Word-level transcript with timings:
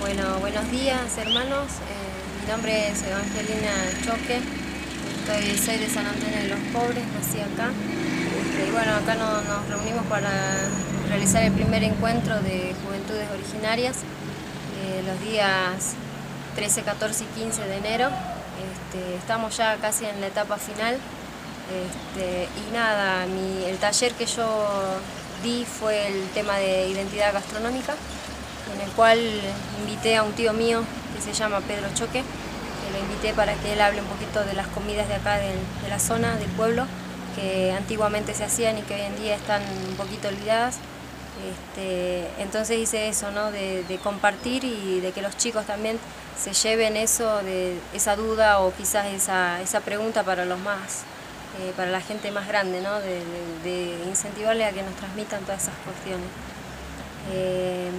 Bueno, 0.00 0.38
buenos 0.40 0.70
días 0.70 1.16
hermanos. 1.16 1.64
Eh, 1.88 2.42
mi 2.42 2.52
nombre 2.52 2.88
es 2.88 3.02
Evangelina 3.04 3.72
Choque. 4.04 4.38
Estoy, 5.18 5.56
soy 5.56 5.78
de 5.78 5.88
San 5.88 6.06
Antonio 6.06 6.36
de 6.36 6.48
los 6.48 6.58
Pobres, 6.74 7.04
nací 7.14 7.40
acá. 7.40 7.70
Este, 7.70 8.68
y 8.68 8.70
bueno, 8.70 8.92
acá 8.96 9.14
nos 9.14 9.66
reunimos 9.66 10.04
para 10.08 10.30
realizar 11.08 11.42
el 11.42 11.52
primer 11.52 11.82
encuentro 11.84 12.34
de 12.42 12.74
Juventudes 12.84 13.30
Originarias 13.30 14.00
eh, 14.82 15.02
los 15.06 15.18
días 15.22 15.94
13, 16.54 16.82
14 16.82 17.24
y 17.24 17.40
15 17.40 17.62
de 17.66 17.76
enero. 17.78 18.08
Este, 18.08 19.16
estamos 19.16 19.56
ya 19.56 19.78
casi 19.78 20.04
en 20.04 20.20
la 20.20 20.26
etapa 20.26 20.58
final. 20.58 20.98
Este, 21.72 22.46
y 22.60 22.74
nada, 22.74 23.24
el 23.24 23.78
taller 23.78 24.12
que 24.12 24.26
yo 24.26 25.00
di 25.42 25.64
fue 25.64 26.06
el 26.06 26.28
tema 26.30 26.56
de 26.56 26.88
identidad 26.88 27.32
gastronómica, 27.32 27.94
en 28.74 28.80
el 28.80 28.90
cual 28.92 29.18
invité 29.80 30.16
a 30.16 30.22
un 30.22 30.32
tío 30.32 30.52
mío 30.52 30.82
que 31.14 31.20
se 31.20 31.32
llama 31.32 31.60
Pedro 31.60 31.88
Choque, 31.94 32.22
que 32.22 32.92
lo 32.92 32.98
invité 32.98 33.34
para 33.34 33.54
que 33.54 33.72
él 33.72 33.80
hable 33.80 34.00
un 34.00 34.06
poquito 34.06 34.44
de 34.44 34.54
las 34.54 34.66
comidas 34.68 35.08
de 35.08 35.14
acá 35.14 35.38
de, 35.38 35.52
la 35.88 35.98
zona, 35.98 36.36
del 36.36 36.48
pueblo, 36.50 36.86
que 37.36 37.72
antiguamente 37.72 38.34
se 38.34 38.44
hacían 38.44 38.78
y 38.78 38.82
que 38.82 38.94
hoy 38.94 39.00
en 39.02 39.16
día 39.16 39.34
están 39.34 39.62
un 39.88 39.96
poquito 39.96 40.28
olvidadas. 40.28 40.76
Este, 41.50 42.28
entonces 42.38 42.78
hice 42.78 43.08
eso, 43.08 43.30
¿no? 43.32 43.50
De, 43.50 43.84
de, 43.84 43.96
compartir 43.98 44.64
y 44.64 45.00
de 45.00 45.12
que 45.12 45.22
los 45.22 45.36
chicos 45.36 45.66
también 45.66 45.98
se 46.38 46.52
lleven 46.52 46.96
eso, 46.96 47.42
de 47.42 47.78
esa 47.94 48.16
duda 48.16 48.60
o 48.60 48.72
quizás 48.74 49.06
esa, 49.06 49.60
esa 49.60 49.80
pregunta 49.80 50.22
para 50.22 50.44
los 50.44 50.58
más 50.60 51.04
eh, 51.60 51.74
para 51.76 51.90
la 51.90 52.00
gente 52.00 52.30
más 52.30 52.48
grande, 52.48 52.80
¿no? 52.80 52.98
de, 53.00 53.98
incentivarle 54.06 54.64
a 54.64 54.72
que 54.72 54.82
nos 54.82 54.94
transmitan 54.94 55.42
todas 55.42 55.62
esas 55.62 55.74
cuestiones. 55.84 56.26
Eh, 57.30 57.90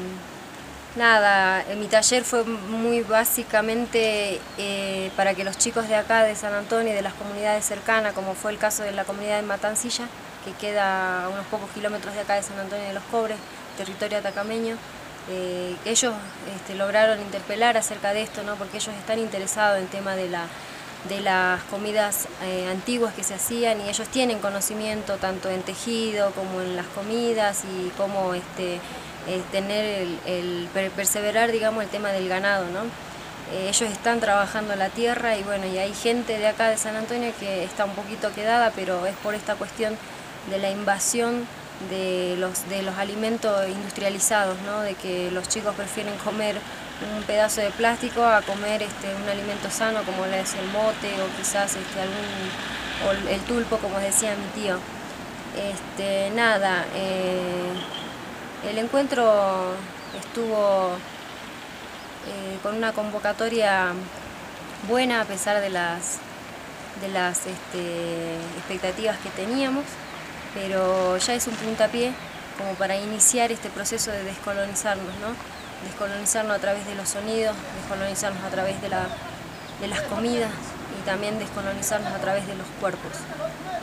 nada, 0.95 1.63
mi 1.77 1.85
taller 1.85 2.23
fue 2.23 2.43
muy 2.45 3.01
básicamente 3.01 4.39
eh, 4.57 5.11
para 5.15 5.35
que 5.35 5.43
los 5.43 5.57
chicos 5.59 5.87
de 5.87 5.95
acá, 5.95 6.23
de 6.23 6.35
San 6.35 6.53
Antonio 6.53 6.93
y 6.93 6.95
de 6.95 7.03
las 7.03 7.13
comunidades 7.13 7.63
cercanas, 7.63 8.13
como 8.13 8.33
fue 8.33 8.51
el 8.51 8.57
caso 8.57 8.81
de 8.81 8.91
la 8.91 9.05
comunidad 9.05 9.35
de 9.35 9.43
Matancilla, 9.43 10.07
que 10.45 10.53
queda 10.53 11.25
a 11.25 11.29
unos 11.29 11.45
pocos 11.45 11.69
kilómetros 11.75 12.15
de 12.15 12.21
acá 12.21 12.33
de 12.33 12.41
San 12.41 12.57
Antonio 12.57 12.87
de 12.87 12.93
los 12.93 13.03
Cobres, 13.03 13.37
territorio 13.77 14.17
atacameño, 14.17 14.77
ellos 15.85 16.13
este, 16.55 16.75
lograron 16.75 17.21
interpelar 17.21 17.77
acerca 17.77 18.13
de 18.13 18.23
esto, 18.23 18.43
¿no? 18.43 18.55
porque 18.55 18.77
ellos 18.77 18.93
están 18.95 19.19
interesados 19.19 19.77
en 19.77 19.83
el 19.83 19.89
tema 19.89 20.15
de 20.15 20.27
la 20.27 20.47
de 21.09 21.21
las 21.21 21.61
comidas 21.63 22.27
eh, 22.43 22.67
antiguas 22.71 23.13
que 23.13 23.23
se 23.23 23.33
hacían 23.33 23.81
y 23.81 23.89
ellos 23.89 24.07
tienen 24.07 24.39
conocimiento 24.39 25.17
tanto 25.17 25.49
en 25.49 25.61
tejido 25.61 26.31
como 26.31 26.61
en 26.61 26.75
las 26.75 26.85
comidas 26.87 27.63
y 27.65 27.89
cómo 27.97 28.33
este, 28.33 28.75
eh, 29.27 29.41
tener 29.51 30.07
el, 30.25 30.69
perseverar 30.95 31.51
digamos 31.51 31.83
el 31.83 31.89
tema 31.89 32.09
del 32.09 32.29
ganado 32.29 32.65
¿no? 32.69 32.83
Eh, 33.51 33.67
ellos 33.67 33.91
están 33.91 34.21
trabajando 34.21 34.75
la 34.75 34.89
tierra 34.89 35.37
y 35.37 35.43
bueno 35.43 35.65
y 35.65 35.77
hay 35.77 35.93
gente 35.93 36.37
de 36.37 36.47
acá 36.47 36.69
de 36.69 36.77
San 36.77 36.95
Antonio 36.95 37.33
que 37.37 37.65
está 37.65 37.83
un 37.83 37.95
poquito 37.95 38.33
quedada 38.33 38.71
pero 38.73 39.05
es 39.05 39.15
por 39.17 39.35
esta 39.35 39.55
cuestión 39.55 39.97
de 40.49 40.57
la 40.57 40.69
invasión 40.69 41.45
de 41.89 42.35
los, 42.37 42.69
de 42.69 42.81
los 42.81 42.97
alimentos 42.97 43.67
industrializados, 43.67 44.57
¿no? 44.65 44.81
de 44.81 44.95
que 44.95 45.31
los 45.31 45.47
chicos 45.49 45.75
prefieren 45.75 46.15
comer 46.17 46.55
un 47.15 47.23
pedazo 47.23 47.61
de 47.61 47.69
plástico 47.71 48.23
a 48.23 48.41
comer 48.41 48.83
este, 48.83 49.13
un 49.15 49.27
alimento 49.27 49.69
sano 49.69 50.03
como 50.03 50.25
es 50.25 50.53
el 50.55 50.65
mote 50.67 51.13
o 51.21 51.37
quizás 51.37 51.75
este, 51.75 52.01
algún, 52.01 53.27
el 53.27 53.39
tulpo 53.41 53.77
como 53.77 53.99
decía 53.99 54.35
mi 54.35 54.61
tío. 54.61 54.77
Este, 55.55 56.31
nada, 56.31 56.85
eh, 56.95 57.71
el 58.69 58.77
encuentro 58.77 59.73
estuvo 60.19 60.95
eh, 62.27 62.57
con 62.63 62.75
una 62.75 62.93
convocatoria 62.93 63.93
buena 64.87 65.21
a 65.21 65.25
pesar 65.25 65.61
de 65.61 65.69
las, 65.69 66.17
de 67.01 67.09
las 67.09 67.45
este, 67.45 68.35
expectativas 68.57 69.17
que 69.19 69.29
teníamos, 69.29 69.85
pero 70.53 71.17
ya 71.17 71.33
es 71.33 71.47
un 71.47 71.55
puntapié 71.55 72.13
como 72.57 72.73
para 72.75 72.95
iniciar 72.95 73.51
este 73.51 73.69
proceso 73.69 74.11
de 74.11 74.23
descolonizarnos, 74.23 75.13
¿no? 75.21 75.52
Descolonizarnos 75.83 76.55
a 76.55 76.59
través 76.59 76.85
de 76.85 76.95
los 76.95 77.09
sonidos, 77.09 77.55
descolonizarnos 77.81 78.43
a 78.43 78.49
través 78.49 78.81
de, 78.81 78.89
la, 78.89 79.07
de 79.81 79.87
las 79.87 80.01
comidas 80.01 80.51
y 80.99 81.05
también 81.05 81.39
descolonizarnos 81.39 82.11
a 82.11 82.19
través 82.19 82.47
de 82.47 82.55
los 82.55 82.67
cuerpos. 82.79 83.11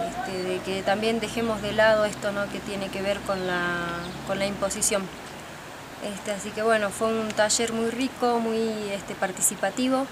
Este, 0.08 0.42
de 0.42 0.58
que 0.60 0.82
también 0.82 1.20
dejemos 1.20 1.62
de 1.62 1.72
lado 1.72 2.04
esto 2.04 2.32
¿no? 2.32 2.48
que 2.50 2.58
tiene 2.60 2.88
que 2.88 3.02
ver 3.02 3.20
con 3.20 3.46
la, 3.46 3.86
con 4.26 4.38
la 4.38 4.46
imposición. 4.46 5.02
Este, 6.14 6.32
así 6.32 6.50
que 6.50 6.62
bueno, 6.62 6.90
fue 6.90 7.08
un 7.08 7.28
taller 7.28 7.72
muy 7.72 7.90
rico, 7.90 8.40
muy 8.40 8.90
este, 8.92 9.14
participativo 9.14 10.06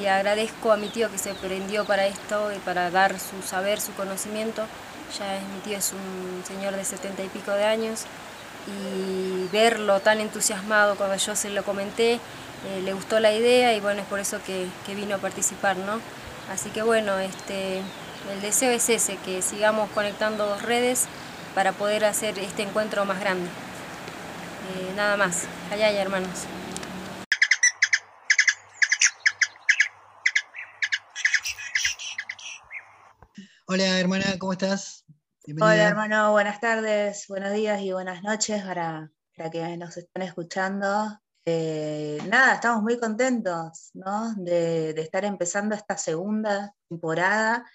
y 0.00 0.06
agradezco 0.06 0.72
a 0.72 0.76
mi 0.76 0.88
tío 0.88 1.10
que 1.10 1.18
se 1.18 1.34
prendió 1.34 1.84
para 1.84 2.06
esto 2.06 2.52
y 2.52 2.58
para 2.58 2.90
dar 2.90 3.18
su 3.20 3.46
saber, 3.46 3.80
su 3.80 3.92
conocimiento. 3.92 4.64
Ya 5.18 5.36
es, 5.36 5.42
mi 5.42 5.60
tío 5.60 5.78
es 5.78 5.92
un 5.92 6.42
señor 6.46 6.74
de 6.74 6.84
setenta 6.84 7.22
y 7.22 7.28
pico 7.28 7.52
de 7.52 7.64
años 7.64 8.06
y 8.66 9.48
verlo 9.48 10.00
tan 10.00 10.20
entusiasmado 10.20 10.96
cuando 10.96 11.16
yo 11.16 11.34
se 11.34 11.50
lo 11.50 11.64
comenté, 11.64 12.14
eh, 12.14 12.80
le 12.84 12.92
gustó 12.92 13.18
la 13.18 13.32
idea 13.32 13.74
y 13.74 13.80
bueno, 13.80 14.02
es 14.02 14.06
por 14.06 14.20
eso 14.20 14.38
que, 14.44 14.68
vino 14.94 15.16
a 15.16 15.18
participar, 15.18 15.76
¿no? 15.76 16.00
Así 16.50 16.70
que 16.70 16.82
bueno, 16.82 17.18
este, 17.18 17.78
el 18.32 18.40
deseo 18.40 18.70
es 18.70 18.88
ese, 18.88 19.16
que 19.16 19.42
sigamos 19.42 19.90
conectando 19.90 20.46
dos 20.46 20.62
redes 20.62 21.06
para 21.54 21.72
poder 21.72 22.04
hacer 22.04 22.38
este 22.38 22.62
encuentro 22.62 23.04
más 23.04 23.20
grande. 23.20 23.48
Eh, 24.76 24.92
nada 24.96 25.16
más, 25.16 25.44
allá, 25.70 25.88
allá 25.88 26.02
hermanos. 26.02 26.46
Hola 33.66 33.98
hermana, 33.98 34.38
¿cómo 34.38 34.52
estás? 34.52 35.01
Hola 35.44 35.88
hermano, 35.88 36.30
buenas 36.30 36.60
tardes, 36.60 37.26
buenos 37.26 37.52
días 37.52 37.82
y 37.82 37.90
buenas 37.90 38.22
noches 38.22 38.62
para, 38.62 39.10
para 39.36 39.50
que 39.50 39.76
nos 39.76 39.96
están 39.96 40.22
escuchando. 40.22 41.18
Eh, 41.44 42.20
nada, 42.28 42.54
estamos 42.54 42.80
muy 42.84 42.96
contentos 42.96 43.90
de, 44.36 44.90
estar 44.90 45.24
empezando 45.24 45.74
esta 45.74 45.98
segunda 45.98 46.72
temporada 46.88 47.68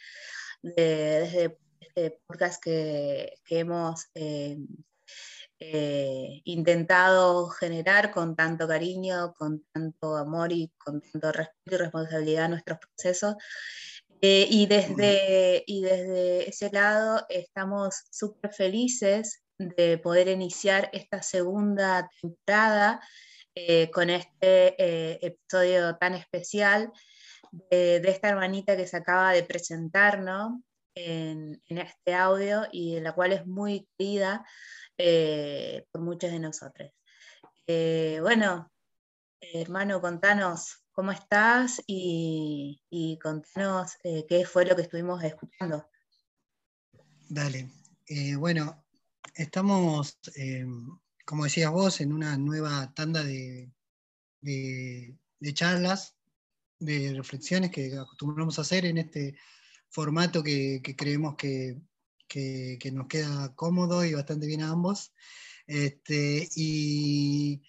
de, 0.61 1.57
este 1.81 2.21
podcast 2.25 2.63
que, 2.63 3.33
hemos 3.49 4.05
eh, 4.15 4.57
eh, 5.59 6.41
intentado 6.45 7.49
generar 7.49 8.11
con 8.11 8.37
tanto 8.37 8.65
cariño, 8.65 9.33
con 9.33 9.65
tanto 9.73 10.15
amor 10.15 10.53
y 10.53 10.71
con 10.77 11.01
tanto 11.01 11.33
respeto 11.33 11.75
y 11.75 11.77
responsabilidad 11.77 12.45
a 12.45 12.49
nuestros 12.49 12.79
procesos. 12.79 13.35
Eh, 14.21 14.47
y, 14.49 14.65
desde, 14.65 15.63
y 15.67 15.81
desde 15.81 16.49
ese 16.49 16.71
lado 16.71 17.25
estamos 17.29 18.03
súper 18.09 18.51
felices 18.51 19.43
de 19.59 19.99
poder 19.99 20.27
iniciar 20.27 20.89
esta 20.91 21.21
segunda 21.21 22.09
temporada 22.19 22.99
eh, 23.53 23.91
con 23.91 24.09
este 24.09 24.75
eh, 24.83 25.19
episodio 25.21 25.97
tan 25.97 26.15
especial 26.15 26.91
de, 27.69 27.97
esta 27.97 28.29
hermanita 28.29 28.75
que 28.75 28.87
se 28.87 28.97
acaba 28.97 29.33
de 29.33 29.43
presentar 29.43 30.19
en, 30.95 31.61
en, 31.67 31.77
este 31.77 32.15
audio 32.15 32.67
y 32.71 32.95
de 32.95 33.01
la 33.01 33.13
cual 33.13 33.33
es 33.33 33.45
muy 33.45 33.87
querida 33.97 34.45
por 35.91 36.01
muchos 36.01 36.31
de 36.31 36.39
nosotros. 36.39 36.91
bueno, 37.67 38.71
hermano, 39.41 40.01
contanos 40.01 40.83
¿Cómo 40.97 41.11
estás? 41.11 41.79
Y, 41.85 43.19
contanos 43.21 43.97
eh, 44.03 44.25
qué 44.27 44.47
fue 44.47 44.65
lo 44.65 44.75
que 44.75 44.81
estuvimos 44.81 45.23
escuchando. 45.23 45.87
Dale. 47.29 47.69
Eh, 48.07 48.35
bueno, 48.35 48.83
estamos, 49.35 50.17
eh, 50.35 50.65
como 51.23 51.43
decías 51.43 51.69
vos, 51.69 52.01
en 52.01 52.13
una 52.13 52.35
nueva 52.35 52.91
tanda 52.95 53.23
de, 53.23 53.69
charlas, 55.53 56.15
de 56.79 57.13
reflexiones 57.13 57.69
que 57.69 57.95
acostumbramos 57.95 58.57
a 58.57 58.63
hacer 58.63 58.87
en 58.87 58.97
este 58.97 59.37
formato 59.89 60.41
que, 60.41 60.81
creemos 60.97 61.35
que, 61.35 61.79
nos 62.91 63.05
queda 63.05 63.53
cómodo 63.53 64.03
y 64.03 64.15
bastante 64.15 64.47
bien 64.47 64.63
a 64.63 64.71
ambos. 64.71 65.13
Este, 65.67 66.49
y 66.55 67.61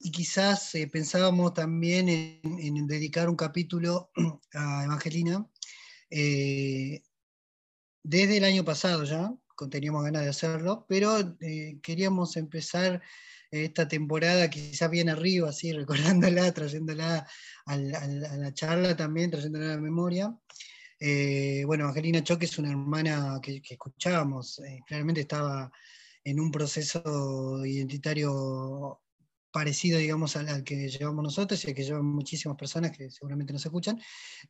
y 0.00 0.10
quizás 0.12 0.74
eh, 0.74 0.86
pensábamos 0.86 1.54
también 1.54 2.08
en, 2.08 2.86
dedicar 2.86 3.28
un 3.28 3.36
capítulo 3.36 4.10
a 4.54 4.84
Evangelina 4.84 5.46
eh, 6.10 7.02
desde 8.02 8.36
el 8.36 8.44
año 8.44 8.64
pasado 8.64 9.04
ya, 9.04 9.34
teníamos 9.70 10.04
ganas 10.04 10.22
de 10.22 10.30
hacerlo, 10.30 10.86
pero 10.88 11.36
eh, 11.40 11.78
queríamos 11.82 12.36
empezar 12.36 13.02
esta 13.50 13.88
temporada 13.88 14.48
quizás 14.48 14.90
bien 14.90 15.08
arriba, 15.08 15.48
así 15.48 15.72
recordándola, 15.72 16.52
trayéndola 16.54 17.26
a, 17.66 17.76
la 17.76 18.54
charla 18.54 18.96
también, 18.96 19.30
trayéndola 19.30 19.66
a 19.66 19.76
la 19.76 19.80
memoria. 19.80 20.34
bueno, 21.66 21.84
Evangelina 21.84 22.22
Choque 22.22 22.46
es 22.46 22.58
una 22.58 22.70
hermana 22.70 23.40
que, 23.42 23.60
que 23.60 23.74
escuchábamos, 23.74 24.60
claramente 24.86 25.22
estaba 25.22 25.70
en 26.24 26.40
un 26.40 26.50
proceso 26.50 27.64
identitario 27.66 29.00
parecido, 29.50 29.98
digamos, 29.98 30.36
al, 30.36 30.64
que 30.64 30.88
llevamos 30.88 31.22
nosotros 31.24 31.62
y 31.64 31.68
al 31.68 31.74
que 31.74 31.84
llevan 31.84 32.04
muchísimas 32.04 32.56
personas 32.56 32.96
que 32.96 33.10
seguramente 33.10 33.52
nos 33.52 33.64
escuchan. 33.64 34.00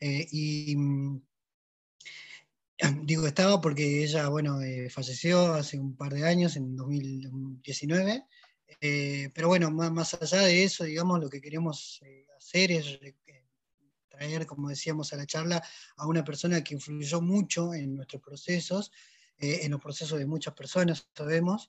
Eh, 0.00 0.26
y 0.30 0.76
mm, 0.76 1.22
digo 3.04 3.26
estaba 3.26 3.60
porque 3.60 4.04
ella, 4.04 4.28
bueno, 4.28 4.60
eh, 4.60 4.90
falleció 4.90 5.54
hace 5.54 5.78
un 5.78 5.96
par 5.96 6.12
de 6.14 6.26
años, 6.26 6.56
en 6.56 6.76
2019. 6.76 8.24
Eh, 8.80 9.30
pero 9.34 9.48
bueno, 9.48 9.70
más, 9.70 9.92
más, 9.92 10.14
allá 10.14 10.42
de 10.42 10.64
eso, 10.64 10.84
digamos, 10.84 11.20
lo 11.20 11.30
que 11.30 11.40
queremos 11.40 12.00
hacer 12.36 12.72
es 12.72 12.98
traer, 14.08 14.46
como 14.46 14.68
decíamos 14.68 15.12
a 15.12 15.16
la 15.16 15.26
charla, 15.26 15.62
a 15.96 16.06
una 16.06 16.24
persona 16.24 16.62
que 16.62 16.74
influyó 16.74 17.20
mucho 17.20 17.72
en 17.72 17.96
nuestros 17.96 18.22
procesos, 18.22 18.92
en 19.38 19.70
los 19.70 19.80
procesos 19.80 20.18
de 20.18 20.26
muchas 20.26 20.54
personas, 20.54 21.08
sabemos, 21.16 21.68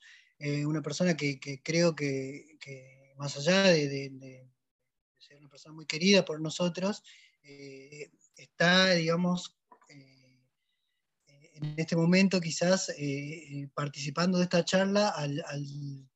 una 0.66 0.82
persona 0.82 1.16
que, 1.16 1.40
que 1.40 1.62
creo 1.62 1.96
que, 1.96 2.58
que 2.60 2.99
más 3.20 3.36
allá 3.36 3.64
de, 3.64 4.48
ser 5.18 5.38
una 5.38 5.50
persona 5.50 5.76
muy 5.76 5.86
querida 5.86 6.24
por 6.24 6.40
nosotros, 6.40 7.04
eh, 7.44 8.10
está, 8.38 8.92
digamos, 8.92 9.58
eh, 9.90 10.40
en 11.56 11.76
este 11.78 11.98
momento 11.98 12.40
quizás 12.40 12.88
eh, 12.98 13.68
participando 13.76 14.38
de 14.38 14.46
esta 14.46 14.64
charla 14.64 15.10
al, 15.10 15.44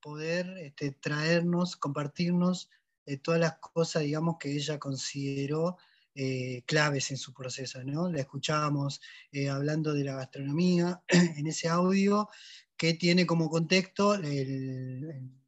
poder 0.02 0.58
este, 0.60 0.92
traernos, 0.92 1.76
compartirnos 1.76 2.70
todas 3.22 3.42
las 3.42 3.58
cosas, 3.58 4.04
digamos, 4.04 4.38
que 4.40 4.54
ella 4.54 4.80
consideró 4.80 5.78
claves 6.66 7.12
en 7.12 7.18
su 7.18 7.34
proceso. 7.34 7.84
¿no? 7.84 8.10
La 8.10 8.22
escuchábamos 8.22 9.02
hablando 9.52 9.94
de 9.94 10.06
la 10.06 10.16
gastronomía 10.16 11.04
en 11.10 11.48
ese 11.48 11.68
audio 11.68 12.30
que 12.78 12.94
tiene 12.94 13.26
como 13.26 13.50
contexto 13.50 14.14
el 14.14 15.43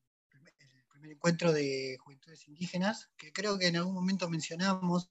encuentro 1.12 1.54
de 1.54 1.98
juventudes 2.00 2.48
indígenas, 2.48 3.10
que 3.18 3.32
creo 3.32 3.58
que 3.58 3.68
en 3.68 3.78
algún 3.78 3.94
momento 3.94 4.30
mencionamos 4.30 5.10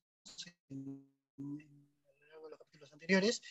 en, 0.68 1.06
a 1.38 2.12
lo 2.12 2.28
largo 2.28 2.44
de 2.44 2.50
los 2.50 2.58
capítulos 2.58 2.92
anteriores. 2.92 3.42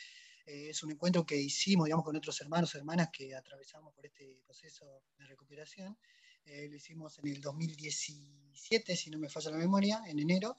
Eh, 0.45 0.69
es 0.69 0.83
un 0.83 0.91
encuentro 0.91 1.25
que 1.25 1.37
hicimos, 1.37 1.85
digamos, 1.85 2.05
con 2.05 2.15
otros 2.15 2.39
hermanos 2.41 2.73
o 2.73 2.77
hermanas 2.77 3.09
que 3.11 3.35
atravesamos 3.35 3.93
por 3.93 4.05
este 4.05 4.39
proceso 4.45 4.85
de 5.17 5.25
recuperación. 5.25 5.97
Eh, 6.45 6.67
lo 6.69 6.75
hicimos 6.75 7.17
en 7.19 7.27
el 7.27 7.41
2017, 7.41 8.95
si 8.95 9.09
no 9.09 9.17
me 9.17 9.29
falla 9.29 9.51
la 9.51 9.57
memoria, 9.57 10.01
en 10.07 10.19
enero. 10.19 10.57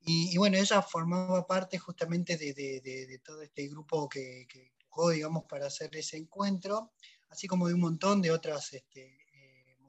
Y, 0.00 0.36
bueno, 0.38 0.56
ella 0.56 0.80
formaba 0.80 1.46
parte 1.46 1.76
justamente 1.76 2.36
de, 2.36 3.20
todo 3.24 3.42
este 3.42 3.66
grupo 3.68 4.08
que, 4.08 4.46
que 4.48 4.72
digamos, 5.12 5.44
para 5.44 5.66
hacer 5.66 5.94
ese 5.96 6.16
encuentro, 6.16 6.92
así 7.28 7.46
como 7.46 7.68
de 7.68 7.74
un 7.74 7.80
montón 7.80 8.22
de 8.22 8.30
otras 8.30 8.72
este, 8.72 9.27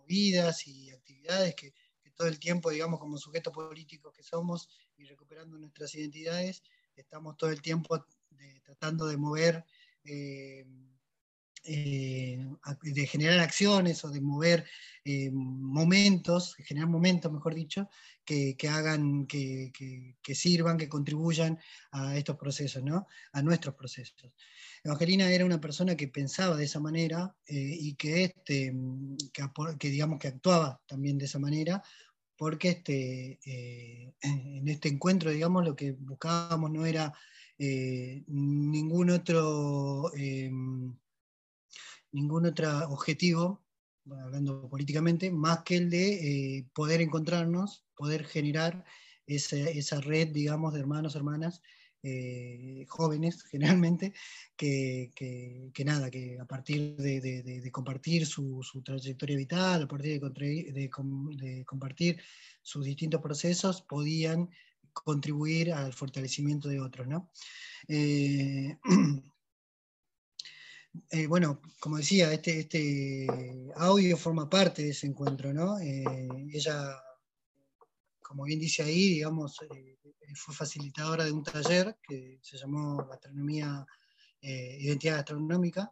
vidas 0.10 0.68
y 0.68 0.90
actividades 0.90 1.56
que, 1.56 1.74
todo 2.16 2.28
el 2.28 2.38
tiempo, 2.38 2.70
digamos, 2.70 3.00
como 3.00 3.18
sujetos 3.18 3.54
políticos 3.54 4.12
que 4.14 4.24
somos 4.24 4.68
y 4.98 5.06
recuperando 5.06 5.58
nuestras 5.58 5.96
identidades, 5.96 6.64
estamos 6.94 7.38
todo 7.38 7.50
el 7.50 7.62
tiempo 7.62 8.06
tratando 8.66 9.08
de 9.08 9.16
mover, 9.16 9.64
eh, 10.04 10.66
eh, 11.64 12.46
de 12.82 13.08
generar 13.08 13.40
acciones 13.40 14.04
o 14.04 14.10
de 14.10 14.20
mover 14.20 14.66
eh, 15.06 15.30
momentos, 15.32 16.56
generar 16.56 16.90
momentos, 16.90 17.32
mejor 17.32 17.56
dicho, 17.56 17.88
que, 18.26 18.58
hagan, 18.70 19.26
que, 19.26 19.72
que, 20.22 20.36
sirvan, 20.36 20.78
que 20.78 20.90
contribuyan 20.90 21.58
a 21.92 22.18
estos 22.18 22.36
procesos, 22.36 22.84
¿no? 22.84 23.08
a 23.32 23.42
nuestros 23.42 23.76
procesos. 23.76 24.34
Evangelina 24.84 25.30
era 25.32 25.46
una 25.46 25.60
persona 25.60 25.96
que 25.96 26.08
pensaba 26.08 26.56
de 26.56 26.66
esa 26.66 26.80
manera 26.80 27.36
eh, 27.46 27.78
y 27.80 27.96
que, 27.96 28.24
este, 28.26 28.74
que, 29.78 29.90
digamos 29.90 30.20
que 30.20 30.30
actuaba 30.30 30.82
también 30.88 31.18
de 31.18 31.26
esa 31.26 31.40
manera, 31.40 31.84
porque 32.38 32.70
este, 32.70 33.40
eh, 33.46 34.14
en 34.22 34.68
este 34.68 34.90
encuentro, 34.90 35.32
digamos, 35.32 35.66
lo 35.66 35.76
que 35.76 35.92
buscábamos 35.92 36.72
no 36.72 36.86
era 36.86 37.14
eh, 37.58 38.24
ningún 38.28 39.10
otro 39.10 40.12
ningún 42.12 42.48
otro 42.48 42.90
objetivo, 42.90 43.64
hablando 44.10 44.68
políticamente, 44.68 45.30
más 45.30 45.62
que 45.64 45.76
el 45.76 45.90
de 45.92 46.66
poder 46.74 47.02
encontrarnos, 47.02 47.86
poder 47.96 48.26
generar 48.26 48.84
esa, 49.28 49.58
esa, 49.58 50.02
red, 50.02 50.30
digamos, 50.30 50.74
de 50.74 50.80
hermanos, 50.80 51.16
hermanas, 51.16 51.62
eh, 52.02 52.86
jóvenes 52.88 53.44
generalmente, 53.44 54.14
que, 54.56 55.12
nada, 55.86 56.10
que 56.10 56.40
a 56.40 56.46
partir 56.46 56.96
de, 56.96 57.70
compartir 57.72 58.26
su, 58.26 58.64
su, 58.64 58.82
trayectoria 58.82 59.36
vital, 59.36 59.84
a 59.84 59.88
partir 59.88 60.22
de, 60.22 60.90
compartir 61.66 62.22
sus 62.62 62.86
distintos 62.86 63.22
procesos, 63.22 63.82
podían 63.82 64.50
contribuir 64.94 65.74
al 65.74 65.94
fortalecimiento 65.94 66.70
de 66.70 66.80
otros. 66.80 67.08
¿no? 67.08 67.30
Eh, 67.88 68.78
eh, 71.12 71.28
bueno, 71.28 71.62
como 71.82 71.98
decía, 71.98 72.32
este, 72.32 72.62
este 72.62 73.28
audio 73.76 74.16
forma 74.16 74.50
parte 74.50 74.84
de 74.84 74.92
ese 74.92 75.08
encuentro, 75.08 75.54
¿no? 75.54 75.78
ella, 75.80 76.96
como 78.30 78.44
bien 78.44 78.60
dice 78.60 78.84
ahí, 78.84 79.16
digamos, 79.16 79.58
fue 80.36 80.54
facilitadora 80.54 81.26
de 81.26 81.32
un 81.32 81.44
taller 81.44 81.98
que 82.08 82.38
se 82.44 82.60
llamó 82.60 82.98
Gastronomía, 83.08 83.84
eh, 84.40 84.78
Identidad 84.82 85.16
Gastronómica, 85.16 85.92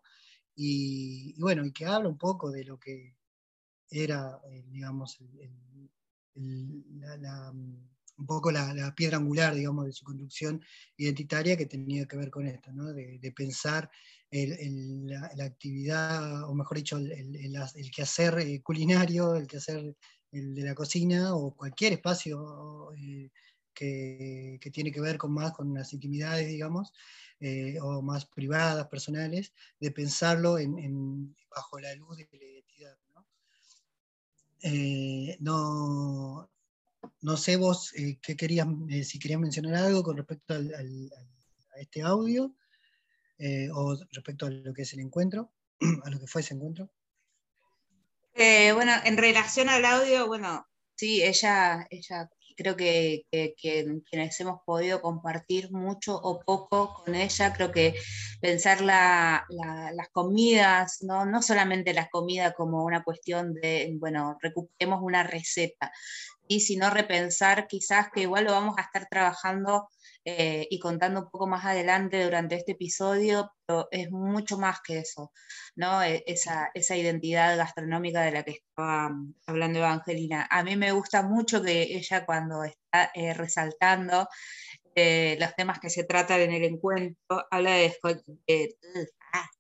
y, 0.55 1.33
bueno, 1.41 1.65
y 1.65 1.71
que 1.71 1.87
habla 1.87 2.07
un 2.07 2.17
poco 2.19 2.51
de 2.51 2.63
lo 2.63 2.77
que 2.77 3.15
era, 3.89 4.39
eh, 4.51 4.65
digamos, 4.67 5.17
un 6.35 8.25
poco 8.27 8.51
la, 8.51 8.93
piedra 8.95 9.17
angular, 9.17 9.55
digamos, 9.55 9.87
de 9.87 9.93
su 9.93 10.05
conducción 10.05 10.63
identitaria 10.95 11.57
que 11.57 11.65
tenía 11.65 12.05
que 12.05 12.17
ver 12.17 12.29
con 12.29 12.45
esto, 12.45 12.71
¿no? 12.71 12.93
de, 12.93 13.33
pensar 13.35 13.89
la, 14.29 15.43
actividad, 15.43 16.47
o 16.47 16.53
mejor 16.53 16.77
dicho, 16.77 16.97
el, 16.97 17.91
quehacer 17.91 18.37
eh, 18.37 18.61
culinario, 18.61 19.33
el 19.33 19.47
quehacer 19.47 19.95
el 20.31 20.55
de 20.55 20.63
la 20.63 20.75
cocina 20.75 21.35
o 21.35 21.55
cualquier 21.55 21.93
espacio 21.93 22.93
que, 23.77 24.59
tiene 24.73 24.91
que 24.91 25.01
ver 25.01 25.17
con 25.17 25.31
más 25.31 25.53
con 25.53 25.73
las 25.73 25.93
intimidades, 25.93 26.47
digamos, 26.47 26.93
eh, 27.39 27.77
o 27.81 28.01
más 28.01 28.25
privadas, 28.25 28.87
personales, 28.87 29.53
de 29.79 29.91
pensarlo 29.91 30.57
en, 30.57 31.35
bajo 31.55 31.79
la 31.79 31.93
luz 31.95 32.17
de 32.17 32.27
la 32.31 32.45
identidad. 32.45 32.97
¿no? 33.13 33.25
Eh, 34.61 35.37
sé 37.37 37.57
vos 37.57 37.93
eh, 37.95 38.17
qué 38.21 38.35
querías, 38.35 38.67
si 39.03 39.19
querías 39.19 39.39
mencionar 39.39 39.75
algo 39.75 40.01
con 40.03 40.17
respecto 40.17 40.55
a 40.55 41.79
este 41.79 42.01
audio 42.01 42.55
o 43.73 43.95
respecto 44.11 44.47
a 44.47 44.49
lo 44.49 44.73
que 44.73 44.81
es 44.81 44.93
el 44.93 45.01
encuentro, 45.01 45.51
a 46.03 46.09
lo 46.09 46.19
que 46.19 46.27
fue 46.27 46.41
ese 46.41 46.55
encuentro. 46.55 46.89
Bueno, 48.73 48.93
en 49.03 49.17
relación 49.17 49.69
al 49.69 49.85
audio, 49.85 50.27
bueno, 50.27 50.65
sí, 50.95 51.23
ella, 51.23 51.87
ella 51.89 52.29
creo 52.57 52.75
que, 52.75 53.25
quienes 53.61 54.39
hemos 54.39 54.61
podido 54.65 55.01
compartir 55.01 55.71
mucho 55.71 56.15
o 56.15 56.39
poco 56.41 56.93
con 56.93 57.15
ella, 57.15 57.53
creo 57.53 57.71
que 57.71 57.93
pensar 58.41 58.81
las 58.81 60.09
comidas, 60.11 60.97
¿no? 61.01 61.25
no 61.25 61.41
solamente 61.41 61.93
la 61.93 62.09
comida 62.09 62.53
como 62.53 62.83
una 62.83 63.03
cuestión 63.03 63.53
de, 63.53 63.95
bueno, 63.99 64.37
recuperemos 64.41 64.99
una 65.01 65.23
receta, 65.23 65.91
y 66.47 66.61
sino 66.61 66.89
repensar 66.89 67.67
quizás 67.67 68.07
que 68.13 68.21
igual 68.21 68.45
lo 68.45 68.51
vamos 68.51 68.75
a 68.77 68.81
estar 68.83 69.07
trabajando 69.09 69.89
eh, 70.29 70.67
y 70.69 70.77
contando 70.79 71.21
un 71.21 71.29
poco 71.29 71.47
más 71.47 71.63
adelante 71.63 72.21
durante 72.21 72.55
este 72.55 72.73
episodio, 72.73 73.49
pero 73.65 73.87
es 73.91 74.11
mucho 74.11 74.57
más 74.57 74.81
que 74.85 74.97
eso, 74.99 75.31
¿no? 75.77 76.03
E, 76.03 76.21
esa, 76.27 76.69
esa 76.73 76.97
identidad 76.97 77.55
gastronómica 77.55 78.21
de 78.23 78.31
la 78.31 78.43
que 78.43 78.51
estaba 78.51 79.09
hablando 79.45 79.79
Evangelina. 79.79 80.45
A 80.51 80.63
mí 80.63 80.75
me 80.75 80.91
gusta 80.91 81.23
mucho 81.23 81.63
que 81.63 81.83
ella 81.83 82.25
cuando 82.25 82.65
está 82.65 83.09
eh, 83.15 83.33
resaltando 83.33 84.27
eh, 84.95 85.37
los 85.39 85.55
temas 85.55 85.79
que 85.79 85.89
se 85.89 86.03
tratan 86.03 86.41
en 86.41 86.51
el 86.51 86.63
encuentro, 86.65 87.45
habla 87.49 87.71
de, 87.71 87.97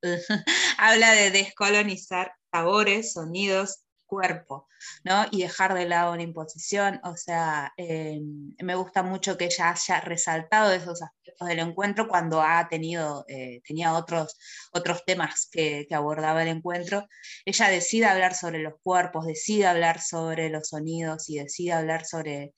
habla 0.77 1.11
de 1.13 1.31
descolonizar 1.31 2.33
sabores, 2.51 3.13
sonidos 3.13 3.86
cuerpo, 4.07 4.67
¿no? 5.03 5.25
Y 5.31 5.43
dejar 5.43 5.73
de 5.73 5.85
lado 5.85 6.13
una 6.13 6.23
imposición, 6.23 6.99
o 7.03 7.15
sea, 7.15 7.73
eh, 7.77 8.19
me 8.63 8.75
gusta 8.75 9.03
mucho 9.03 9.37
que 9.37 9.45
ella 9.45 9.71
haya 9.71 10.01
resaltado 10.01 10.71
esos 10.71 11.01
aspectos 11.01 11.47
del 11.47 11.59
encuentro 11.59 12.07
cuando 12.07 12.41
ha 12.41 12.67
tenido, 12.69 13.25
eh, 13.27 13.61
tenía 13.67 13.93
otros, 13.93 14.37
otros 14.71 15.05
temas 15.05 15.47
que, 15.51 15.87
abordaba 15.91 16.43
el 16.43 16.49
encuentro, 16.49 17.07
ella 17.45 17.69
decide 17.69 18.05
hablar 18.05 18.33
sobre 18.33 18.59
los 18.59 18.73
cuerpos, 18.81 19.25
decide 19.25 19.67
hablar 19.67 20.01
sobre 20.01 20.49
los 20.49 20.69
sonidos 20.69 21.29
y 21.29 21.39
decide 21.39 21.73
hablar 21.73 22.05
sobre, 22.05 22.53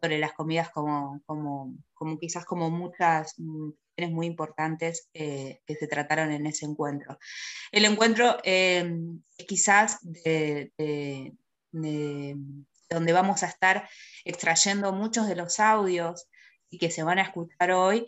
sobre 0.00 0.18
las 0.18 0.32
comidas 0.32 0.70
como, 0.70 1.20
como, 1.26 1.74
como 1.94 2.18
quizás 2.18 2.44
como 2.44 2.70
muchas, 2.70 3.34
mm, 3.38 3.70
muy 4.10 4.26
importantes 4.26 5.08
que 5.12 5.60
se 5.66 5.86
trataron 5.86 6.32
en 6.32 6.46
ese 6.46 6.66
encuentro. 6.66 7.18
El 7.70 7.84
encuentro 7.84 8.38
quizás 9.46 9.98
de, 10.02 10.72
donde 11.70 13.12
vamos 13.12 13.42
a 13.42 13.46
estar 13.46 13.88
extrayendo 14.24 14.92
muchos 14.92 15.28
de 15.28 15.36
los 15.36 15.60
audios 15.60 16.26
y 16.70 16.78
que 16.78 16.90
se 16.90 17.02
van 17.02 17.18
a 17.18 17.22
escuchar 17.22 17.70
hoy, 17.72 18.06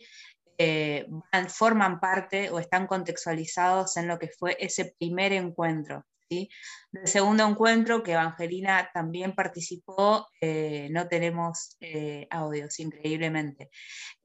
eh, 0.59 1.07
forman 1.49 2.01
parte 2.01 2.51
o 2.51 2.59
están 2.59 2.87
contextualizados 2.87 3.97
en 3.97 4.09
lo 4.09 4.19
que 4.19 4.29
fue 4.29 4.57
ese 4.59 4.95
primer 4.99 5.33
encuentro. 5.33 6.05
¿sí? 6.29 6.49
Del 6.91 7.07
segundo 7.07 7.47
encuentro, 7.47 8.03
que 8.03 8.13
Evangelina 8.13 8.91
también 8.93 9.35
participó, 9.35 10.27
eh, 10.41 10.89
no 10.91 11.09
tenemos 11.09 11.77
eh, 11.81 12.27
audios, 12.31 12.81
increíblemente. 12.81 13.71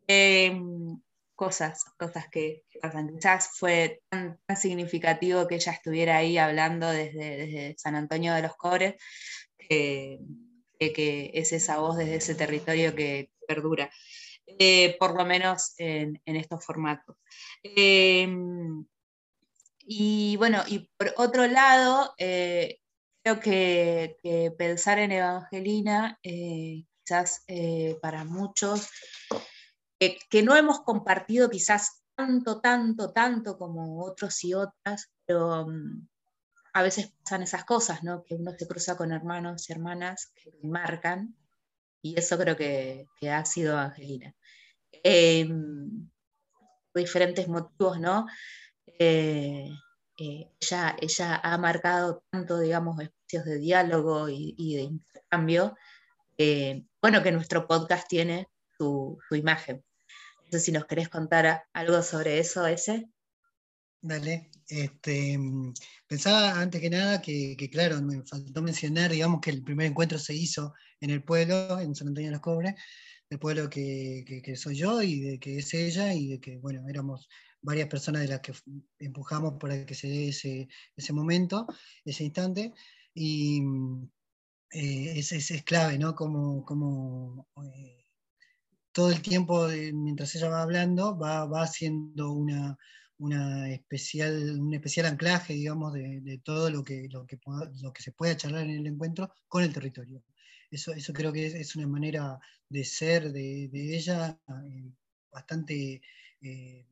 Em, 0.07 0.99
cosas, 1.41 1.83
cosas 1.97 2.27
que, 2.29 2.65
pasan. 2.79 3.15
Quizás 3.15 3.49
fue 3.57 4.03
tan, 4.09 4.39
significativo 4.55 5.47
que 5.47 5.55
ella 5.55 5.71
estuviera 5.71 6.17
ahí 6.17 6.37
hablando 6.37 6.87
desde, 6.87 7.73
San 7.79 7.95
Antonio 7.95 8.35
de 8.35 8.43
los 8.43 8.55
Cobres, 8.55 8.93
que, 9.57 10.19
es 10.79 11.51
esa 11.51 11.79
voz 11.79 11.97
desde 11.97 12.15
ese 12.17 12.35
territorio 12.35 12.93
que 12.93 13.31
perdura, 13.47 13.89
eh, 14.45 14.95
por 14.99 15.15
lo 15.15 15.25
menos 15.25 15.73
en, 15.79 16.21
estos 16.25 16.63
formatos. 16.63 17.15
Em, 17.63 18.85
y 19.79 20.35
bueno, 20.37 20.63
y 20.67 20.91
por 20.95 21.11
otro 21.17 21.47
lado, 21.47 22.13
eh, 22.19 22.81
creo 23.23 23.39
que, 23.39 24.53
pensar 24.59 24.99
en 24.99 25.11
Evangelina, 25.11 26.19
eh, 26.21 26.83
quizás 27.03 27.43
para 27.99 28.25
muchos, 28.25 28.89
que 30.29 30.41
no 30.41 30.55
hemos 30.55 30.81
compartido 30.81 31.49
quizás 31.49 32.01
tanto, 32.15 32.61
tanto, 32.61 33.11
tanto 33.11 33.57
como 33.57 34.03
otros 34.03 34.43
y 34.43 34.53
otras, 34.53 35.11
pero 35.25 35.67
mm, 35.67 36.07
a 36.73 36.83
veces 36.83 37.13
pasan 37.23 37.43
esas 37.43 37.65
cosas, 37.65 38.03
¿no? 38.03 38.23
Que 38.23 38.35
uno 38.35 38.51
se 38.57 38.67
cruza 38.67 38.97
con 38.97 39.11
hermanos 39.11 39.69
y 39.69 39.73
hermanas 39.73 40.31
que 40.35 40.51
marcan, 40.63 41.35
y 42.01 42.17
eso 42.19 42.37
creo 42.37 42.55
que, 42.55 43.07
ha 43.29 43.45
sido 43.45 43.77
Angelina. 43.77 44.35
Em, 45.03 46.09
por 46.91 47.01
diferentes 47.01 47.47
motivos, 47.47 47.99
¿no? 47.99 48.27
Eh, 48.99 49.69
eh, 50.19 50.51
ella, 50.59 51.35
ha 51.43 51.57
marcado 51.57 52.23
tanto, 52.31 52.59
digamos, 52.59 52.99
espacios 53.01 53.45
de 53.45 53.57
diálogo 53.59 54.29
y, 54.29 54.75
de 54.75 54.81
intercambio, 54.81 55.75
bueno, 57.01 57.23
que 57.23 57.31
nuestro 57.31 57.67
podcast 57.67 58.07
tiene 58.07 58.47
su 58.77 59.19
imagen. 59.31 59.83
Sé 60.51 60.59
si 60.59 60.71
nos 60.73 60.85
querés 60.85 61.07
contar 61.07 61.63
algo 61.71 62.03
sobre 62.03 62.37
eso, 62.37 62.67
ese. 62.67 63.09
Dale, 64.01 64.51
este, 64.67 65.39
pensaba 66.07 66.59
antes 66.59 66.81
que 66.81 66.89
nada 66.89 67.21
que, 67.21 67.55
claro, 67.71 68.01
me 68.01 68.21
faltó 68.23 68.61
mencionar, 68.61 69.11
digamos, 69.11 69.39
que 69.39 69.51
el 69.51 69.63
primer 69.63 69.87
encuentro 69.87 70.19
se 70.19 70.33
hizo 70.33 70.73
en 70.99 71.11
el 71.11 71.23
pueblo, 71.23 71.79
en 71.79 71.95
San 71.95 72.09
Antonio 72.09 72.29
de 72.29 72.33
los 72.33 72.41
Cobres, 72.41 72.75
el 73.29 73.39
pueblo 73.39 73.69
que, 73.69 74.43
soy 74.57 74.75
yo 74.75 75.01
y 75.01 75.21
de 75.21 75.39
que 75.39 75.59
es 75.59 75.73
ella, 75.73 76.13
y 76.13 76.27
de 76.27 76.41
que, 76.41 76.57
bueno, 76.57 76.85
éramos 76.89 77.29
varias 77.61 77.87
personas 77.87 78.23
de 78.23 78.27
las 78.27 78.41
que 78.41 78.53
empujamos 78.99 79.53
para 79.57 79.85
que 79.85 79.95
se 79.95 80.07
dé 80.09 80.27
ese, 80.27 81.13
momento, 81.13 81.65
ese 82.03 82.25
instante, 82.25 82.73
y 83.13 83.61
eh, 84.71 85.13
es, 85.15 85.31
es, 85.31 85.63
clave, 85.63 85.97
¿no? 85.97 86.13
Como, 86.13 86.65
como 86.65 87.47
eh, 87.73 88.00
todo 88.91 89.11
el 89.11 89.21
tiempo, 89.21 89.67
mientras 89.93 90.35
ella 90.35 90.49
va 90.49 90.61
hablando, 90.63 91.17
va, 91.17 91.45
va 91.45 91.63
haciendo 91.63 92.31
una 92.31 92.77
una 93.21 93.69
especial, 93.71 94.59
un 94.59 94.73
especial 94.73 95.05
anclaje, 95.05 95.53
digamos, 95.53 95.93
de, 95.93 96.41
todo 96.43 96.71
lo 96.71 96.83
que, 96.83 97.07
lo, 97.09 97.27
que, 97.27 97.39
lo 97.81 97.93
que 97.93 98.01
se 98.01 98.11
pueda 98.13 98.35
charlar 98.35 98.63
en 98.63 98.71
el 98.71 98.87
encuentro 98.87 99.31
con 99.47 99.63
el 99.63 99.71
territorio. 99.71 100.23
Eso, 100.71 100.91
eso 100.93 101.13
creo 101.13 101.31
que 101.31 101.45
es, 101.45 101.75
una 101.75 101.87
manera 101.87 102.39
de 102.67 102.83
ser 102.83 103.31
de, 103.31 103.69
ella 103.73 104.39
eh, 104.65 104.91
bastante 105.31 106.01
eh, 106.41 106.87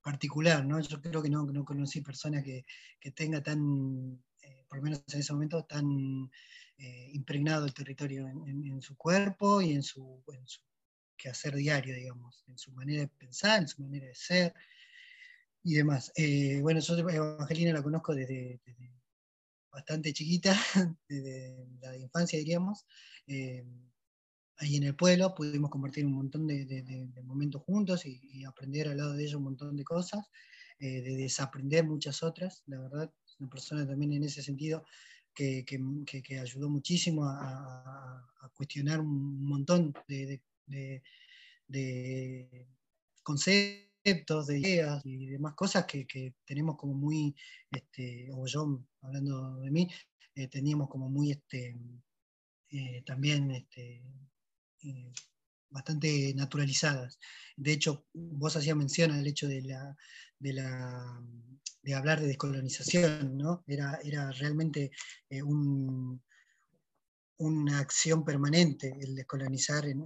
particular, 0.00 0.64
¿no? 0.64 0.78
Yo 0.80 1.02
creo 1.02 1.20
que 1.20 1.30
no, 1.30 1.44
no 1.46 1.64
conocí 1.64 2.00
personas 2.00 2.44
que, 2.44 2.64
que 3.00 3.10
tenga 3.10 3.42
tan, 3.42 4.22
eh, 4.42 4.64
por 4.68 4.78
lo 4.78 4.84
menos 4.84 5.02
en 5.12 5.20
ese 5.20 5.32
momento, 5.32 5.64
tan 5.64 6.30
impregnado 7.12 7.64
el 7.64 7.72
territorio 7.72 8.28
en, 8.28 8.82
su 8.82 8.96
cuerpo 8.98 9.62
y 9.62 9.72
en 9.72 9.82
su, 9.82 10.22
en 10.30 10.46
su 10.46 10.60
quehacer 11.16 11.54
diario, 11.54 11.94
digamos, 11.94 12.44
en 12.48 12.58
su 12.58 12.72
manera 12.72 13.02
de 13.02 13.08
pensar, 13.08 13.60
en 13.62 13.68
su 13.68 13.82
manera 13.82 14.06
de 14.06 14.14
ser, 14.14 14.54
y 15.66 15.74
demás. 15.74 16.12
Eh, 16.14 16.60
bueno, 16.62 16.78
yo 16.78 16.96
Evangelina 16.96 17.72
la 17.72 17.82
conozco 17.82 18.14
desde, 18.14 18.60
bastante 19.72 20.12
chiquita, 20.12 20.56
desde 21.08 21.68
la 21.80 21.96
infancia 21.96 22.38
diríamos. 22.38 22.86
Eh, 23.26 23.66
ahí 24.58 24.76
en 24.76 24.84
el 24.84 24.94
pueblo 24.94 25.34
pudimos 25.34 25.68
compartir 25.68 26.06
un 26.06 26.12
montón 26.12 26.46
de, 26.46 27.10
momentos 27.24 27.62
juntos 27.62 28.06
y, 28.06 28.44
aprender 28.44 28.86
al 28.88 28.98
lado 28.98 29.14
de 29.14 29.24
ella 29.24 29.38
un 29.38 29.42
montón 29.42 29.76
de 29.76 29.82
cosas, 29.82 30.24
eh, 30.78 31.02
de 31.02 31.16
desaprender 31.16 31.84
muchas 31.84 32.22
otras, 32.22 32.62
la 32.66 32.78
verdad, 32.78 33.12
es 33.26 33.36
una 33.40 33.50
persona 33.50 33.84
también 33.84 34.12
en 34.12 34.22
ese 34.22 34.42
sentido 34.42 34.84
que, 35.34 35.64
que, 35.64 36.38
ayudó 36.38 36.70
muchísimo 36.70 37.24
a, 37.24 38.24
a, 38.40 38.48
cuestionar 38.54 39.00
un 39.00 39.44
montón 39.44 39.92
de, 40.06 40.40
conceptos 43.22 44.46
de 44.46 44.58
ideas 44.58 45.04
y 45.04 45.26
demás 45.26 45.54
cosas 45.54 45.84
que, 45.84 46.34
tenemos 46.44 46.76
como 46.76 46.94
muy, 46.94 47.34
este, 47.70 48.28
o 48.32 48.46
yo 48.46 48.84
hablando 49.02 49.56
de 49.60 49.70
mí, 49.70 49.88
eh, 50.34 50.48
teníamos 50.48 50.88
como 50.88 51.08
muy 51.08 51.32
este, 51.32 51.76
eh, 52.70 53.02
también 53.04 53.50
este, 53.50 54.02
eh, 54.84 55.12
bastante 55.70 56.32
naturalizadas. 56.34 57.18
De 57.56 57.72
hecho, 57.72 58.06
vos 58.12 58.54
hacías 58.56 58.76
mención 58.76 59.10
al 59.10 59.26
hecho 59.26 59.48
de 59.48 59.62
la, 59.62 59.96
de 60.38 60.52
la 60.52 61.20
de 61.82 61.94
hablar 61.94 62.20
de 62.20 62.26
descolonización, 62.26 63.38
¿no? 63.38 63.62
Era, 63.68 64.00
era 64.02 64.32
realmente 64.32 64.90
un, 65.44 66.20
una 67.38 67.78
acción 67.78 68.24
permanente 68.24 68.96
el 69.00 69.14
descolonizar 69.14 69.86
en, 69.86 70.02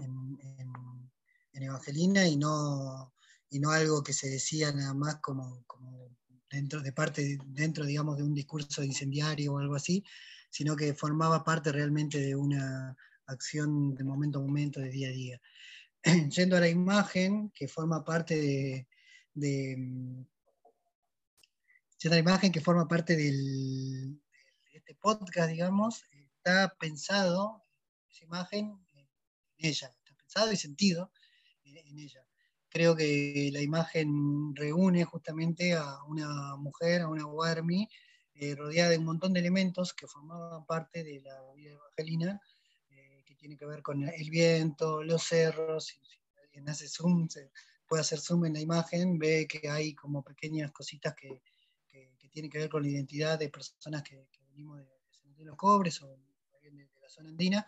Evangelina 1.53 2.27
y 2.27 2.39
no, 2.39 3.13
y 3.51 3.61
no 3.61 3.71
algo 3.71 4.03
que 4.03 4.15
se 4.15 4.31
decía 4.31 4.73
nada 4.73 4.95
más 4.95 5.17
como, 5.17 5.67
dentro 6.51 6.81
de 6.81 6.93
parte, 6.93 7.39
dentro, 7.49 7.85
digamos, 7.85 8.17
de 8.17 8.23
un 8.23 8.33
discurso 8.33 8.83
incendiario 8.83 9.53
o 9.53 9.59
algo 9.59 9.75
así, 9.75 10.03
sino 10.49 10.75
que 10.75 10.95
formaba 10.95 11.45
parte 11.45 11.71
realmente 11.71 12.19
de 12.19 12.35
una 12.35 12.97
acción 13.27 13.95
de 13.95 14.05
momento 14.05 14.39
a 14.39 14.43
momento, 14.43 14.81
de 14.81 14.89
día 14.89 15.09
a 15.09 15.13
día. 15.13 15.41
Yendo 16.35 16.57
a 16.57 16.61
la 16.61 16.69
imagen, 16.69 17.51
que 17.51 17.69
forma 17.69 18.03
parte 18.03 18.41
de, 18.41 18.89
de 19.35 19.77
la 22.09 22.19
imagen 22.19 22.51
que 22.51 22.61
forma 22.61 22.89
parte 22.89 23.17
del, 23.17 24.19
de 24.73 24.79
este 24.79 24.95
podcast, 24.95 25.51
digamos, 25.51 26.05
está 26.41 26.75
pensado, 26.79 27.63
esa 28.09 28.25
imagen, 28.25 28.79
en 28.95 29.09
ella, 29.59 29.89
está 29.89 30.15
pensado 30.17 30.53
y 30.53 30.57
sentido 30.57 31.13
en 31.65 31.99
ella. 31.99 32.25
Creo 32.71 32.97
que 32.97 33.51
la 33.53 33.61
imagen 33.61 34.55
reúne 34.55 35.05
justamente 35.05 35.75
a 35.75 36.03
una 36.05 36.57
mujer, 36.57 37.03
a 37.03 37.09
una 37.09 37.25
Guarmi, 37.25 37.89
eh, 38.35 38.55
rodeada 38.55 38.91
de 38.91 38.99
un 38.99 39.05
montón 39.05 39.33
de 39.35 39.41
elementos 39.41 39.93
que 39.93 40.07
formaban 40.07 40.65
parte 40.65 41.05
de 41.05 41.21
la 41.21 41.53
vida 41.53 41.73
evangelina, 41.73 42.41
eh, 42.89 43.23
que 43.27 43.35
tiene 43.35 43.57
que 43.57 43.67
ver 43.67 43.83
con 43.83 44.03
el 44.03 44.31
viento, 44.31 45.03
los 45.03 45.23
cerros, 45.25 45.87
si, 45.87 46.01
alguien 46.43 46.69
hace 46.71 46.89
zoom, 46.89 47.29
se 47.29 47.51
puede 47.87 48.01
hacer 48.01 48.19
zoom 48.19 48.47
en 48.47 48.55
la 48.55 48.61
imagen, 48.61 49.19
ve 49.19 49.47
que 49.47 49.69
hay 49.69 49.95
como 49.95 50.23
pequeñas 50.23 50.73
cositas 50.73 51.15
que, 51.15 51.43
que, 51.87 52.29
tienen 52.31 52.51
que 52.51 52.59
ver 52.59 52.71
con 52.71 52.85
la 52.85 52.89
identidad 52.89 53.41
de 53.41 53.49
personas 53.49 54.05
que, 54.05 54.25
venimos 54.51 54.79
de, 54.79 54.87
de, 55.35 55.45
los 55.45 55.57
Cobres 55.57 56.01
o 56.01 56.17
zona 57.11 57.31
andina, 57.31 57.67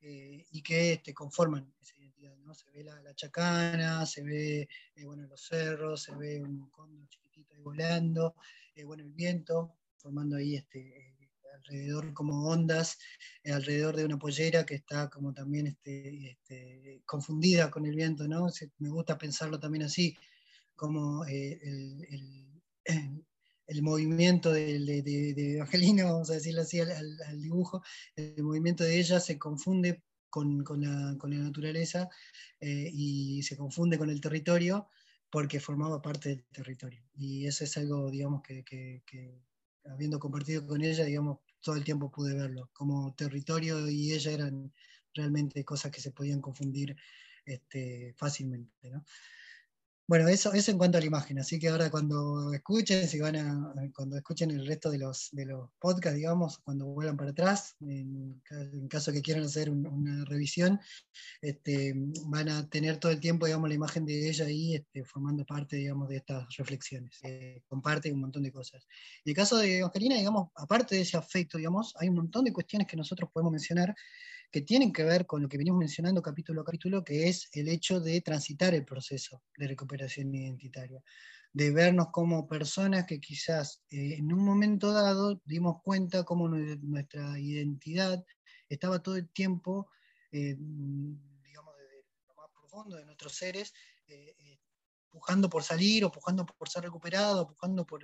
eh, 0.00 0.46
y 0.52 0.62
que 0.62 0.92
este, 0.92 1.12
conforman 1.12 1.74
esa 1.80 1.96
identidad. 1.96 2.36
¿no? 2.38 2.54
Se 2.54 2.70
ve 2.70 2.84
la, 2.84 3.14
chacana, 3.14 4.06
se 4.06 4.22
ve 4.22 4.68
eh, 4.94 5.04
bueno, 5.04 5.26
los 5.26 5.40
cerros, 5.40 6.02
se 6.02 6.14
ve 6.14 6.40
un 6.40 6.70
cóndor 6.70 7.08
chiquitito 7.08 7.54
ahí 7.54 7.62
volando, 7.62 8.34
eh, 8.76 8.84
bueno, 8.84 9.02
el 9.02 9.12
viento, 9.12 9.76
formando 9.96 10.36
ahí 10.36 10.54
este, 10.54 11.16
alrededor 11.54 12.14
como 12.14 12.48
ondas, 12.48 12.98
alrededor 13.44 13.96
de 13.96 14.04
una 14.04 14.18
pollera 14.18 14.64
que 14.64 14.76
está 14.76 15.10
como 15.10 15.34
también 15.34 15.66
este, 15.66 16.30
este, 16.30 17.02
confundida 17.04 17.70
con 17.70 17.84
el 17.84 17.96
viento. 17.96 18.28
¿no? 18.28 18.46
me 18.78 18.88
gusta 18.90 19.18
pensarlo 19.18 19.58
también 19.58 19.84
así, 19.84 20.16
como 20.76 21.24
el, 21.24 22.06
el 22.08 22.62
movimiento 23.82 24.50
de, 24.52 24.78
de, 25.02 25.54
Evangelina, 25.56 26.04
vamos 26.04 26.30
a 26.30 26.34
decirlo 26.34 26.62
así, 26.62 26.80
al, 26.80 27.40
dibujo, 27.40 27.82
el 28.16 28.42
movimiento 28.42 28.84
de 28.84 28.98
ella 28.98 29.20
se 29.20 29.38
confunde 29.38 30.02
con, 30.30 30.64
la, 30.80 31.14
naturaleza 31.14 32.08
eh, 32.60 32.90
y 32.92 33.42
se 33.42 33.56
confunde 33.56 33.98
con 33.98 34.10
el 34.10 34.20
territorio, 34.20 34.88
porque 35.30 35.60
formaba 35.60 36.00
parte 36.00 36.30
del 36.30 36.44
territorio. 36.46 37.02
Y 37.14 37.46
eso 37.46 37.64
es 37.64 37.76
algo, 37.76 38.10
digamos, 38.10 38.42
que, 38.42 39.02
habiendo 39.84 40.18
compartido 40.18 40.66
con 40.66 40.82
ella, 40.82 41.04
digamos, 41.04 41.40
todo 41.60 41.76
el 41.76 41.84
tiempo 41.84 42.10
pude 42.10 42.34
verlo, 42.34 42.70
como 42.72 43.14
territorio 43.14 43.88
y 43.88 44.12
ella 44.12 44.32
eran 44.32 44.72
realmente 45.12 45.64
cosas 45.64 45.90
que 45.90 46.00
se 46.00 46.12
podían 46.12 46.40
confundir 46.40 46.96
este, 47.44 48.14
fácilmente. 48.16 48.90
¿no? 48.90 49.04
Bueno, 50.08 50.26
eso, 50.28 50.54
eso 50.54 50.70
en 50.70 50.78
cuanto 50.78 50.96
a 50.96 51.02
la 51.02 51.06
imagen, 51.06 51.38
así 51.38 51.58
que 51.58 51.68
ahora 51.68 51.90
cuando 51.90 52.54
escuchen, 52.54 53.06
si 53.06 53.20
van 53.20 53.36
a, 53.36 53.74
cuando 53.94 54.16
escuchen 54.16 54.50
el 54.50 54.66
resto 54.66 54.90
de 54.90 54.96
los, 54.96 55.28
de 55.32 55.44
los 55.44 55.68
podcasts, 55.78 56.16
digamos, 56.16 56.56
cuando 56.60 56.86
vuelvan 56.86 57.18
para 57.18 57.32
atrás, 57.32 57.76
en, 57.82 58.40
caso 58.88 59.12
que 59.12 59.20
quieran 59.20 59.44
hacer 59.44 59.68
una 59.68 60.24
revisión, 60.24 60.80
este, 61.42 61.92
van 62.24 62.48
a 62.48 62.66
tener 62.70 62.96
todo 62.96 63.12
el 63.12 63.20
tiempo, 63.20 63.44
digamos, 63.44 63.68
la 63.68 63.74
imagen 63.74 64.06
de 64.06 64.30
ella 64.30 64.46
ahí 64.46 64.76
este, 64.76 65.04
formando 65.04 65.44
parte, 65.44 65.76
digamos, 65.76 66.08
de 66.08 66.16
estas 66.16 66.56
reflexiones. 66.56 67.18
Eh, 67.24 67.62
comparte 67.66 68.10
un 68.10 68.20
montón 68.20 68.44
de 68.44 68.50
cosas. 68.50 68.86
En 69.26 69.30
el 69.32 69.36
caso 69.36 69.58
de 69.58 69.80
Evangelina, 69.80 70.16
digamos, 70.16 70.48
aparte 70.54 70.94
de 70.94 71.02
ese 71.02 71.18
afecto, 71.18 71.58
digamos, 71.58 71.94
hay 71.98 72.08
un 72.08 72.14
montón 72.14 72.46
de 72.46 72.52
cuestiones 72.54 72.88
que 72.88 72.96
nosotros 72.96 73.28
podemos 73.30 73.52
mencionar 73.52 73.94
que 74.50 74.62
tienen 74.62 74.92
que 74.92 75.04
ver 75.04 75.26
con 75.26 75.42
lo 75.42 75.48
que 75.48 75.58
venimos 75.58 75.78
mencionando 75.78 76.22
capítulo 76.22 76.62
a 76.62 76.64
capítulo, 76.64 77.04
que 77.04 77.28
es 77.28 77.48
el 77.52 77.68
hecho 77.68 78.00
de 78.00 78.20
transitar 78.22 78.74
el 78.74 78.84
proceso 78.84 79.42
de 79.56 79.68
recuperación 79.68 80.34
identitaria, 80.34 81.02
de 81.52 81.70
vernos 81.70 82.08
como 82.10 82.46
personas 82.46 83.06
que 83.06 83.20
quizás 83.20 83.82
eh, 83.90 84.14
en 84.16 84.32
un 84.32 84.44
momento 84.44 84.92
dado 84.92 85.40
dimos 85.44 85.82
cuenta 85.82 86.24
cómo 86.24 86.48
nuestra 86.48 87.38
identidad 87.38 88.24
estaba 88.68 89.02
todo 89.02 89.16
el 89.16 89.28
tiempo, 89.30 89.90
eh, 90.32 90.56
digamos, 90.58 91.74
desde 91.76 92.04
lo 92.26 92.34
más 92.34 92.50
profundo 92.50 92.96
de 92.96 93.04
nuestros 93.04 93.34
seres, 93.34 93.74
eh, 94.06 94.58
pujando 95.10 95.50
por 95.50 95.62
salir 95.62 96.04
o 96.04 96.12
pujando 96.12 96.46
por 96.46 96.68
ser 96.68 96.84
recuperado, 96.84 97.46
pujando 97.46 97.86
por 97.86 98.02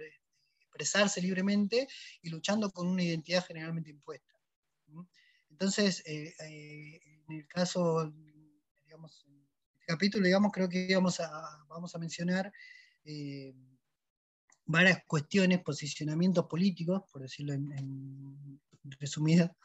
expresarse 0.60 1.22
libremente 1.22 1.86
y 2.20 2.30
luchando 2.30 2.70
con 2.70 2.86
una 2.86 3.02
identidad 3.02 3.44
generalmente 3.46 3.90
impuesta. 3.90 4.34
Entonces, 5.54 6.02
eh, 6.04 6.34
eh, 6.40 7.00
en 7.28 7.36
el 7.36 7.46
caso, 7.46 8.12
digamos, 8.84 9.24
en 9.28 9.34
este 9.72 9.86
capítulo, 9.86 10.26
digamos, 10.26 10.50
creo 10.52 10.68
que 10.68 10.92
vamos 10.92 11.20
a, 11.20 11.64
vamos 11.68 11.94
a 11.94 11.98
mencionar 12.00 12.52
eh, 13.04 13.54
varias 14.66 15.04
cuestiones, 15.06 15.62
posicionamientos 15.62 16.46
políticos, 16.46 17.02
por 17.12 17.22
decirlo 17.22 17.52
en, 17.52 17.70
en 17.70 18.60
resumida, 18.98 19.56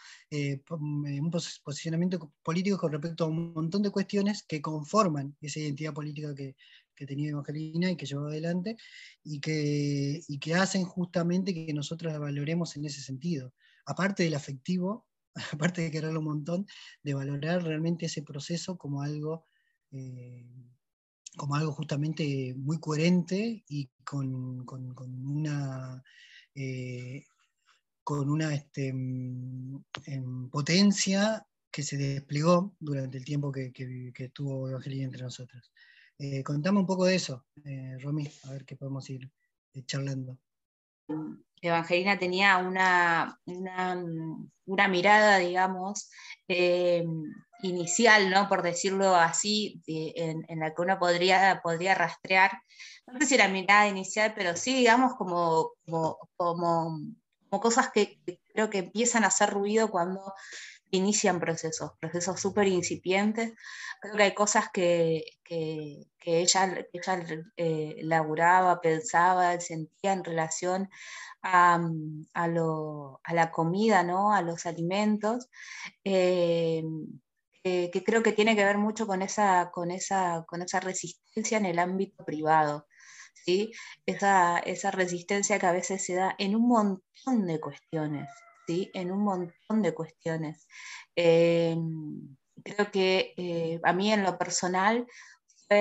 un 0.69 1.31
posicionamiento 1.63 2.31
político 2.43 2.77
con 2.77 2.91
respecto 2.91 3.23
a 3.23 3.27
un 3.27 3.51
montón 3.51 3.81
de 3.81 3.89
cuestiones 3.89 4.43
que 4.43 4.61
conforman 4.61 5.35
esa 5.41 5.59
identidad 5.59 5.93
política 5.93 6.35
que, 6.35 6.55
que 6.95 7.07
tenía 7.07 7.31
Evangelina 7.31 7.89
y 7.89 7.97
que 7.97 8.05
llevó 8.05 8.27
adelante, 8.27 8.77
y 9.23 9.39
que, 9.39 10.21
y 10.27 10.37
que 10.37 10.53
hacen 10.53 10.83
justamente 10.83 11.53
que 11.53 11.73
nosotros 11.73 12.13
la 12.13 12.19
valoremos 12.19 12.77
en 12.77 12.85
ese 12.85 13.01
sentido. 13.01 13.53
Aparte 13.85 14.23
del 14.23 14.35
afectivo, 14.35 15.08
aparte 15.53 15.81
de 15.81 15.91
quererlo 15.91 16.19
un 16.19 16.25
montón, 16.25 16.67
de 17.03 17.13
valorar 17.13 17.63
realmente 17.63 18.05
ese 18.05 18.21
proceso 18.23 18.77
como 18.77 19.01
algo, 19.01 19.45
eh, 19.91 20.45
como 21.37 21.55
algo 21.55 21.71
justamente 21.71 22.53
muy 22.55 22.79
coherente 22.79 23.63
y 23.67 23.89
con, 24.03 24.65
una, 25.25 26.03
eh, 26.55 27.25
con 28.03 28.29
una 28.29 28.53
este, 28.53 28.91
mm, 28.93 29.83
em, 30.05 30.49
potencia 30.49 31.45
que 31.71 31.83
se 31.83 31.97
desplegó 31.97 32.75
durante 32.79 33.17
el 33.17 33.25
tiempo 33.25 33.51
que, 33.51 33.71
estuvo 34.15 34.69
Evangelina 34.69 35.05
entre 35.05 35.23
nosotros. 35.23 35.71
Eh, 36.17 36.43
contame 36.43 36.79
un 36.79 36.85
poco 36.85 37.05
de 37.05 37.15
eso, 37.15 37.45
Romy, 37.99 38.27
a 38.43 38.51
ver 38.51 38.65
qué 38.65 38.75
podemos 38.75 39.09
ir 39.09 39.31
charlando. 39.85 40.37
Evangelina 41.61 42.17
tenía 42.17 42.57
una, 42.57 43.37
una, 43.45 44.87
mirada, 44.87 45.37
digamos, 45.37 46.09
eh, 46.47 47.05
inicial, 47.61 48.29
¿no? 48.29 48.47
por 48.47 48.61
decirlo 48.61 49.15
así, 49.15 49.81
en, 49.87 50.59
la 50.59 50.73
que 50.73 50.81
uno 50.81 50.97
podría, 50.97 51.59
podría 51.63 51.95
rastrear, 51.95 52.51
no 53.07 53.19
sé 53.19 53.25
si 53.25 53.35
era 53.35 53.47
mirada 53.47 53.87
inicial, 53.87 54.33
pero 54.35 54.55
sí, 54.55 54.73
digamos, 54.73 55.15
como, 55.15 55.71
como, 56.35 56.99
cosas 57.49 57.89
que, 57.91 58.19
creo 58.53 58.69
que 58.69 58.79
empiezan 58.79 59.23
a 59.23 59.27
hacer 59.27 59.49
ruido 59.49 59.89
cuando 59.89 60.33
inician 60.91 61.39
procesos, 61.39 61.91
procesos 61.99 62.39
súper 62.39 62.67
incipientes. 62.67 63.53
Creo 64.01 64.15
que 64.15 64.23
hay 64.23 64.33
cosas 64.33 64.69
que, 64.73 65.23
ella, 65.49 66.85
ella 66.93 67.25
eh, 67.57 67.95
laburaba, 68.03 68.81
pensaba, 68.81 69.59
sentía 69.59 70.13
en 70.13 70.23
relación 70.23 70.89
Mm, 71.41 72.23
a, 72.33 72.47
la 73.33 73.51
comida, 73.51 74.03
¿no? 74.03 74.33
a 74.33 74.41
los 74.41 74.65
alimentos, 74.65 75.49
eh, 76.03 76.83
que 77.63 78.03
creo 78.05 78.23
que 78.23 78.33
tiene 78.33 78.55
que 78.55 78.65
ver 78.65 78.77
mucho 78.77 79.07
con 79.07 79.21
esa, 79.21 79.69
con 79.71 79.91
esa, 79.91 80.45
con 80.47 80.61
esa 80.61 80.79
resistencia 80.79 81.57
en 81.57 81.65
el 81.65 81.79
ámbito 81.79 82.25
privado. 82.25 82.87
¿sí? 83.45 83.71
Esa, 84.05 84.59
esa 84.59 84.91
resistencia 84.91 85.59
que 85.59 85.65
a 85.67 85.71
veces 85.71 86.05
se 86.05 86.15
da 86.15 86.35
en 86.39 86.55
un 86.55 86.67
montón 86.67 87.47
de 87.47 87.59
cuestiones, 87.59 88.29
en 88.93 89.11
un 89.11 89.23
montón 89.23 89.81
de 89.81 89.93
cuestiones. 89.93 90.67
Eh, 91.15 91.75
creo 92.63 92.91
que 92.91 93.33
eh, 93.37 93.79
a 93.83 93.93
mí 93.93 94.11
en 94.11 94.23
lo 94.23 94.37
personal 94.37 95.07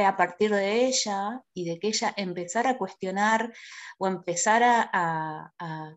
a 0.04 0.16
partir 0.16 0.50
de 0.52 0.86
ella 0.86 1.42
y 1.54 1.64
de 1.64 1.78
que 1.78 1.88
ella 1.88 2.12
empezara 2.16 2.70
a 2.70 2.78
cuestionar 2.78 3.52
o 3.98 4.06
empezara 4.06 4.88
a, 4.92 5.50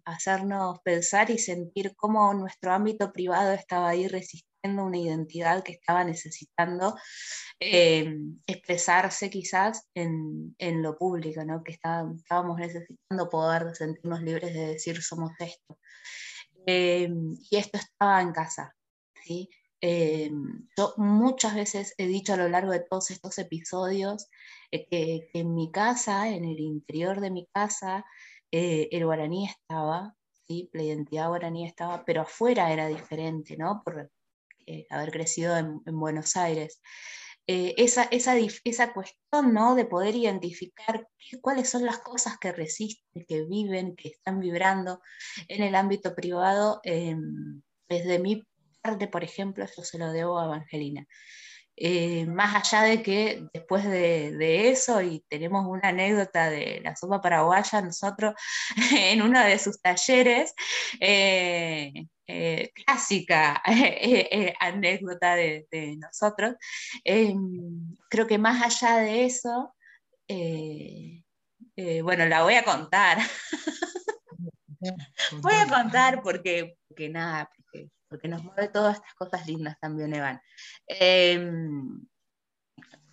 hacernos 0.06 0.80
pensar 0.82 1.30
y 1.30 1.38
sentir 1.38 1.94
cómo 1.96 2.34
nuestro 2.34 2.74
ámbito 2.74 3.12
privado 3.12 3.52
estaba 3.52 3.90
ahí 3.90 4.08
resistiendo 4.08 4.86
una 4.86 4.98
identidad 4.98 5.64
que 5.64 5.74
estaba 5.74 6.04
necesitando 6.04 6.96
eh, 7.60 8.16
expresarse 8.48 9.30
quizás 9.30 9.88
en, 9.94 10.56
lo 10.82 10.98
público, 10.98 11.44
¿no? 11.44 11.64
que 11.64 11.74
estábamos 11.74 12.58
necesitando 12.58 13.30
poder 13.30 13.76
sentirnos 13.76 14.22
libres 14.22 14.54
de 14.54 14.68
decir 14.68 15.02
somos 15.02 15.32
esto. 15.40 15.78
Eh, 16.66 17.10
y 17.50 17.58
esto 17.58 17.78
estaba 17.78 18.22
en 18.22 18.32
casa. 18.32 18.76
¿sí? 19.24 19.50
Eh, 19.84 20.32
yo 20.78 20.94
muchas 20.98 21.56
veces 21.56 21.96
he 21.98 22.06
dicho 22.06 22.34
a 22.34 22.38
lo 22.38 22.48
largo 22.48 22.72
de 22.72 22.82
todos 22.82 23.10
estos 23.10 23.38
episodios 23.40 24.30
eh, 24.72 24.88
que, 24.88 25.30
en 25.34 25.56
mi 25.56 25.72
casa, 25.72 26.30
en 26.30 26.46
el 26.46 26.60
interior 26.60 27.20
de 27.20 27.32
mi 27.32 27.48
casa, 27.52 28.06
eh, 28.52 28.90
el 28.92 29.06
guaraní 29.06 29.48
estaba, 29.48 30.16
¿sí? 30.48 30.70
la 30.74 30.84
identidad 30.84 31.30
guaraní 31.30 31.66
estaba, 31.66 32.06
pero 32.06 32.22
afuera 32.22 32.72
era 32.72 32.88
diferente, 32.88 33.58
¿no? 33.58 33.82
Por 33.84 34.12
haber 34.92 35.12
crecido 35.12 35.58
en, 35.58 35.82
Buenos 35.86 36.38
Aires. 36.38 36.82
Esa, 37.48 38.04
esa, 38.04 38.36
esa, 38.64 38.94
cuestión 38.94 39.54
¿no? 39.54 39.76
de 39.76 39.86
poder 39.86 40.16
identificar 40.16 41.08
cuáles 41.42 41.70
son 41.70 41.86
las 41.86 42.00
cosas 42.00 42.38
que 42.40 42.52
resisten, 42.52 43.26
que 43.28 43.46
viven, 43.46 43.96
que 43.96 44.10
están 44.10 44.40
vibrando 44.40 45.02
en 45.48 45.64
el 45.64 45.76
ámbito 45.76 46.16
privado, 46.16 46.82
desde 46.84 48.20
mi 48.20 48.44
por 49.12 49.24
ejemplo, 49.24 49.64
eso 49.64 49.84
se 49.84 49.98
lo 49.98 50.12
debo 50.12 50.40
a 50.40 50.46
Evangelina. 50.46 51.08
Eh, 51.84 52.28
más 52.28 52.54
allá 52.54 52.84
de 52.84 53.02
que 53.02 53.48
después 53.52 53.84
de, 53.84 54.70
eso, 54.70 55.02
y 55.02 55.26
tenemos 55.28 55.66
una 55.66 55.90
anécdota 55.90 56.48
de 56.48 56.80
la 56.84 56.96
sopa 56.96 57.22
paraguaya, 57.22 57.82
nosotros 57.82 58.36
en 58.96 59.24
uno 59.24 59.44
de 59.44 59.58
sus 59.58 59.82
talleres, 59.82 60.54
eh, 61.00 61.92
eh, 62.28 62.72
clásica 62.86 63.64
anécdota 64.60 65.34
de, 65.36 65.98
nosotros, 65.98 66.54
creo 67.04 68.28
que 68.28 68.38
más 68.38 68.62
allá 68.62 68.98
de 68.98 69.26
eso, 69.26 69.74
bueno, 72.04 72.28
la 72.28 72.44
voy 72.44 72.54
a 72.54 72.64
contar. 72.64 73.18
voy 75.42 75.56
a 75.56 75.68
contar 75.68 76.22
porque, 76.22 76.76
porque 76.88 77.10
nada, 77.10 77.50
porque 78.12 78.28
nos 78.28 78.44
mueve 78.44 78.68
todas 78.68 78.98
estas 78.98 79.14
cosas 79.14 79.48
lindas 79.48 79.80
también, 79.80 80.14
Evan. 80.14 80.42
Em, 80.86 82.06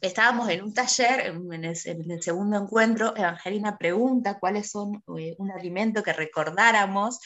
estábamos 0.00 0.48
en 0.48 0.64
un 0.64 0.74
taller, 0.74 1.20
en 1.26 1.64
el, 1.64 1.76
segundo 2.20 2.58
encuentro, 2.58 3.16
Evangelina 3.16 3.78
pregunta 3.78 4.40
cuáles 4.40 4.68
son 4.68 5.00
eh, 5.16 5.37
un 5.38 5.52
alimento 5.52 6.02
que 6.02 6.12
recordáramos 6.12 7.20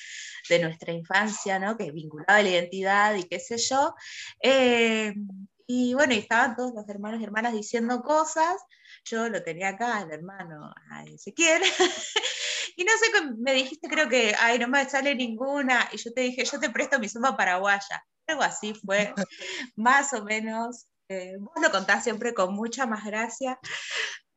de 0.51 0.59
nuestra 0.59 0.93
infancia, 0.93 1.59
¿no? 1.59 1.79
que 1.79 1.91
vinculaba 1.93 2.43
la 2.43 2.51
identidad 2.51 3.15
y 3.15 3.25
qué 3.25 3.41
sé 3.41 3.57
yo. 3.57 3.95
Em, 4.39 5.27
y 5.67 5.95
bueno, 5.95 6.13
y 6.13 6.19
estaban 6.19 6.55
todos 6.55 6.75
los 6.75 6.87
hermanos 6.91 7.23
y 7.23 7.25
hermanas 7.25 7.55
diciendo 7.55 8.03
cosas. 8.03 8.61
Yo 9.07 9.31
lo 9.31 9.43
tenía 9.43 9.69
acá, 9.69 10.03
el 10.03 10.11
hermano 10.13 10.75
Ezequiel. 11.07 11.63
Y 12.77 12.85
no 12.85 12.93
sé, 12.93 13.35
me 13.39 13.55
dijiste, 13.55 13.89
creo 13.89 14.09
que, 14.09 14.35
ay, 14.39 14.59
no 14.59 14.69
me 14.69 14.89
sale 14.89 15.15
ninguna. 15.15 15.89
Y 15.93 15.97
yo 15.99 16.13
te 16.13 16.23
dije, 16.23 16.45
yo 16.45 16.59
te 16.61 16.71
presto 16.71 16.99
mi 16.99 17.09
suma 17.09 17.37
paraguaya. 17.37 18.05
Algo 18.27 18.43
así 18.43 18.75
fue, 18.75 19.13
más 19.77 20.13
o 20.13 20.25
menos. 20.25 20.87
Eh, 21.09 21.37
vos 21.39 21.55
lo 21.61 21.71
contás 21.71 22.05
siempre 22.05 22.35
con 22.35 22.55
mucha 22.55 22.87
más 22.87 23.05
gracia. 23.05 23.59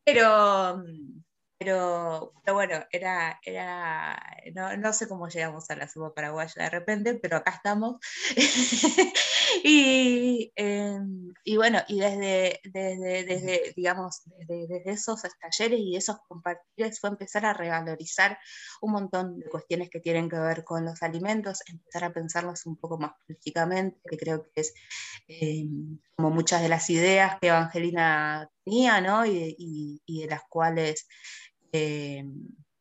Pero, 0.04 0.84
pero, 1.58 2.34
bueno, 2.54 2.86
era, 2.91 3.39
era 3.44 4.22
no, 4.78 4.94
sé 4.94 5.08
cómo 5.08 5.30
llegamos 5.30 5.70
a 5.70 5.76
la 5.76 5.88
sopa 5.88 6.13
paraguaya 6.13 6.63
de 6.63 6.70
repente, 6.70 7.15
pero 7.15 7.38
acá 7.38 7.52
estamos. 7.52 7.96
y, 9.63 10.52
em, 10.56 11.34
y, 11.46 11.56
bueno, 11.56 11.80
y 11.88 12.00
desde, 12.00 12.60
desde, 12.65 13.24
desde 13.24 13.74
digamos, 13.76 14.24
desde, 14.48 14.84
esos 14.91 15.22
talleres 15.39 15.80
y 15.80 15.96
esos 15.96 16.18
compartires 16.28 17.00
fue 17.00 17.10
empezar 17.10 17.46
a 17.46 17.54
revalorizar 17.54 18.38
un 18.82 18.91
montón 18.91 19.39
de 19.39 19.50
cuestiones 19.50 19.89
que 19.89 20.02
tienen 20.02 20.30
que 20.30 20.38
ver 20.38 20.65
con 20.65 20.84
los 20.84 21.02
alimentos, 21.04 21.63
empezar 21.68 22.04
a 22.04 22.13
pensarlos 22.13 22.65
un 22.65 22.76
poco 22.78 22.98
más 22.98 23.13
políticamente, 23.26 23.98
que 24.10 24.18
creo 24.18 24.44
que 24.54 24.62
es 24.62 24.74
em, 25.28 26.00
como 26.18 26.32
muchas 26.32 26.62
de 26.62 26.70
las 26.70 26.89
ideas 26.89 27.38
que 27.39 27.48
Evangelina 27.48 28.50
tenía, 28.65 29.01
¿no? 29.01 29.25
Y, 29.25 30.01
de 30.08 30.28
las 30.28 30.41
cuales 30.49 31.08
eh, 31.71 32.23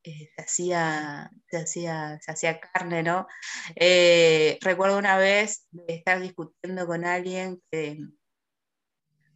eh, 0.03 0.31
se, 0.35 0.43
hacía, 0.43 1.31
se, 1.49 1.57
hacía, 1.59 2.19
se 2.21 2.33
hacía 2.33 2.61
carne, 2.61 3.03
¿no? 3.03 3.27
Eh, 3.77 4.59
recuerdo 4.63 4.99
una 4.99 5.19
vez 5.19 5.67
de 5.71 5.95
estar 5.95 6.21
discutiendo 6.21 6.87
con 6.87 7.05
alguien 7.05 7.63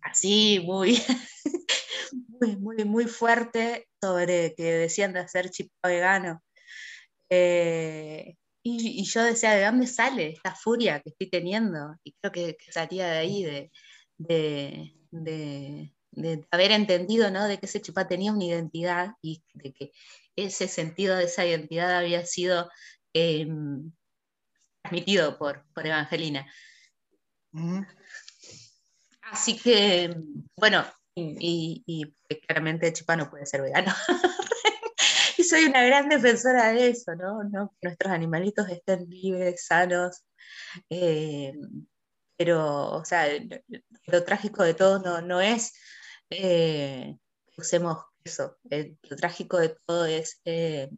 así 0.02 0.62
muy, 0.64 0.98
muy, 2.28 2.56
muy, 2.56 2.84
muy 2.84 3.04
fuerte 3.06 3.88
sobre 4.00 4.54
que 4.54 4.64
decían 4.64 5.12
de 5.12 5.20
hacer 5.20 5.50
chip 5.50 5.70
vegano. 5.82 6.42
y, 8.62 9.04
yo 9.04 9.22
decía, 9.22 9.52
¿de 9.52 9.64
dónde 9.64 9.86
sale 9.86 10.30
esta 10.30 10.54
furia 10.54 11.00
que 11.00 11.10
estoy 11.10 11.30
teniendo? 11.30 11.94
Y 12.04 12.14
creo 12.20 12.32
que, 12.32 12.56
salía 12.70 13.06
de 13.08 13.18
ahí, 13.18 13.44
de 13.44 13.70
de 15.10 15.94
haber 16.50 16.72
entendido 16.72 17.30
¿no? 17.30 17.46
de 17.46 17.58
que 17.58 17.66
ese 17.66 17.80
chipá 17.80 18.06
tenía 18.08 18.32
una 18.32 18.44
identidad 18.44 19.12
y 19.22 19.42
de 19.54 19.72
que 19.72 19.92
ese 20.36 20.68
sentido 20.68 21.16
de 21.16 21.24
esa 21.24 21.44
identidad 21.44 21.96
había 21.96 22.24
sido 22.24 22.70
em, 23.12 23.92
transmitido 24.82 25.38
por, 25.38 25.64
por 25.74 25.86
Evangelina. 25.86 26.46
Así 29.22 29.58
que, 29.58 30.14
bueno, 30.56 30.84
y, 31.14 31.82
y, 31.86 32.36
claramente 32.46 32.92
Chipá 32.92 33.16
no 33.16 33.28
puede 33.28 33.46
ser 33.46 33.62
vegano. 33.62 33.92
y 35.38 35.44
soy 35.44 35.64
una 35.64 35.82
gran 35.82 36.08
defensora 36.08 36.72
de 36.72 36.90
eso, 36.90 37.14
¿no? 37.14 37.42
¿No? 37.44 37.74
Que 37.80 37.88
nuestros 37.88 38.12
animalitos 38.12 38.68
estén 38.68 39.08
libres, 39.08 39.66
sanos. 39.66 40.24
Em, 40.88 41.86
pero, 42.36 42.92
o 42.92 43.04
sea, 43.04 43.26
lo, 44.06 44.24
trágico 44.24 44.62
de 44.62 44.74
todo 44.74 45.00
no, 45.00 45.20
no 45.20 45.40
es 45.40 45.72
eh, 46.30 47.16
usemos 47.56 48.04
eso. 48.24 48.58
lo 48.70 49.16
trágico 49.16 49.58
de 49.58 49.76
todo 49.86 50.06
es 50.06 50.40
eh, 50.44 50.90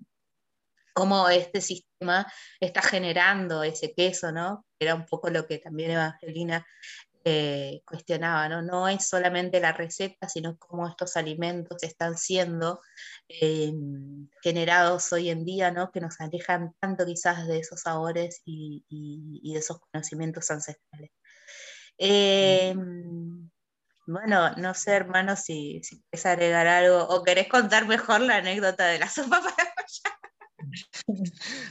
cómo 0.92 1.28
este 1.28 1.60
sistema 1.60 2.30
está 2.58 2.82
generando 2.82 3.62
ese 3.62 3.94
queso, 3.94 4.32
¿no? 4.32 4.66
Era 4.78 4.94
un 4.94 5.06
poco 5.06 5.30
lo 5.30 5.46
que 5.46 5.58
también 5.58 5.92
Evangelina 5.92 6.66
eh, 7.24 7.82
cuestionaba, 7.84 8.48
¿no? 8.48 8.62
No 8.62 8.88
es 8.88 9.06
solamente 9.06 9.60
la 9.60 9.72
receta, 9.72 10.28
sino 10.28 10.56
cómo 10.56 10.88
estos 10.88 11.16
alimentos 11.16 11.82
están 11.82 12.16
siendo 12.16 12.80
generados 14.42 15.12
hoy 15.12 15.30
en 15.30 15.44
día, 15.44 15.70
¿no? 15.70 15.92
Que 15.92 16.00
nos 16.00 16.20
alejan 16.20 16.74
tanto 16.80 17.06
quizás 17.06 17.46
de 17.46 17.58
esos 17.60 17.82
sabores 17.82 18.42
y, 18.44 18.84
de 19.52 19.58
esos 19.58 19.78
conocimientos 19.80 20.50
ancestrales. 20.50 21.10
Bueno, 24.06 24.54
no 24.56 24.74
sé, 24.74 24.92
hermano, 24.92 25.36
si, 25.36 25.80
si 25.82 26.00
quieres 26.02 26.26
agregar 26.26 26.66
algo 26.66 27.04
o 27.08 27.22
querés 27.22 27.48
contar 27.48 27.86
mejor 27.86 28.20
la 28.20 28.36
anécdota 28.36 28.86
de 28.86 28.98
la 28.98 29.08
sopa 29.08 29.40
paraguaya. 29.40 30.20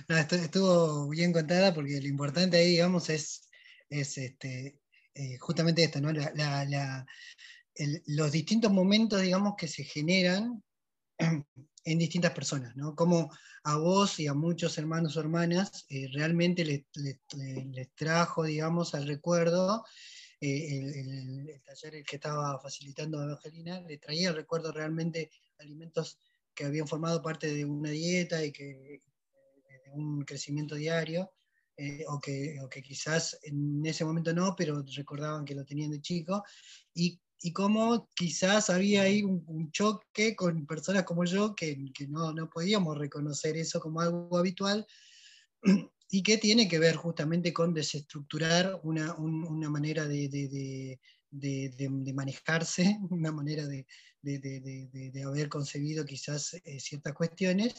No, 0.07 0.17
estuvo 0.17 1.09
bien 1.09 1.33
contada 1.33 1.73
porque 1.73 1.99
lo 2.01 2.07
importante 2.07 2.57
ahí, 2.57 2.69
digamos, 2.69 3.09
es, 3.09 3.49
es 3.89 4.17
este, 4.17 4.79
eh, 5.13 5.37
justamente 5.37 5.83
esto, 5.83 5.99
¿no? 6.01 6.11
los 8.07 8.31
distintos 8.31 8.71
momentos, 8.71 9.21
digamos, 9.21 9.55
que 9.57 9.67
se 9.67 9.83
generan 9.83 10.63
en 11.85 11.97
distintas 11.97 12.31
personas, 12.31 12.75
¿no? 12.75 12.95
Como 12.95 13.31
a 13.63 13.77
vos 13.77 14.19
y 14.19 14.27
a 14.27 14.33
muchos 14.33 14.77
hermanos 14.77 15.17
o 15.17 15.19
hermanas 15.19 15.85
eh, 15.89 16.09
realmente 16.13 16.63
les, 16.65 16.85
les, 16.95 17.89
trajo, 17.95 18.43
digamos, 18.43 18.95
al 18.95 19.07
recuerdo 19.07 19.83
eh, 20.41 20.80
el, 20.80 21.62
taller 21.63 21.95
el 21.95 22.06
que 22.06 22.15
estaba 22.15 22.60
facilitando 22.60 23.19
a 23.19 23.25
Evangelina, 23.25 23.82
le 23.82 23.97
traía 23.97 24.32
recuerdo 24.32 24.71
realmente 24.71 25.32
alimentos 25.60 26.17
que 26.54 26.65
habían 26.65 26.88
formado 26.88 27.21
parte 27.21 27.54
de 27.54 27.65
una 27.65 27.89
dieta 27.89 28.43
y 28.43 28.52
que 28.52 28.95
eh, 28.95 29.02
de 29.86 29.91
un 29.91 30.23
crecimiento 30.23 30.75
diario, 30.75 31.32
eh, 31.75 32.04
o, 32.08 32.19
que, 32.19 32.60
o, 32.62 32.69
que, 32.69 32.82
quizás 32.82 33.39
en 33.43 33.86
ese 33.86 34.04
momento 34.04 34.34
no, 34.34 34.56
pero 34.56 34.84
recordaban 34.95 35.45
que 35.45 35.56
lo 35.56 35.65
tenían 35.65 35.91
de 35.91 36.02
chico, 36.02 36.43
y, 36.93 37.19
y 37.41 37.54
cómo 37.54 38.10
quizás 38.15 38.69
había 38.69 39.04
ahí 39.04 39.23
un, 39.23 39.71
choque 39.71 40.36
con 40.36 40.65
personas 40.65 41.04
como 41.04 41.23
yo 41.25 41.56
que, 41.56 41.78
que 41.93 42.08
no, 42.08 42.34
no 42.34 42.49
podíamos 42.49 42.97
reconocer 42.97 43.56
eso 43.58 43.80
como 43.80 44.02
algo 44.02 44.38
habitual 44.38 44.86
y 46.12 46.24
que 46.24 46.38
tiene 46.38 46.67
que 46.67 46.80
ver 46.80 46.95
justamente 46.95 47.54
con 47.54 47.74
desestructurar 47.74 48.80
una, 48.84 49.15
manera 49.69 50.08
de, 50.08 51.00
manejarse, 52.13 52.98
una 53.12 53.32
manera 53.32 53.67
de, 53.67 53.86
haber 55.24 55.50
concebido 55.50 56.04
quizás 56.06 56.56
eh, 56.65 56.80
ciertas 56.80 57.13
cuestiones. 57.13 57.76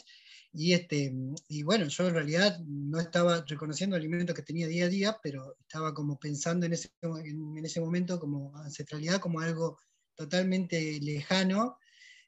Y, 0.53 0.73
este, 0.73 1.13
y 1.49 1.63
bueno, 1.63 1.87
yo 1.87 2.07
en 2.07 2.13
realidad 2.13 2.59
no 2.65 2.99
estaba 2.99 3.43
reconociendo 3.47 3.95
el 3.95 4.01
alimento 4.01 4.33
que 4.33 4.41
tenía 4.41 4.67
día 4.67 4.85
a 4.85 4.89
día, 4.89 5.17
pero 5.21 5.57
estaba 5.61 5.93
como 5.93 6.17
pensando 6.19 6.65
en 6.65 6.73
ese, 6.73 6.89
en, 7.01 7.65
ese 7.65 7.81
momento 7.81 8.19
como 8.19 8.55
ancestralidad, 8.57 9.19
como 9.19 9.39
algo 9.39 9.77
totalmente 10.15 10.99
lejano 11.01 11.77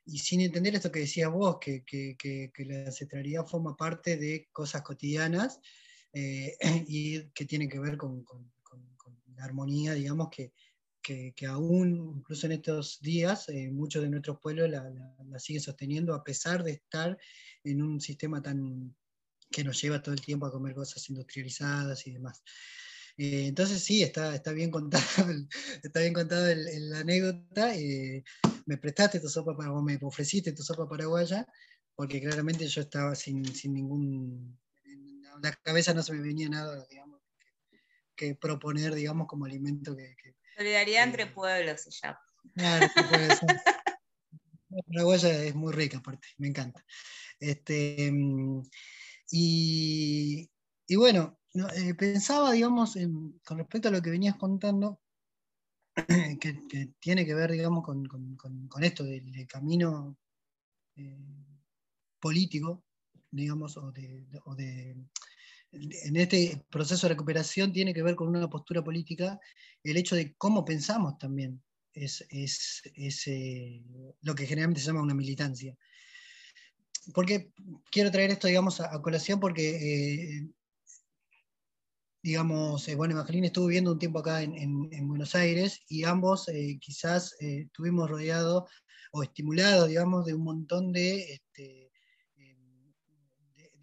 y 0.05 0.19
sin 0.19 0.41
entender 0.41 0.75
esto 0.75 0.91
que 0.91 0.99
decías 0.99 1.31
vos, 1.31 1.57
que, 1.61 1.83
que, 1.85 2.17
que, 2.17 2.65
la 2.65 2.85
ancestralidad 2.85 3.45
forma 3.45 3.75
parte 3.75 4.17
de 4.17 4.49
cosas 4.51 4.81
cotidianas 4.81 5.59
eh, 6.13 6.55
y 6.87 7.29
que 7.31 7.45
tiene 7.45 7.67
que 7.67 7.79
ver 7.79 7.97
con, 7.97 8.25
la 9.35 9.45
armonía, 9.45 9.93
digamos, 9.93 10.29
que, 10.29 10.53
que, 11.01 11.45
aún, 11.47 12.17
incluso 12.17 12.45
en 12.45 12.53
estos 12.53 13.01
días, 13.01 13.49
eh, 13.49 13.69
muchos 13.71 14.03
de 14.03 14.09
nuestros 14.09 14.39
pueblos 14.39 14.69
la, 14.69 14.89
la, 15.27 15.39
siguen 15.39 15.61
sosteniendo 15.61 16.13
a 16.13 16.23
pesar 16.23 16.63
de 16.63 16.73
estar 16.73 17.17
en 17.63 17.81
un 17.81 17.99
sistema 17.99 18.41
tan 18.41 18.95
que 19.51 19.63
nos 19.63 19.81
lleva 19.81 20.01
todo 20.01 20.13
el 20.13 20.21
tiempo 20.21 20.45
a 20.45 20.51
comer 20.51 20.73
cosas 20.73 21.09
industrializadas 21.09 22.07
y 22.07 22.13
demás. 22.13 22.43
Eh, 23.17 23.47
entonces 23.47 23.83
sí, 23.83 24.01
está, 24.01 24.33
está 24.35 24.51
bien 24.53 24.71
contado, 24.71 25.03
está 25.83 25.99
bien 25.99 26.13
contado 26.13 26.47
la 26.55 26.99
anécdota. 26.99 27.73
me 28.65 28.77
prestaste 28.77 29.19
tu 29.19 29.29
sopa 29.29 29.57
para, 29.57 29.71
me 29.81 29.99
ofreciste 30.01 30.53
tu 30.53 30.63
sopa 30.63 30.87
paraguaya, 30.87 31.45
porque 31.95 32.21
claramente 32.21 32.67
yo 32.67 32.81
estaba 32.81 33.13
sin, 33.15 33.45
sin 33.45 33.73
ningún 33.73 34.57
la 35.43 35.53
cabeza 35.61 35.93
no 35.93 36.01
se 36.01 36.13
me 36.13 36.21
venía 36.21 36.47
nada, 36.47 36.85
digamos, 36.89 37.21
que, 38.15 38.33
proponer, 38.35 38.95
digamos, 38.95 39.27
como 39.27 39.45
alimento 39.45 39.95
que... 39.95 40.15
Solidaridad 40.55 41.03
entre 41.03 41.27
pueblos 41.27 41.81
se 41.81 41.91
llama. 41.91 42.19
Claro, 42.55 42.87
puede 43.09 43.35
ser. 43.35 43.47
La 44.69 44.81
paraguaya 44.87 45.43
es 45.43 45.53
muy 45.53 45.71
rica, 45.71 45.97
aparte, 45.97 46.27
me 46.37 46.47
encanta. 46.47 46.83
Este, 47.39 48.11
y, 49.29 50.49
bueno, 50.95 51.39
eh, 51.75 51.93
pensaba, 51.93 52.53
digamos, 52.53 52.95
con 53.43 53.57
respecto 53.57 53.89
a 53.89 53.91
lo 53.91 54.01
que 54.01 54.09
venías 54.09 54.37
contando, 54.37 54.99
que, 56.39 56.93
tiene 56.99 57.25
que 57.25 57.35
ver, 57.35 57.51
digamos, 57.51 57.83
con, 57.83 58.07
esto 58.81 59.03
del, 59.03 59.45
camino 59.47 60.17
eh, 60.95 61.19
político, 62.19 62.83
digamos, 63.29 63.77
o 63.77 63.91
de, 63.91 64.25
en 65.73 66.15
este 66.15 66.63
proceso 66.69 67.07
de 67.07 67.13
recuperación 67.13 67.73
tiene 67.73 67.93
que 67.93 68.03
ver 68.03 68.15
con 68.15 68.27
una 68.27 68.49
postura 68.49 68.83
política, 68.83 69.39
el 69.83 69.97
hecho 69.97 70.15
de 70.15 70.33
cómo 70.35 70.63
pensamos 70.63 71.17
también 71.17 71.61
es, 71.93 72.23
eh, 73.25 73.83
lo 74.21 74.35
que 74.35 74.45
generalmente 74.45 74.81
se 74.81 74.87
llama 74.87 75.01
una 75.01 75.13
militancia. 75.13 75.75
Porque 77.13 77.51
quiero 77.91 78.11
traer 78.11 78.31
esto, 78.31 78.47
digamos, 78.47 78.79
a, 78.79 79.01
colación 79.01 79.39
porque, 79.39 80.37
eh, 80.37 80.47
digamos, 82.21 82.87
eh, 82.87 82.95
bueno, 82.95 83.15
Evangelina 83.15 83.47
estuvo 83.47 83.67
viviendo 83.67 83.91
un 83.91 83.99
tiempo 83.99 84.19
acá 84.19 84.41
en, 84.41 85.07
Buenos 85.07 85.35
Aires 85.35 85.81
y 85.89 86.05
ambos 86.05 86.45
quizás 86.79 87.35
estuvimos 87.39 88.09
rodeados 88.09 88.69
o 89.11 89.23
estimulados, 89.23 89.89
digamos, 89.89 90.25
de 90.25 90.33
un 90.33 90.43
montón 90.43 90.93
de... 90.93 91.33
Este, 91.33 91.82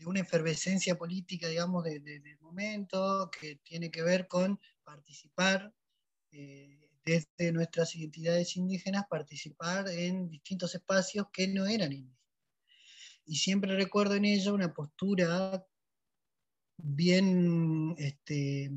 de 0.01 0.07
una 0.07 0.21
efervescencia 0.21 0.97
política, 0.97 1.47
digamos, 1.47 1.85
del 1.85 2.39
momento, 2.41 3.31
que 3.31 3.57
tiene 3.57 3.91
que 3.91 4.03
ver 4.03 4.27
con 4.27 4.59
participar 4.83 5.75
desde 7.05 7.53
nuestras 7.53 7.95
identidades 7.95 8.57
indígenas 8.57 9.05
participar 9.11 9.89
en 9.89 10.31
distintos 10.31 10.75
espacios 10.75 11.27
que 11.31 11.49
no 11.49 11.67
eran 11.67 11.93
indígenas. 11.93 12.19
Y 13.27 13.37
siempre 13.37 13.77
recuerdo 13.77 14.15
en 14.15 14.25
ella 14.25 14.55
una 14.55 14.73
postura 14.73 15.67
bien 16.79 17.95
este, 17.99 18.71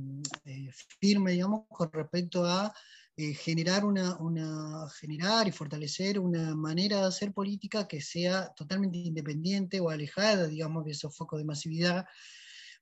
firme, 1.00 1.32
digamos, 1.32 1.66
con 1.70 1.90
respecto 1.92 2.46
a 2.46 2.76
eh, 3.16 3.34
generar, 3.36 3.86
una, 3.86 4.18
una, 4.18 4.90
generar 5.00 5.48
y 5.48 5.52
fortalecer 5.52 6.18
una 6.20 6.56
manera 6.56 6.98
de 6.98 7.08
hacer 7.08 7.32
política 7.32 7.88
que 7.88 8.02
sea 8.02 8.52
totalmente 8.56 8.98
independiente 8.98 9.80
o 9.80 9.90
alejada, 9.90 10.48
digamos, 10.48 10.84
de 10.86 10.92
esos 10.92 11.16
focos 11.16 11.38
de 11.40 11.46
masividad 11.46 12.06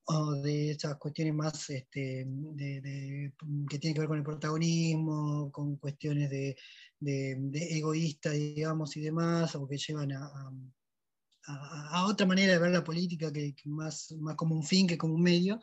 o 0.05 0.33
de 0.35 0.71
esas 0.71 0.95
cuestiones 0.97 1.33
más 1.33 1.69
este, 1.69 2.25
de, 2.27 3.33
que 3.69 3.79
tienen 3.79 3.93
que 3.93 3.99
ver 3.99 4.07
con 4.07 4.17
el 4.17 4.23
protagonismo, 4.23 5.51
con 5.51 5.75
cuestiones 5.77 6.29
de, 6.29 6.55
egoísta, 7.01 8.31
digamos, 8.31 8.95
y 8.97 9.01
demás, 9.01 9.55
o 9.55 9.67
que 9.67 9.77
llevan 9.77 10.11
a, 10.13 10.31
a, 11.45 12.05
otra 12.05 12.25
manera 12.25 12.53
de 12.53 12.59
ver 12.59 12.71
la 12.71 12.83
política 12.83 13.31
que, 13.31 13.53
más, 13.65 14.13
más 14.19 14.35
como 14.35 14.55
un 14.55 14.63
fin 14.63 14.87
que 14.87 14.97
como 14.97 15.15
un 15.15 15.23
medio. 15.23 15.59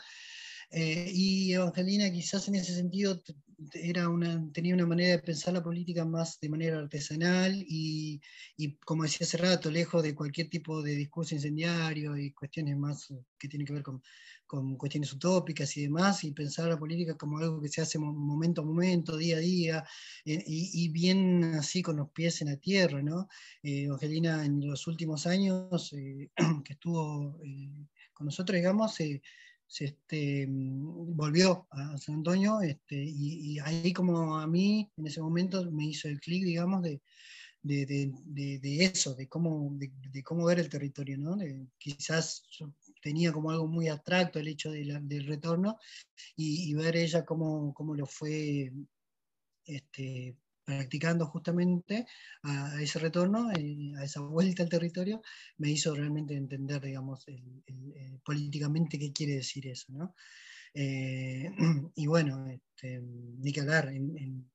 Eh, 0.71 1.11
y 1.15 1.53
Evangelina 1.53 2.11
quizás 2.11 2.47
en 2.49 2.57
ese 2.57 2.75
sentido 2.75 3.21
era 3.73 4.09
una, 4.09 4.51
tenía 4.53 4.75
una 4.75 4.87
manera 4.87 5.13
de 5.13 5.23
pensar 5.23 5.55
la 5.55 5.63
política 5.63 6.05
más 6.05 6.39
de 6.41 6.49
manera 6.49 6.79
artesanal 6.79 7.65
y, 7.67 8.21
y, 8.57 8.77
como 8.77 9.03
decía 9.03 9.27
hace 9.27 9.39
rato, 9.39 9.71
lejos 9.71 10.03
de 10.03 10.15
cualquier 10.15 10.49
tipo 10.49 10.83
de 10.83 10.95
discurso 10.95 11.35
incendiario 11.35 12.17
y 12.17 12.33
cuestiones 12.33 12.77
más 12.77 13.13
que 13.39 13.49
tienen 13.49 13.67
que 13.67 13.73
ver 13.73 13.83
con, 13.83 14.03
con 14.49 14.77
cuestiones 14.77 15.13
utópicas 15.13 15.77
y 15.77 15.83
demás, 15.83 16.25
y 16.25 16.33
pensar 16.33 16.69
la 16.69 16.79
política 16.79 17.17
como 17.17 17.39
algo 17.39 17.61
que 17.61 17.69
se 17.69 17.83
hace 17.83 17.99
momento 17.99 18.63
a 18.63 18.65
momento, 18.65 19.17
día 19.17 19.37
a 19.37 19.41
día, 19.41 19.85
eh, 20.25 20.43
y, 20.47 20.89
bien 20.89 21.45
así 21.55 21.83
con 21.83 21.97
los 21.97 22.11
pies 22.11 22.41
en 22.41 22.49
la 22.49 22.57
tierra. 22.57 23.03
¿no? 23.03 23.29
Eh, 23.63 23.85
Evangelina 23.85 24.45
en 24.45 24.67
los 24.67 24.87
últimos 24.87 25.27
años 25.27 25.91
que 26.65 26.73
estuvo 26.73 27.39
con 28.15 28.25
nosotros, 28.25 28.57
digamos, 28.57 28.99
se 29.69 29.85
este, 29.85 30.47
mm, 30.47 31.15
volvió 31.15 31.67
a 31.71 31.97
San 31.99 32.17
Antonio 32.17 32.61
este, 32.63 32.97
y, 32.97 33.59
ahí 33.61 33.93
como 33.93 34.39
a 34.39 34.47
mí 34.47 34.91
en 34.97 35.07
ese 35.07 35.21
momento 35.21 35.71
me 35.71 35.87
hizo 35.87 36.09
el 36.09 36.21
clic, 36.21 36.45
digamos, 36.45 36.83
de, 36.83 37.01
de, 37.63 38.13
de, 38.25 38.85
eso, 38.85 39.15
de 39.15 39.29
cómo, 39.29 39.71
de, 39.75 40.23
cómo 40.25 40.47
ver 40.47 40.59
el 40.59 40.71
territorio. 40.71 41.19
¿no? 41.19 41.37
quizás 41.77 42.45
tenía 43.03 43.33
como 43.33 43.51
algo 43.51 43.67
muy 43.67 43.89
abstracto 43.89 44.39
el 44.39 44.49
hecho 44.49 44.71
del 44.71 45.27
retorno 45.27 45.79
y, 46.35 46.71
y, 46.71 46.75
ver 46.75 46.97
ella 46.97 47.25
cómo, 47.25 47.75
cómo 47.75 47.95
lo 47.95 48.07
fue 48.07 48.73
este, 49.67 50.35
practicando 50.69 51.25
justamente 51.25 52.07
a, 52.43 52.83
ese 52.83 52.99
retorno, 52.99 53.51
eh, 53.53 53.95
a 53.97 54.05
esa 54.05 54.21
vuelta 54.21 54.63
al 54.63 54.69
territorio, 54.69 55.23
me 55.57 55.71
hizo 55.71 55.95
realmente 55.95 56.35
entender, 56.35 56.83
digamos, 56.83 57.25
políticamente 58.23 58.99
qué 58.99 59.11
quiere 59.11 59.37
decir 59.37 59.67
eso. 59.67 59.87
¿no? 59.93 60.15
Eh, 60.75 61.51
y 61.97 62.07
bueno, 62.07 62.47
este, 62.49 63.01
ni 63.01 63.51
que 63.51 63.63
hablar 63.63 63.89
en, 63.89 64.51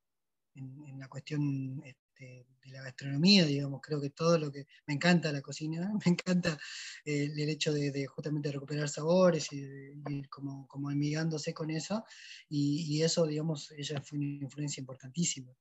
la 0.99 1.07
cuestión 1.07 1.81
este, 1.83 2.45
de 2.63 2.71
la 2.71 2.83
gastronomía, 2.83 3.43
digamos, 3.47 3.81
creo 3.81 3.99
que 3.99 4.11
todo 4.11 4.37
lo 4.37 4.51
que 4.51 4.67
me 4.85 4.93
encanta 4.93 5.31
la 5.31 5.41
cocina, 5.41 5.91
me 6.05 6.11
encanta 6.11 6.59
el 7.05 7.49
hecho 7.49 7.73
de, 7.73 8.05
justamente 8.05 8.51
recuperar 8.51 8.87
sabores 8.87 9.51
y 9.51 9.57
ir 9.57 10.29
como, 10.29 10.67
como 10.67 10.91
amigándose 10.91 11.55
con 11.55 11.71
eso, 11.71 12.05
y, 12.49 12.85
y, 12.87 13.01
eso, 13.01 13.25
digamos, 13.25 13.71
ella 13.71 13.99
fue 14.03 14.19
una 14.19 14.43
influencia 14.43 14.79
importantísima. 14.79 15.51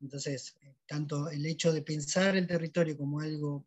Entonces, 0.00 0.56
eh, 0.62 0.74
tanto 0.86 1.30
el 1.30 1.44
hecho 1.46 1.72
de 1.72 1.82
pensar 1.82 2.36
el 2.36 2.46
territorio 2.46 2.96
como 2.96 3.20
algo 3.20 3.64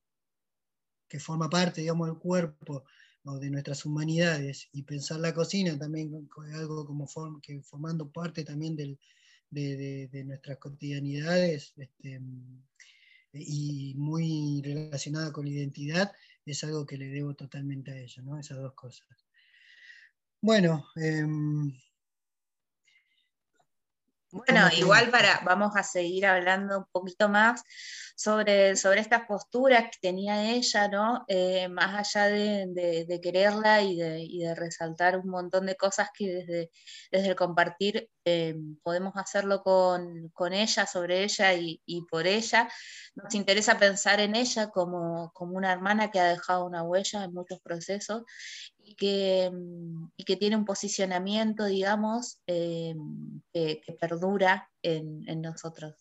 que 1.08 1.20
forma 1.20 1.50
parte, 1.50 1.82
digamos, 1.82 2.08
del 2.08 2.20
cuerpo 2.20 2.86
o 3.24 3.39
de 3.39 3.50
nuestras 3.50 3.86
humanidades 3.86 4.70
y 4.72 4.84
pensar 4.84 5.20
la 5.20 5.34
cocina 5.34 5.78
también 5.78 6.28
como 6.28 6.48
algo 6.56 6.86
como 6.86 7.08
que 7.42 7.62
formando 7.62 8.10
parte 8.10 8.44
también 8.44 8.76
de, 8.76 10.24
nuestras 10.26 10.58
cotidianidades 10.58 11.74
este, 11.76 12.22
y 13.34 13.96
muy 13.98 14.62
relacionada 14.63 15.32
con 15.34 15.46
la 15.46 15.52
identidad, 15.52 16.12
es 16.46 16.63
algo 16.63 16.86
que 16.86 16.98
le 16.98 17.10
debo 17.10 17.34
totalmente 17.34 17.92
a 17.92 17.98
ella, 17.98 18.22
¿no? 18.24 18.39
esas 18.39 18.58
dos 18.58 18.74
cosas. 18.74 19.08
Bueno, 20.42 20.86
em, 20.96 21.74
bueno, 24.32 24.70
igual 24.78 25.10
para, 25.10 25.42
vamos 25.44 25.76
a 25.76 25.84
seguir 25.84 26.26
hablando 26.26 26.80
un 26.80 26.86
poquito 26.92 27.30
más 27.30 27.63
sobre, 28.15 28.76
sobre 28.76 29.00
estas 29.00 29.26
posturas 29.26 29.84
que 29.84 29.98
tenía 30.02 30.52
ella, 30.52 30.88
¿no? 30.88 31.24
Eh, 31.28 31.70
más 31.70 32.13
allá 32.13 32.28
de, 32.28 33.20
quererla 33.24 33.82
y 33.82 33.96
de, 33.96 34.56
resaltar 34.56 35.18
un 35.18 35.30
montón 35.30 35.65
de 35.65 35.76
cosas 35.76 36.10
que 36.13 36.28
desde, 36.28 36.72
desde 37.12 37.30
el 37.30 37.36
compartir 37.36 38.10
eh, 38.26 38.56
podemos 38.84 39.13
hacerlo 39.15 39.63
con, 39.63 40.54
ella, 40.54 40.86
sobre 40.86 41.24
ella 41.24 41.54
y, 41.54 42.06
por 42.12 42.28
ella. 42.28 42.70
Nos 43.15 43.34
interesa 43.34 43.80
pensar 43.80 44.20
en 44.20 44.36
ella 44.36 44.70
como, 44.70 45.32
como 45.34 45.56
una 45.56 45.72
hermana 45.72 46.12
que 46.12 46.20
ha 46.20 46.28
dejado 46.28 46.65
una 46.65 46.84
huella 46.84 47.24
en 47.24 47.34
muchos 47.34 47.60
procesos 47.62 48.24
y 48.89 48.95
que, 48.95 49.52
mm, 49.52 50.12
y 50.17 50.23
que 50.23 50.36
tiene 50.36 50.56
un 50.56 50.65
posicionamiento, 50.65 51.65
digamos, 51.65 52.41
eh, 52.47 52.95
que, 53.54 53.82
perdura 53.99 54.69
en, 54.82 55.41
nosotros. 55.41 55.95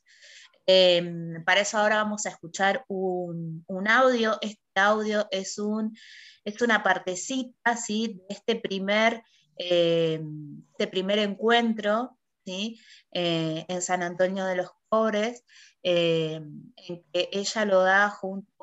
Em, 0.67 1.45
para 1.45 1.61
eso 1.61 1.79
ahora 1.79 1.97
vamos 1.97 2.27
a 2.27 2.31
escuchar 2.31 2.85
un, 2.89 3.65
audio. 3.89 4.39
Este 4.41 4.61
audio 4.77 5.27
es, 5.31 5.59
un, 5.59 5.97
es 6.45 6.61
una 6.63 6.83
partecita 6.83 7.77
¿sí? 7.77 8.21
de 8.29 8.35
este 8.35 8.57
primer, 8.57 9.23
em, 9.57 10.63
este 10.71 10.87
primer 10.87 11.19
encuentro 11.19 12.19
¿sí? 12.45 12.81
Eh, 13.13 13.65
en 13.69 13.83
San 13.83 14.03
Antonio 14.03 14.45
de 14.47 14.57
los 14.57 14.71
Pobres, 14.89 15.45
em, 15.83 16.73
en 16.77 17.03
que 17.13 17.29
ella 17.33 17.65
lo 17.67 17.83
da 17.83 18.09
junto 18.11 18.58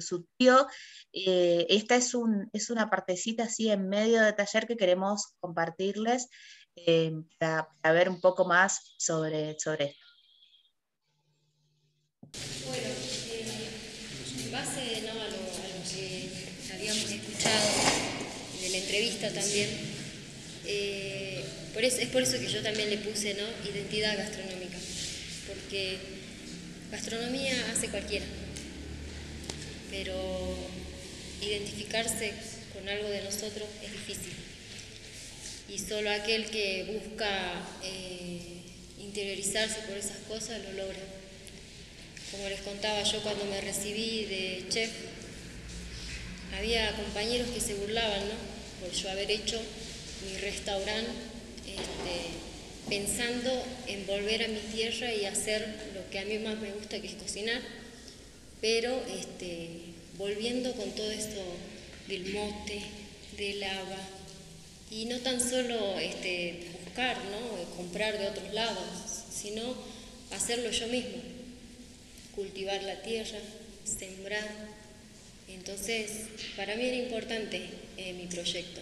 su 0.00 0.26
tío. 0.36 0.66
Eh, 1.12 1.66
esta 1.68 1.96
es, 1.96 2.14
un, 2.14 2.48
es 2.52 2.70
una 2.70 2.90
partecita 2.90 3.44
así 3.44 3.70
en 3.70 3.88
medio 3.88 4.22
de 4.22 4.32
taller 4.32 4.66
que 4.66 4.76
queremos 4.76 5.34
compartirles 5.38 6.28
eh, 6.76 7.12
para, 7.38 7.68
ver 7.92 8.08
un 8.08 8.20
poco 8.20 8.44
más 8.44 8.94
sobre, 8.98 9.56
sobre 9.58 9.84
esto. 9.90 10.04
Bueno, 12.66 12.88
en 14.44 14.52
base 14.52 15.08
a, 15.08 15.14
lo, 15.14 15.44
que 15.88 16.74
habíamos 16.74 17.10
escuchado 17.10 17.70
de 18.60 18.68
la 18.70 18.76
entrevista 18.78 19.32
también, 19.32 19.70
eh, 20.66 21.44
por 21.72 21.84
es 21.84 22.08
por 22.08 22.22
eso 22.22 22.38
que 22.40 22.48
yo 22.48 22.62
también 22.62 22.90
le 22.90 22.98
puse 22.98 23.34
¿no? 23.34 23.44
identidad 23.70 24.16
gastronómica, 24.16 24.78
porque 25.46 25.98
gastronomía 26.90 27.54
hace 27.70 27.88
cualquiera 27.88 28.24
pero 29.94 30.56
identificarse 31.40 32.32
con 32.72 32.88
algo 32.88 33.08
de 33.08 33.22
nosotros 33.22 33.68
es 33.82 33.92
difícil. 33.92 34.32
Y 35.68 35.78
solo 35.78 36.10
aquel 36.10 36.46
que 36.46 37.00
busca 37.00 37.62
eh, 37.82 38.40
interiorizarse 38.98 39.80
por 39.86 39.96
esas 39.96 40.18
cosas 40.28 40.62
lo 40.64 40.72
logra. 40.72 40.98
Como 42.32 42.48
les 42.48 42.60
contaba 42.62 43.02
yo 43.04 43.22
cuando 43.22 43.44
me 43.44 43.60
recibí 43.60 44.24
de 44.24 44.64
chef, 44.68 44.90
había 46.58 46.92
compañeros 46.96 47.48
que 47.50 47.60
se 47.60 47.74
burlaban, 47.74 48.20
¿no? 48.20 48.34
Por 48.80 48.92
yo 48.92 49.10
haber 49.10 49.30
hecho 49.30 49.60
mi 50.28 50.38
restaurante 50.38 51.10
este, 51.66 52.88
pensando 52.88 53.64
en 53.86 54.06
volver 54.06 54.44
a 54.44 54.48
mi 54.48 54.60
tierra 54.74 55.12
y 55.14 55.24
hacer 55.24 55.66
lo 55.94 56.10
que 56.10 56.18
a 56.18 56.24
mí 56.24 56.38
más 56.38 56.58
me 56.58 56.72
gusta, 56.72 57.00
que 57.00 57.06
es 57.06 57.14
cocinar 57.14 57.83
pero 58.64 58.98
este, 59.20 59.68
volviendo 60.16 60.72
con 60.72 60.90
todo 60.92 61.10
esto 61.10 61.42
del 62.08 62.32
mote, 62.32 62.80
del 63.36 63.62
agua, 63.62 63.98
y 64.90 65.04
no 65.04 65.18
tan 65.18 65.38
solo 65.38 65.98
este, 65.98 66.68
buscar, 66.82 67.18
¿no? 67.26 67.76
comprar 67.76 68.18
de 68.18 68.28
otros 68.28 68.54
lados, 68.54 68.86
sino 69.30 69.60
hacerlo 70.30 70.70
yo 70.70 70.88
mismo, 70.88 71.18
cultivar 72.34 72.82
la 72.84 73.02
tierra, 73.02 73.38
sembrar. 73.84 74.48
Entonces, 75.46 76.10
para 76.56 76.74
mí 76.74 76.86
era 76.86 76.96
importante 76.96 77.60
eh, 77.98 78.14
mi 78.14 78.24
proyecto. 78.28 78.80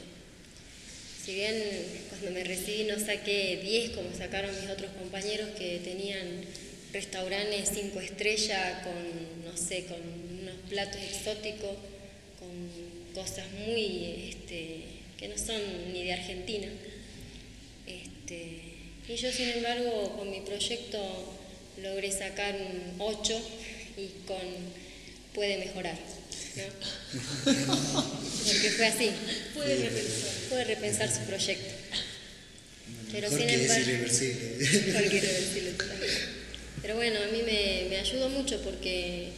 Si 1.24 1.34
bien 1.34 1.60
cuando 2.08 2.30
me 2.30 2.44
recibí 2.44 2.84
no 2.84 3.00
saqué 3.00 3.58
10 3.64 3.90
como 3.96 4.16
sacaron 4.16 4.54
mis 4.60 4.70
otros 4.70 4.92
compañeros 4.92 5.48
que 5.58 5.80
tenían 5.82 6.44
restaurantes 6.92 7.70
cinco 7.74 8.00
estrellas 8.00 8.84
con, 8.84 9.44
no 9.44 9.56
sé, 9.56 9.84
con 9.86 9.98
unos 10.40 10.56
platos 10.68 11.00
exóticos, 11.00 11.76
con 12.38 12.50
cosas 13.14 13.46
muy, 13.66 14.28
este, 14.30 14.80
que 15.18 15.28
no 15.28 15.38
son 15.38 15.60
ni 15.92 16.04
de 16.04 16.12
Argentina. 16.12 16.68
Este, 17.86 18.62
Y 19.08 19.16
yo, 19.16 19.32
sin 19.32 19.48
embargo, 19.50 20.16
con 20.16 20.30
mi 20.30 20.40
proyecto 20.40 20.98
logré 21.82 22.12
sacar 22.12 22.54
un 22.54 22.94
8 22.98 23.40
y 23.96 24.08
con 24.26 24.38
puede 25.34 25.58
mejorar. 25.58 25.98
Porque 27.44 28.70
fue 28.70 28.86
así. 28.86 29.10
Puede 29.54 29.76
repensar. 29.76 30.30
Puede 30.50 30.64
repensar 30.64 31.10
su 31.12 31.20
proyecto. 31.20 31.74
Pero 33.10 33.30
sin 33.30 33.48
embargo. 33.48 33.92
Pero 36.80 36.96
bueno, 36.96 37.18
a 37.22 37.26
mí 37.26 37.42
me, 37.42 37.86
me, 37.88 37.98
ayudó 37.98 38.28
mucho 38.30 38.60
porque 38.62 39.28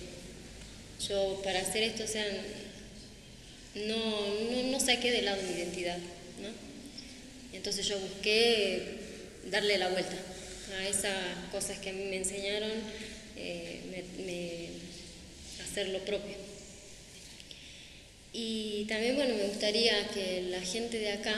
yo 1.08 1.40
para 1.42 1.60
hacer 1.60 1.82
esto, 1.82 2.04
o 2.04 3.78
no, 3.86 3.96
no, 3.96 4.70
no 4.70 4.80
saqué 4.80 5.10
de 5.10 5.22
lado 5.22 5.42
mi 5.42 5.58
identidad, 5.58 5.98
¿no? 6.40 6.48
Entonces 7.52 7.86
yo 7.86 7.98
busqué 7.98 8.98
darle 9.50 9.78
la 9.78 9.88
vuelta 9.88 10.16
a 10.78 10.88
esas 10.88 11.14
cosas 11.50 11.78
que 11.78 11.90
a 11.90 11.92
mí 11.92 12.04
me 12.04 12.16
enseñaron, 12.16 12.70
eh, 13.36 13.80
hacer 15.74 15.88
lo 15.88 15.98
propio. 16.04 16.36
Y 18.32 18.84
también, 18.84 19.16
bueno, 19.16 19.34
me 19.34 19.46
gustaría 19.46 20.08
que 20.08 20.42
la 20.42 20.60
gente 20.60 20.98
de 20.98 21.12
acá, 21.12 21.34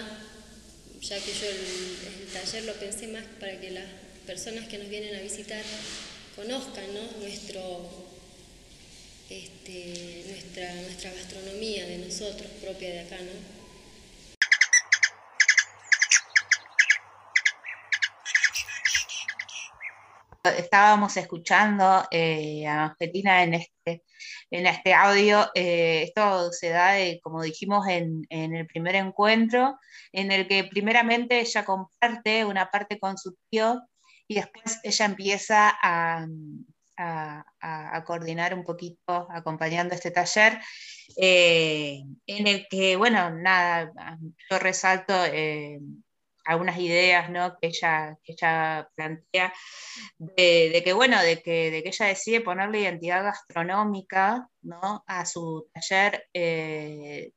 ya 1.00 1.18
que 1.18 1.32
yo 1.32 1.46
el, 1.46 2.32
taller 2.32 2.64
lo 2.64 2.74
pensé 2.74 3.06
más 3.06 3.24
para 3.40 3.58
que 3.58 3.70
las 3.70 3.84
personas 4.26 4.66
que 4.66 4.78
nos 4.78 4.88
vienen 4.88 5.14
a 5.14 5.22
visitar 5.22 5.62
conozcan 6.34 6.84
nuestro, 7.20 7.88
este, 9.30 10.24
nuestra, 10.26 10.74
nuestra 10.82 11.12
gastronomía 11.12 11.86
de 11.86 11.98
nosotros, 11.98 12.50
propia 12.60 12.90
de 12.90 13.00
acá, 13.00 13.16
¿no? 13.16 13.56
estábamos 20.58 21.16
escuchando 21.16 22.04
eh, 22.10 22.66
a 22.66 22.84
Angelina 22.84 23.42
en 23.42 23.54
este, 23.54 24.04
en 24.50 24.66
este 24.66 24.94
audio, 24.94 25.50
eh, 25.54 26.04
esto 26.04 26.52
se 26.52 26.68
da, 26.68 26.94
como 27.20 27.42
dijimos 27.42 27.86
en, 27.88 28.26
el 28.30 28.66
primer 28.66 28.94
encuentro, 28.94 29.78
en 30.12 30.30
el 30.30 30.46
que 30.46 30.64
primeramente 30.64 31.40
ella 31.40 31.64
comparte 31.64 32.44
una 32.44 32.70
parte 32.70 33.00
con 33.00 33.18
su 33.18 33.36
tío 33.50 33.82
y 34.28 34.34
después 34.36 34.80
ella 34.82 35.04
empieza 35.04 35.78
a, 35.82 36.26
coordinar 38.04 38.54
un 38.54 38.64
poquito 38.64 39.28
acompañando 39.30 39.94
este 39.94 40.10
taller, 40.10 40.58
eh, 41.20 42.02
en 42.26 42.46
el 42.46 42.66
que, 42.68 42.96
bueno, 42.96 43.30
nada, 43.30 43.92
yo 44.50 44.58
resalto 44.58 45.12
algunas 46.46 46.78
ideas 46.78 47.28
¿no? 47.28 47.58
que, 47.60 47.68
ella, 47.68 48.16
que 48.22 48.32
ella 48.32 48.88
plantea, 48.94 49.52
de, 50.18 50.80
que, 50.84 50.92
bueno, 50.92 51.20
de 51.20 51.42
que, 51.42 51.70
de 51.70 51.82
que 51.82 51.88
ella 51.88 52.06
decide 52.06 52.40
ponerle 52.40 52.80
identidad 52.80 53.24
gastronómica 53.24 54.48
¿no? 54.62 55.04
a 55.06 55.26
su 55.26 55.68
taller 55.74 56.28
eh, 56.32 57.32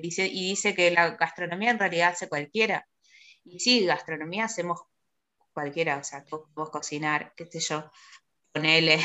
dice, 0.00 0.26
y 0.26 0.50
dice 0.50 0.74
que 0.74 0.90
la 0.90 1.10
gastronomía 1.10 1.70
en 1.70 1.78
realidad 1.78 2.10
hace 2.10 2.28
cualquiera. 2.28 2.86
Y 3.44 3.58
sí, 3.60 3.84
gastronomía 3.84 4.44
hacemos 4.44 4.80
cualquiera, 5.52 5.98
o 5.98 6.04
sea, 6.04 6.24
tú 6.24 6.46
puedes 6.54 6.70
cocinar, 6.70 7.32
qué 7.36 7.46
sé 7.46 7.60
yo, 7.60 7.90
ponele. 8.52 9.00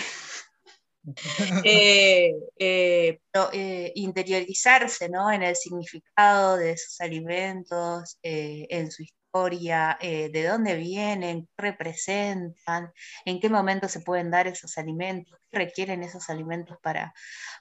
eh, 1.65 2.33
eh, 2.57 3.19
eh, 3.53 3.91
interiorizarse 3.95 5.09
¿no? 5.09 5.31
en 5.31 5.43
el 5.43 5.55
significado 5.55 6.57
de 6.57 6.71
esos 6.71 6.99
alimentos, 7.01 8.17
eh, 8.23 8.65
en 8.69 8.91
su 8.91 9.03
historia, 9.03 9.97
de 9.99 10.47
dónde 10.47 10.77
vienen, 10.77 11.45
qué 11.57 11.63
representan, 11.63 12.93
en 13.25 13.41
qué 13.41 13.49
momento 13.49 13.89
se 13.89 13.99
pueden 13.99 14.31
dar 14.31 14.47
esos 14.47 14.77
alimentos, 14.77 15.37
qué 15.51 15.57
requieren 15.57 16.03
esos 16.03 16.29
alimentos 16.29 16.77
para, 16.81 17.13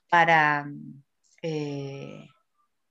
para, 0.08 0.66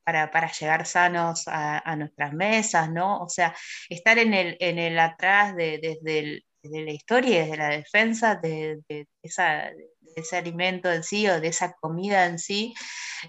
para, 0.03 0.51
llegar 0.51 0.85
sanos 0.85 1.43
a, 1.47 1.95
nuestras 1.95 2.33
mesas, 2.33 2.91
¿no? 2.91 3.19
O 3.19 3.29
sea, 3.29 3.55
estar 3.89 4.17
en 4.17 4.33
el, 4.33 4.57
en 4.59 4.79
el 4.79 4.99
atrás 4.99 5.55
de, 5.55 5.79
desde, 5.81 6.43
la 6.63 6.91
historia 6.91 7.35
y 7.35 7.39
desde 7.39 7.57
la 7.57 7.69
defensa 7.69 8.35
de, 8.35 8.79
ese 9.21 10.37
alimento 10.37 10.91
en 10.91 11.03
sí 11.03 11.27
o 11.27 11.41
de 11.41 11.47
esa 11.47 11.73
comida 11.73 12.25
en 12.25 12.39
sí, 12.39 12.73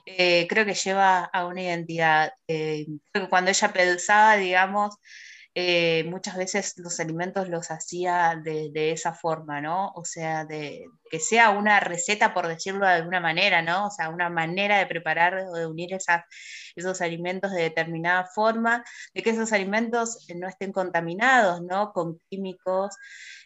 eh, 0.07 0.47
creo 0.49 0.65
que 0.65 0.75
lleva 0.75 1.25
a 1.25 1.47
una 1.47 1.63
identidad. 1.63 2.33
Eh, 2.49 2.87
cuando 3.31 3.51
ella 3.51 3.73
pensaba, 3.73 4.37
digamos, 4.37 4.97
eh, 5.57 6.03
muchas 6.05 6.37
veces 6.37 6.75
los 6.79 6.99
alimentos 6.99 7.49
los 7.49 7.71
hacía 7.71 8.41
de, 8.43 8.91
esa 8.91 9.15
forma, 9.15 9.61
¿no? 9.61 9.93
O 9.95 10.05
sea, 10.05 10.47
que 10.49 11.21
sea 11.21 11.51
una 11.51 11.79
receta, 11.79 12.35
por 12.35 12.49
decirlo 12.49 12.87
de 12.87 12.95
alguna 12.95 13.21
manera, 13.21 13.63
¿no? 13.63 13.87
O 13.87 13.91
sea, 13.91 14.09
una 14.09 14.29
manera 14.31 14.79
de 14.79 14.87
preparar 14.87 15.37
o 15.49 15.53
de 15.53 15.67
unir 15.67 15.91
esos 15.95 17.01
alimentos 17.01 17.53
de 17.53 17.63
determinada 17.63 18.27
forma, 18.27 18.85
de 19.15 19.23
que 19.23 19.31
esos 19.31 19.53
alimentos 19.53 20.27
no 20.35 20.49
estén 20.49 20.73
contaminados, 20.73 21.63
¿no? 21.63 21.93
Con 21.93 22.19
químicos. 22.29 22.97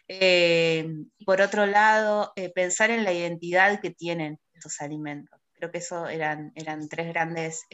Eh, 0.07 0.87
por 1.25 1.41
otro 1.41 1.67
lado, 1.67 2.33
eh, 2.35 2.49
pensar 2.51 2.89
en 2.89 3.03
la 3.03 3.13
identidad 3.13 3.79
que 3.81 3.91
tienen 3.91 4.39
esos 4.53 4.81
alimentos. 4.81 5.39
Creo 5.53 5.71
que 5.71 5.79
eso 5.79 6.07
eran, 6.07 6.51
eran 6.55 6.89
tres 6.89 7.09
grandes 7.09 7.65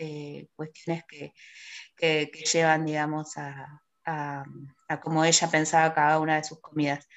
cuestiones 0.56 1.04
que, 1.08 1.34
que 1.96 2.44
llevan, 2.52 2.86
digamos, 2.86 3.38
a, 3.38 3.85
a, 4.06 4.46
cómo 5.02 5.26
ella 5.26 5.50
pensaba 5.50 5.94
cada 5.94 6.20
una 6.20 6.38
de 6.38 6.44
sus 6.44 6.60
comidas. 6.60 7.08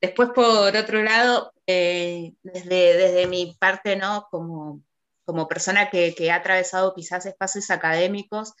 Después, 0.00 0.30
por 0.34 0.76
otro 0.76 1.02
lado, 1.02 1.52
eh, 1.66 2.34
desde, 2.42 2.96
desde 2.96 3.26
mi 3.26 3.56
parte, 3.58 3.96
¿no? 3.96 4.28
Como, 4.30 4.82
como 5.24 5.48
persona 5.48 5.90
que, 5.90 6.14
que, 6.14 6.30
ha 6.30 6.36
atravesado 6.36 6.94
quizás 6.94 7.26
espacios 7.26 7.70
académicos, 7.70 8.54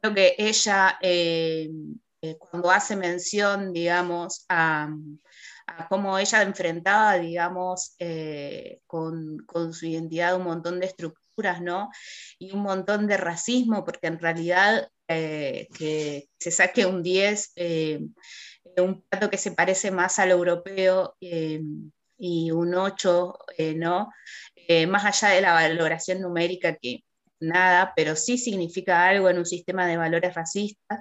creo 0.00 0.14
que 0.14 0.34
ella, 0.38 0.98
eh, 1.02 1.70
eh, 2.22 2.36
cuando 2.38 2.70
hace 2.70 2.96
mención, 2.96 3.72
digamos, 3.72 4.46
a, 4.48 4.88
a 5.66 5.88
cómo 5.88 6.18
ella 6.18 6.42
enfrentaba, 6.42 7.18
digamos, 7.18 7.96
con, 8.86 9.38
con, 9.46 9.74
su 9.74 9.86
identidad 9.86 10.36
un 10.36 10.44
montón 10.44 10.80
de 10.80 10.86
estructuras, 10.86 11.60
¿no? 11.60 11.90
Y 12.38 12.52
un 12.54 12.62
montón 12.62 13.06
de 13.06 13.16
racismo, 13.16 13.84
porque 13.84 14.06
en 14.06 14.18
realidad 14.18 14.88
eh, 15.08 15.68
que 15.78 16.28
se 16.38 16.50
saque 16.50 16.84
un 16.84 17.00
10, 17.02 17.52
eh, 17.54 18.00
un 18.78 19.02
plato 19.02 19.30
que 19.30 19.38
se 19.38 19.52
parece 19.52 19.92
más 19.92 20.18
al 20.18 20.32
europeo 20.32 21.16
eh, 21.20 21.60
y 22.18 22.50
un 22.50 22.74
8, 22.74 23.38
¿no? 23.76 24.10
más 24.88 25.04
allá 25.04 25.34
de 25.34 25.40
la 25.42 25.52
valoración 25.52 26.20
numérica 26.20 26.74
que 26.74 27.04
nada, 27.38 27.92
pero 27.94 28.16
sí 28.16 28.36
significa 28.36 29.06
algo 29.06 29.30
en 29.30 29.38
un 29.38 29.46
sistema 29.46 29.86
de 29.86 29.96
valores 29.96 30.34
racistas, 30.34 31.00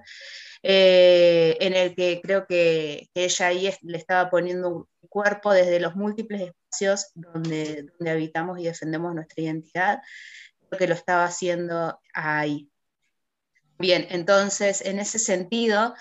en 0.62 1.74
el 1.74 1.96
que 1.96 2.22
creo 2.22 2.46
que, 2.46 3.10
ella 3.16 3.48
ahí 3.48 3.74
le 3.82 3.98
estaba 3.98 4.30
poniendo 4.30 4.70
un 4.70 4.88
cuerpo 5.10 5.52
desde 5.52 5.80
los 5.80 5.96
múltiples 5.96 6.42
espacios 6.42 7.08
donde, 7.16 7.88
donde 7.98 8.12
habitamos 8.12 8.60
y 8.60 8.66
defendemos 8.66 9.16
nuestra 9.16 9.44
identidad, 9.44 10.02
creo 10.70 10.80
que 10.80 10.88
lo 10.88 10.94
estaba 10.94 11.26
haciendo 11.26 12.00
ahí. 12.14 12.70
Bien, 13.78 14.08
entonces, 14.10 14.82
en 14.82 15.00
ese 15.00 15.20
sentido, 15.20 15.94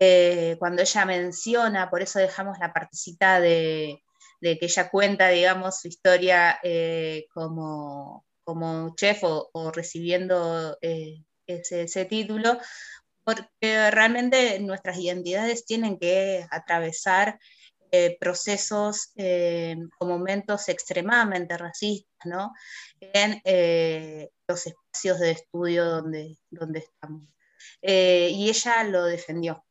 eh, 0.00 0.56
cuando 0.58 0.82
ella 0.82 1.04
menciona, 1.04 1.90
por 1.90 2.02
eso 2.02 2.18
dejamos 2.18 2.58
la 2.60 2.72
partecita 2.72 3.40
de, 3.40 4.02
que 4.40 4.58
ella 4.60 4.88
cuenta, 4.90 5.28
digamos, 5.28 5.80
su 5.80 5.88
historia 5.88 6.58
eh, 6.62 7.26
como, 7.34 8.24
como, 8.44 8.94
chef 8.96 9.20
o, 9.24 9.72
recibiendo 9.72 10.78
eh, 10.80 11.24
ese, 11.46 12.04
título, 12.04 12.58
porque 13.24 13.90
realmente 13.90 14.58
nuestras 14.60 14.98
identidades 14.98 15.66
tienen 15.66 15.98
que 15.98 16.46
atravesar 16.50 17.40
procesos 18.20 19.12
o 19.98 20.06
momentos 20.06 20.68
extremadamente 20.68 21.56
racistas, 21.56 22.26
¿no? 22.26 22.52
En 23.00 23.40
los 24.48 24.66
espacios 24.66 25.18
de 25.18 25.30
estudio 25.32 25.84
donde, 25.84 26.36
donde 26.50 26.80
estamos. 26.80 27.28
Eh, 27.82 28.30
y 28.32 28.48
ella 28.48 28.84
lo 28.84 29.04
defendió. 29.04 29.64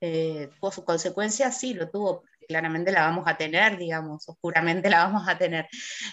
Eh, 0.00 0.50
¿Tuvo 0.60 0.70
sus 0.70 0.84
consecuencias? 0.84 1.58
Sí, 1.58 1.74
lo 1.74 1.90
tuvo. 1.90 2.24
Claramente 2.46 2.92
la 2.92 3.06
vamos 3.06 3.24
a 3.26 3.36
tener, 3.36 3.78
digamos, 3.78 4.28
oscuramente 4.28 4.90
la 4.90 5.04
vamos 5.04 5.26
a 5.28 5.38
tener. 5.38 5.66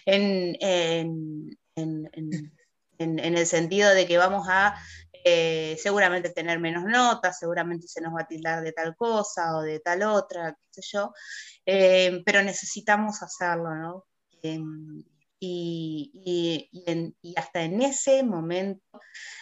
En, 0.06 0.56
en, 0.62 1.58
en, 1.76 2.52
en 2.98 3.38
el 3.38 3.46
sentido 3.46 3.94
de 3.94 4.08
que 4.08 4.18
vamos 4.18 4.48
a 4.50 4.76
eh, 5.24 5.78
seguramente 5.82 6.30
tener 6.30 6.60
menos 6.60 6.84
notas, 6.86 7.40
seguramente 7.40 7.88
se 7.88 8.02
nos 8.02 8.14
va 8.14 8.22
a 8.22 8.28
tildar 8.28 8.64
de 8.64 8.72
tal 8.74 8.96
cosa 8.96 9.58
o 9.58 9.62
de 9.62 9.80
tal 9.80 10.04
otra, 10.04 10.54
qué 10.54 10.82
sé 10.82 10.82
yo, 10.94 11.14
pero 11.66 12.44
necesitamos 12.44 13.22
hacerlo, 13.22 13.76
¿no? 13.76 14.06
y, 15.44 16.70
hasta 17.36 17.64
en 17.64 17.82
ese 17.82 18.24
momento 18.24 18.84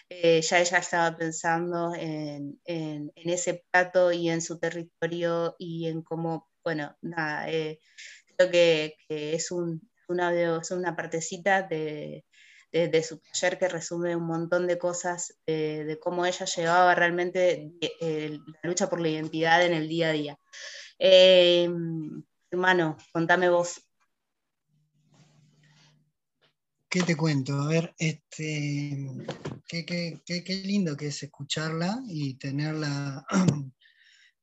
eh, 0.10 0.42
ya 0.42 0.60
ella 0.60 0.78
estaba 0.80 1.18
pensando 1.18 1.94
en, 1.96 2.60
ese 2.66 3.66
plato 3.72 4.12
y 4.12 4.30
en 4.30 4.42
su 4.42 4.60
territorio 4.60 5.56
y 5.60 5.88
en 5.88 6.02
cómo, 6.02 6.50
bueno, 6.64 6.96
nada, 7.02 7.50
eh, 7.52 7.80
creo 8.38 8.50
que, 8.50 8.96
es, 9.10 9.52
una, 9.52 10.58
es 10.58 10.72
una 10.72 10.96
partecita 10.96 11.64
de, 11.64 12.26
su 13.03 13.20
taller 13.20 13.57
que 13.57 13.67
resume 13.67 14.15
un 14.15 14.26
montón 14.26 14.67
de 14.67 14.78
cosas 14.78 15.36
de 15.45 15.97
cómo 16.01 16.26
ella 16.26 16.45
llevaba 16.45 16.95
realmente 16.95 17.72
la 17.99 18.59
lucha 18.63 18.89
por 18.89 19.01
la 19.01 19.09
identidad 19.09 19.65
en 19.65 19.74
el 19.74 19.88
día 19.88 20.09
a 20.09 20.13
día. 20.13 20.39
hermano, 22.51 22.97
contame 23.11 23.49
vos. 23.49 23.82
¿Qué 26.89 27.03
te 27.03 27.15
cuento? 27.15 27.53
A 27.53 27.67
ver, 27.67 27.93
este, 27.99 28.97
qué, 29.67 30.61
lindo 30.65 30.97
que 30.97 31.07
es 31.07 31.22
escucharla 31.22 32.01
y 32.07 32.34
tenerla, 32.34 33.24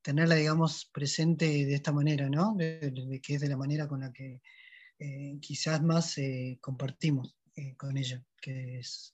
tenerla, 0.01 0.35
digamos, 0.35 0.89
presente 0.93 1.45
de 1.45 1.75
esta 1.75 1.91
manera, 1.91 2.29
¿no? 2.29 2.55
De, 2.55 3.19
que 3.21 3.35
es 3.35 3.41
de 3.41 3.49
la 3.49 3.57
manera 3.57 3.89
con 3.89 3.99
la 3.99 4.13
que 4.13 4.41
eh, 4.97 5.37
quizás 5.41 5.83
más 5.83 6.17
eh, 6.19 6.57
compartimos 6.61 7.36
eh, 7.57 7.75
con 7.75 7.97
ella, 7.97 8.23
que 8.41 8.79
es 8.79 9.13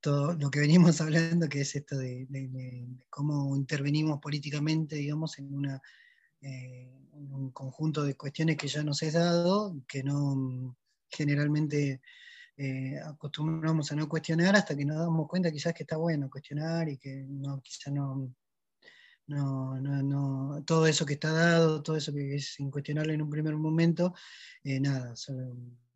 todo 0.00 0.32
lo 0.34 0.50
que 0.50 0.60
venimos 0.60 1.00
hablando, 1.00 1.48
que 1.48 1.60
es 1.60 1.76
esto 1.76 1.96
de, 1.96 2.26
cómo 3.08 3.56
intervenimos 3.56 4.20
políticamente, 4.20 4.96
digamos, 4.96 5.38
en, 5.38 5.54
una, 5.54 5.80
en 6.40 7.32
un 7.32 7.52
conjunto 7.52 8.02
de 8.02 8.16
cuestiones 8.16 8.56
que 8.56 8.66
ya 8.66 8.82
nos 8.82 9.00
es 9.02 9.12
dado, 9.12 9.76
que 9.86 10.02
no 10.02 10.76
generalmente 11.08 12.00
eh, 12.56 12.98
acostumbramos 13.04 13.90
a 13.92 13.96
no 13.96 14.08
cuestionar 14.08 14.54
hasta 14.56 14.76
que 14.76 14.84
nos 14.84 14.98
damos 14.98 15.26
cuenta 15.28 15.50
quizás 15.50 15.72
que 15.72 15.84
está 15.84 15.96
bueno 15.96 16.28
cuestionar 16.30 16.88
y 16.88 16.98
que 16.98 17.24
no, 17.28 17.60
quizás 17.60 17.92
no, 17.92 18.34
no, 19.26 19.80
no, 19.80 20.62
todo 20.64 20.86
eso 20.86 21.06
que 21.06 21.14
está 21.14 21.32
dado, 21.32 21.82
todo 21.82 21.96
eso 21.96 22.12
que 22.12 22.34
es 22.36 22.58
incuestionable 22.60 23.14
en 23.14 23.22
un 23.22 23.30
primer 23.30 23.56
momento, 23.56 24.14
eh, 24.64 24.80
nada, 24.80 25.14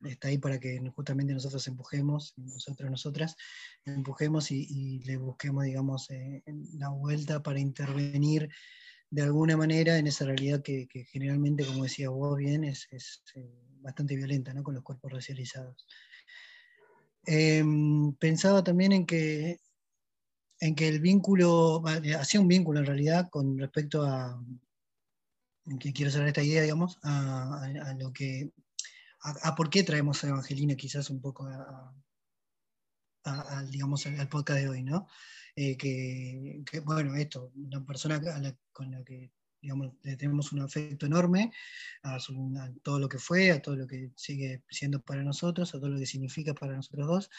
está 0.05 0.29
ahí 0.29 0.39
para 0.39 0.59
que 0.61 0.79
justamente 0.95 1.35
nosotros 1.35 1.67
empujemos, 1.69 2.35
nosotros, 2.37 2.91
nosotras, 2.91 3.37
empujemos 3.85 4.51
y, 4.51 5.01
le 5.05 5.17
busquemos, 5.17 5.65
digamos, 5.65 6.11
eh, 6.11 6.43
la 6.75 6.89
vuelta 6.89 7.43
para 7.43 7.61
intervenir 7.61 8.49
de 9.11 9.23
alguna 9.23 9.57
manera 9.57 9.99
en 9.99 10.07
esa 10.07 10.25
realidad 10.25 10.63
que, 10.63 10.89
generalmente, 11.11 11.65
como 11.65 11.85
decía 11.85 12.11
vos 12.11 12.37
bien, 12.37 12.65
es, 12.65 12.89
es 12.91 13.23
bastante 13.81 14.17
violenta, 14.17 14.53
¿no? 14.53 14.63
Con 14.63 14.75
los 14.75 14.83
cuerpos 14.83 15.13
racializados. 15.13 15.87
Em, 17.25 18.13
pensaba 18.15 18.63
también 18.63 18.93
en 18.93 19.07
que, 19.07 19.59
en 20.61 20.75
que 20.75 20.89
el 20.89 21.01
vínculo, 21.01 21.83
hacía 22.19 22.41
un 22.41 22.49
vínculo 22.49 22.81
en 22.81 22.87
realidad 22.87 23.29
con 23.31 23.59
respecto 23.59 24.03
a, 24.03 24.43
que 25.81 25.93
quiero 25.93 26.11
hacer 26.11 26.27
esta 26.27 26.43
idea, 26.43 26.63
digamos, 26.63 26.99
a, 27.03 27.95
lo 27.99 28.13
que, 28.13 28.53
a, 29.21 29.55
por 29.55 29.69
qué 29.69 29.83
traemos 29.83 30.23
a 30.23 30.29
Evangelina 30.29 30.77
quizás 30.77 31.11
un 31.11 31.21
poco 31.21 31.47
a, 31.47 31.93
digamos, 33.71 34.07
al, 34.07 34.29
podcast 34.29 34.61
de 34.61 34.69
hoy, 34.69 34.83
¿no? 34.83 35.09
Eh, 35.57 35.77
que, 35.77 36.81
bueno, 36.85 37.15
esto, 37.17 37.51
una 37.57 37.85
persona 37.85 38.21
con 38.73 38.91
la 38.91 39.03
que 39.03 39.33
tenemos 40.03 40.53
un 40.53 40.61
afecto 40.61 41.07
enorme 41.07 41.53
a, 42.03 42.19
todo 42.83 42.99
lo 42.99 43.09
que 43.09 43.19
fue, 43.19 43.51
a 43.51 43.61
todo 43.61 43.77
lo 43.77 43.87
que 43.87 44.11
sigue 44.17 44.63
siendo 44.71 45.01
para 45.01 45.23
nosotros, 45.23 45.75
a 45.75 45.79
todo 45.79 45.91
lo 45.91 45.99
que 45.99 46.07
significa 46.07 46.55
para 46.55 46.77
nosotros 46.77 47.07
dos. 47.07 47.31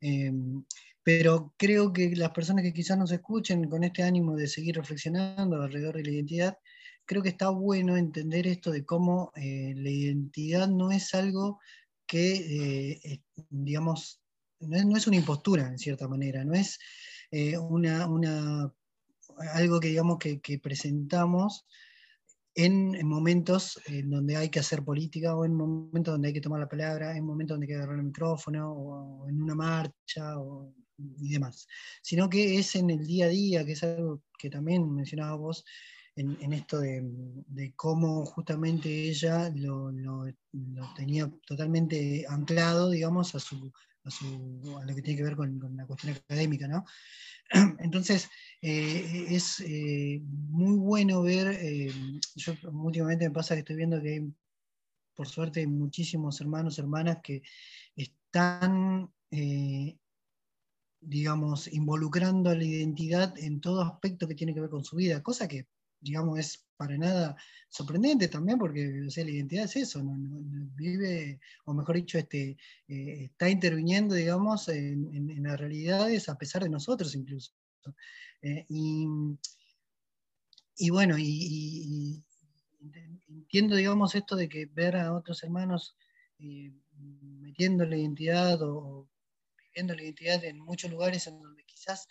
Em, 0.00 0.64
pero 1.02 1.54
creo 1.56 1.92
que 1.92 2.14
las 2.14 2.30
personas 2.30 2.62
que 2.62 2.72
quizás 2.72 2.96
nos 2.96 3.10
escuchen 3.10 3.68
con 3.68 3.84
este 3.84 4.02
ánimo 4.02 4.36
de 4.36 4.46
seguir 4.46 4.76
reflexionando 4.76 5.60
alrededor 5.60 5.96
de 5.96 6.04
la 6.04 6.10
identidad, 6.10 6.58
creo 7.04 7.22
que 7.22 7.30
está 7.30 7.48
bueno 7.50 7.96
entender 7.96 8.46
esto 8.46 8.70
de 8.70 8.84
cómo 8.84 9.32
eh, 9.34 9.74
la 9.76 9.90
identidad 9.90 10.68
no 10.68 10.92
es 10.92 11.14
algo 11.14 11.58
que, 12.06 13.00
eh, 13.04 13.22
digamos, 13.50 14.20
no 14.60 14.96
es, 14.96 15.06
una 15.06 15.16
impostura 15.16 15.66
en 15.66 15.78
cierta 15.78 16.06
manera, 16.06 16.44
no 16.44 16.54
es 16.54 16.78
eh, 17.30 17.58
una, 17.58 18.06
una 18.06 18.72
algo 19.54 19.80
que 19.80 19.88
digamos 19.88 20.18
que, 20.18 20.58
presentamos 20.58 21.66
en, 22.54 23.06
momentos 23.06 23.80
en 23.86 24.10
donde 24.10 24.36
hay 24.36 24.48
que 24.48 24.60
hacer 24.60 24.84
política 24.84 25.34
o 25.34 25.44
en 25.44 25.54
momentos 25.54 26.14
donde 26.14 26.28
hay 26.28 26.34
que 26.34 26.40
tomar 26.40 26.60
la 26.60 26.68
palabra, 26.68 27.16
en 27.16 27.24
momentos 27.24 27.54
donde 27.54 27.66
hay 27.66 27.68
que 27.68 27.76
agarrar 27.76 27.98
el 27.98 28.06
micrófono 28.06 28.72
o, 28.72 29.28
en 29.28 29.42
una 29.42 29.54
marcha 29.54 30.38
o, 30.38 30.74
y 30.96 31.32
demás, 31.32 31.66
sino 32.02 32.28
que 32.28 32.58
es 32.58 32.74
en 32.76 32.90
el 32.90 33.06
día 33.06 33.26
a 33.26 33.30
día, 33.30 33.64
que 33.64 33.72
es 33.72 33.82
algo 33.82 34.22
que 34.38 34.50
también 34.50 34.92
mencionaba 34.94 35.36
vos, 35.36 35.64
en, 36.14 36.52
esto 36.52 36.78
de, 36.78 37.72
cómo 37.74 38.26
justamente 38.26 39.08
ella 39.08 39.50
lo, 39.54 39.90
tenía 40.94 41.30
totalmente 41.46 42.26
anclado, 42.28 42.90
digamos, 42.90 43.34
a, 43.34 43.40
su, 43.40 43.72
a, 44.04 44.84
lo 44.84 44.94
que 44.94 45.02
tiene 45.02 45.16
que 45.16 45.24
ver 45.24 45.36
con, 45.36 45.76
la 45.76 45.86
cuestión 45.86 46.14
académica, 46.16 46.66
¿no? 46.68 46.84
Entonces, 47.80 48.28
eh, 48.60 49.26
es 49.28 49.60
eh, 49.60 50.20
muy 50.24 50.76
bueno 50.76 51.22
ver, 51.22 51.48
eh, 51.60 51.92
yo 52.34 52.54
últimamente 52.72 53.28
me 53.28 53.34
pasa 53.34 53.54
que 53.54 53.60
estoy 53.60 53.76
viendo 53.76 54.00
que 54.00 54.14
hay, 54.14 54.32
por 55.14 55.28
suerte, 55.28 55.66
muchísimos 55.66 56.40
hermanos, 56.40 56.78
hermanas 56.78 57.18
que 57.22 57.42
están, 57.94 59.12
digamos, 61.00 61.72
involucrando 61.72 62.50
a 62.50 62.54
la 62.54 62.64
identidad 62.64 63.38
en 63.38 63.60
todo 63.60 63.82
aspecto 63.82 64.26
que 64.26 64.34
tiene 64.34 64.54
que 64.54 64.60
ver 64.60 64.70
con 64.70 64.84
su 64.84 64.96
vida, 64.96 65.22
cosa 65.22 65.48
que, 65.48 65.66
digamos, 66.02 66.38
es 66.38 66.66
para 66.76 66.98
nada 66.98 67.36
sorprendente 67.68 68.28
también, 68.28 68.58
porque 68.58 68.84
la 68.84 69.30
identidad 69.30 69.64
es 69.64 69.76
eso, 69.76 70.02
vive, 70.74 71.40
o 71.64 71.72
mejor 71.72 71.96
dicho, 71.96 72.18
este, 72.18 72.56
está 72.86 73.48
interviniendo, 73.48 74.14
digamos, 74.14 74.68
en, 74.68 75.42
las 75.42 75.58
realidades 75.58 76.28
a 76.28 76.36
pesar 76.36 76.64
de 76.64 76.70
nosotros 76.70 77.14
incluso. 77.14 77.52
Eh, 78.42 78.66
y, 78.68 79.06
bueno, 80.90 81.16
y, 81.18 82.22
entiendo, 83.28 83.76
digamos, 83.76 84.14
esto 84.16 84.34
de 84.34 84.48
que 84.48 84.66
ver 84.66 84.96
a 84.96 85.14
otros 85.14 85.42
hermanos 85.44 85.96
eh, 86.40 86.72
metiendo 87.40 87.86
la 87.86 87.96
identidad 87.96 88.60
o 88.60 89.08
viviendo 89.56 89.94
la 89.94 90.02
identidad 90.02 90.44
en 90.44 90.58
muchos 90.58 90.90
lugares 90.90 91.26
en 91.28 91.40
donde 91.40 91.64
quizás 91.64 92.08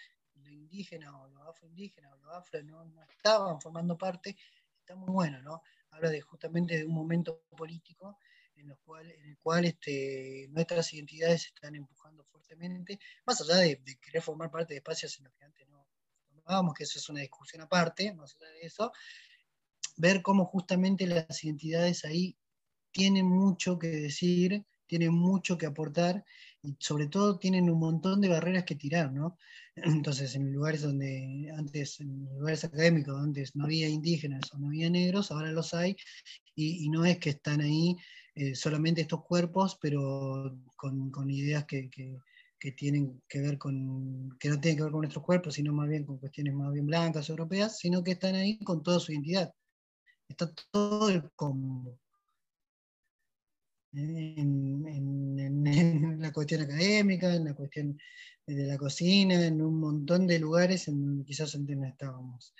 lo 0.52 0.58
indígena 0.58 1.18
o 1.20 1.28
lo 1.30 1.44
afroindígena 1.50 2.14
o 2.14 2.18
lo 2.18 2.32
afro 2.32 2.62
no, 2.64 2.86
estaban 3.10 3.60
formando 3.62 3.98
parte, 3.98 4.36
está 4.80 4.96
muy 4.96 5.10
bueno, 5.10 5.42
¿no? 5.42 5.62
Habla 5.92 6.10
de 6.10 6.22
justamente 6.22 6.78
de 6.78 6.86
un 6.86 6.94
momento 6.94 7.44
político 7.58 8.18
en, 8.56 8.68
los 8.68 8.80
cual, 8.80 9.10
en 9.10 9.26
el 9.26 9.38
cual 9.38 9.66
este, 9.66 10.48
nuestras 10.50 10.94
identidades 10.94 11.46
están 11.46 11.76
empujando 11.76 12.24
fuertemente, 12.26 13.00
más 13.26 13.42
allá 13.42 13.58
de, 13.58 13.82
de, 13.84 14.00
querer 14.00 14.22
formar 14.22 14.52
parte 14.52 14.74
de 14.74 14.80
espacios 14.80 15.18
en 15.18 15.26
los 15.26 15.34
que 15.34 15.46
antes 15.46 15.68
no, 15.70 15.88
vamos, 16.46 16.74
que 16.74 16.84
eso 16.84 17.00
es 17.00 17.10
una 17.10 17.22
discusión 17.22 17.62
aparte, 17.62 18.14
más 18.14 18.36
allá 18.36 18.52
de 18.52 18.62
eso, 18.62 18.92
ver 19.98 20.22
cómo 20.22 20.46
justamente 20.46 21.08
las 21.08 21.44
identidades 21.44 22.06
ahí 22.06 22.38
tienen 22.92 23.26
mucho 23.26 23.80
que 23.80 23.88
decir, 23.88 24.66
tienen 24.86 25.14
mucho 25.14 25.58
que 25.58 25.66
aportar 25.66 26.26
y 26.64 26.76
sobre 26.80 27.08
todo 27.08 27.40
tienen 27.40 27.70
un 27.70 27.80
montón 27.80 28.22
de 28.22 28.30
barreras 28.30 28.66
que 28.66 28.76
tirar, 28.76 29.12
¿no? 29.12 29.38
Entonces, 29.76 30.36
en 30.36 30.52
lugares 30.54 30.82
donde 30.82 31.52
antes, 31.58 32.00
en 32.00 32.26
lugares 32.38 32.64
académicos, 32.64 33.20
antes 33.22 33.56
no 33.56 33.66
había 33.66 33.90
indígenas 33.90 34.54
o 34.54 34.58
no 34.58 34.68
había 34.68 34.90
negros, 34.90 35.32
ahora 35.32 35.52
los 35.52 35.74
hay, 35.74 35.96
y, 36.56 36.90
no 36.90 37.06
es 37.06 37.18
que 37.20 37.32
están 37.32 37.62
ahí 37.62 37.96
eh, 38.36 38.56
solamente 38.56 39.02
estos 39.02 39.24
cuerpos, 39.24 39.78
pero 39.82 40.58
con, 40.76 41.30
ideas 41.30 41.66
que, 41.66 41.90
que 42.62 42.72
tienen 42.74 43.24
que 43.28 43.42
ver 43.42 43.58
con, 43.58 44.38
que 44.40 44.48
no 44.50 44.60
tienen 44.60 44.78
que 44.78 44.84
ver 44.84 44.92
con 44.92 45.02
nuestros 45.02 45.26
cuerpos, 45.26 45.56
sino 45.56 45.74
más 45.74 45.90
bien 45.90 46.06
con 46.06 46.20
cuestiones 46.20 46.54
más 46.54 46.72
bien 46.72 46.86
blancas, 46.86 47.28
europeas, 47.28 47.80
sino 47.80 48.04
que 48.04 48.12
están 48.12 48.36
ahí 48.36 48.60
con 48.60 48.84
toda 48.84 49.00
su 49.00 49.12
identidad. 49.12 49.52
Está 50.30 50.52
todo 50.72 51.10
el 51.10 51.32
combo. 51.32 51.98
En, 53.94 54.82
la 56.20 56.32
cuestión 56.32 56.62
académica, 56.62 57.34
en 57.34 57.46
la 57.46 57.54
cuestión 57.54 57.98
de 58.46 58.68
la 58.68 58.78
cocina, 58.78 59.46
en 59.46 59.62
un 59.62 59.80
montón 59.80 60.28
de 60.28 60.40
lugares 60.40 60.88
en 60.88 61.02
donde 61.02 61.26
quizás 61.26 61.54
antes 61.56 61.78
no 61.78 61.86
estábamos. 61.86 62.54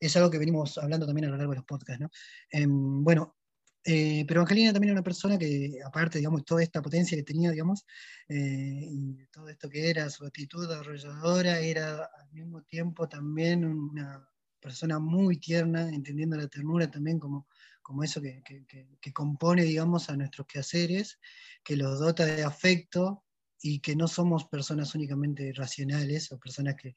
Es 0.00 0.16
algo 0.16 0.30
que 0.30 0.38
venimos 0.38 0.78
hablando 0.78 1.06
también 1.06 1.26
a 1.26 1.30
lo 1.30 1.36
largo 1.36 1.52
de 1.52 1.58
los 1.58 1.66
podcasts. 1.66 2.00
¿no? 2.00 2.10
Em, 2.50 3.02
bueno, 3.04 3.36
eh, 3.84 4.24
pero 4.26 4.42
Angelina 4.42 4.72
también 4.72 4.90
era 4.90 5.00
una 5.00 5.04
persona 5.04 5.38
que, 5.38 5.78
aparte, 5.84 6.18
digamos, 6.18 6.44
toda 6.44 6.62
esta 6.62 6.82
potencia 6.82 7.16
que 7.16 7.24
tenía, 7.24 7.50
digamos, 7.50 7.86
eh, 8.28 8.80
y 8.90 9.26
todo 9.30 9.48
esto 9.48 9.68
que 9.68 9.90
era 9.90 10.10
su 10.10 10.24
actitud 10.26 10.70
arrolladora, 10.70 11.60
era 11.60 12.04
al 12.04 12.32
mismo 12.32 12.62
tiempo 12.62 13.08
también 13.08 13.64
una, 13.64 14.28
persona 14.60 14.98
muy 14.98 15.38
tierna, 15.38 15.88
entendiendo 15.88 16.36
la 16.36 16.48
ternura 16.48 16.90
también 16.90 17.18
como, 17.18 17.46
como 17.88 18.04
eso 18.04 18.20
que, 18.20 19.12
compone, 19.14 19.62
digamos, 19.62 20.10
a 20.10 20.16
nuestros 20.16 20.46
quehaceres, 20.46 21.18
que 21.64 21.74
los 21.74 21.98
dota 21.98 22.26
de 22.26 22.44
afecto 22.44 23.24
y 23.62 23.80
que 23.80 23.96
no 23.96 24.08
somos 24.08 24.44
personas 24.44 24.94
únicamente 24.94 25.54
racionales 25.54 26.30
o 26.30 26.38
personas 26.38 26.76
que, 26.76 26.94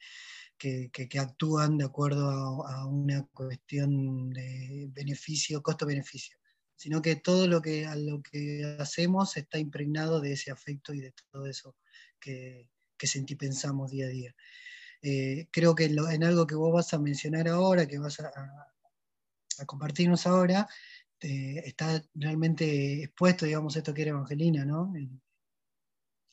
actúan 1.17 1.77
de 1.77 1.85
acuerdo 1.85 2.67
a, 2.67 2.85
una 2.87 3.25
cuestión 3.27 4.31
de 4.31 4.89
beneficio, 4.91 5.63
costo-beneficio, 5.63 6.37
sino 6.75 7.01
que 7.01 7.15
todo 7.15 7.47
lo 7.47 7.61
que, 7.61 7.87
lo 7.95 8.21
que 8.21 8.75
hacemos 8.77 9.37
está 9.37 9.59
impregnado 9.59 10.19
de 10.19 10.33
ese 10.33 10.51
afecto 10.51 10.93
y 10.93 10.99
de 10.99 11.13
todo 11.31 11.45
eso 11.45 11.77
que, 12.19 12.67
que 12.97 13.07
sentí 13.07 13.35
pensamos 13.35 13.91
día 13.91 14.07
a 14.07 14.09
día. 14.09 14.35
Eh, 15.01 15.47
creo 15.51 15.73
que 15.73 15.85
en, 15.85 16.23
algo 16.25 16.45
que 16.45 16.55
vos 16.55 16.73
vas 16.73 16.93
a 16.93 16.99
mencionar 16.99 17.47
ahora, 17.47 17.87
que 17.87 17.97
vas 17.97 18.19
a, 18.19 18.29
compartirnos 19.65 20.27
ahora, 20.27 20.67
está 21.19 22.01
realmente 22.15 23.03
expuesto, 23.03 23.45
digamos, 23.45 23.75
esto 23.75 23.93
que 23.93 24.01
era 24.01 24.11
Evangelina, 24.11 24.65
¿no? 24.65 24.91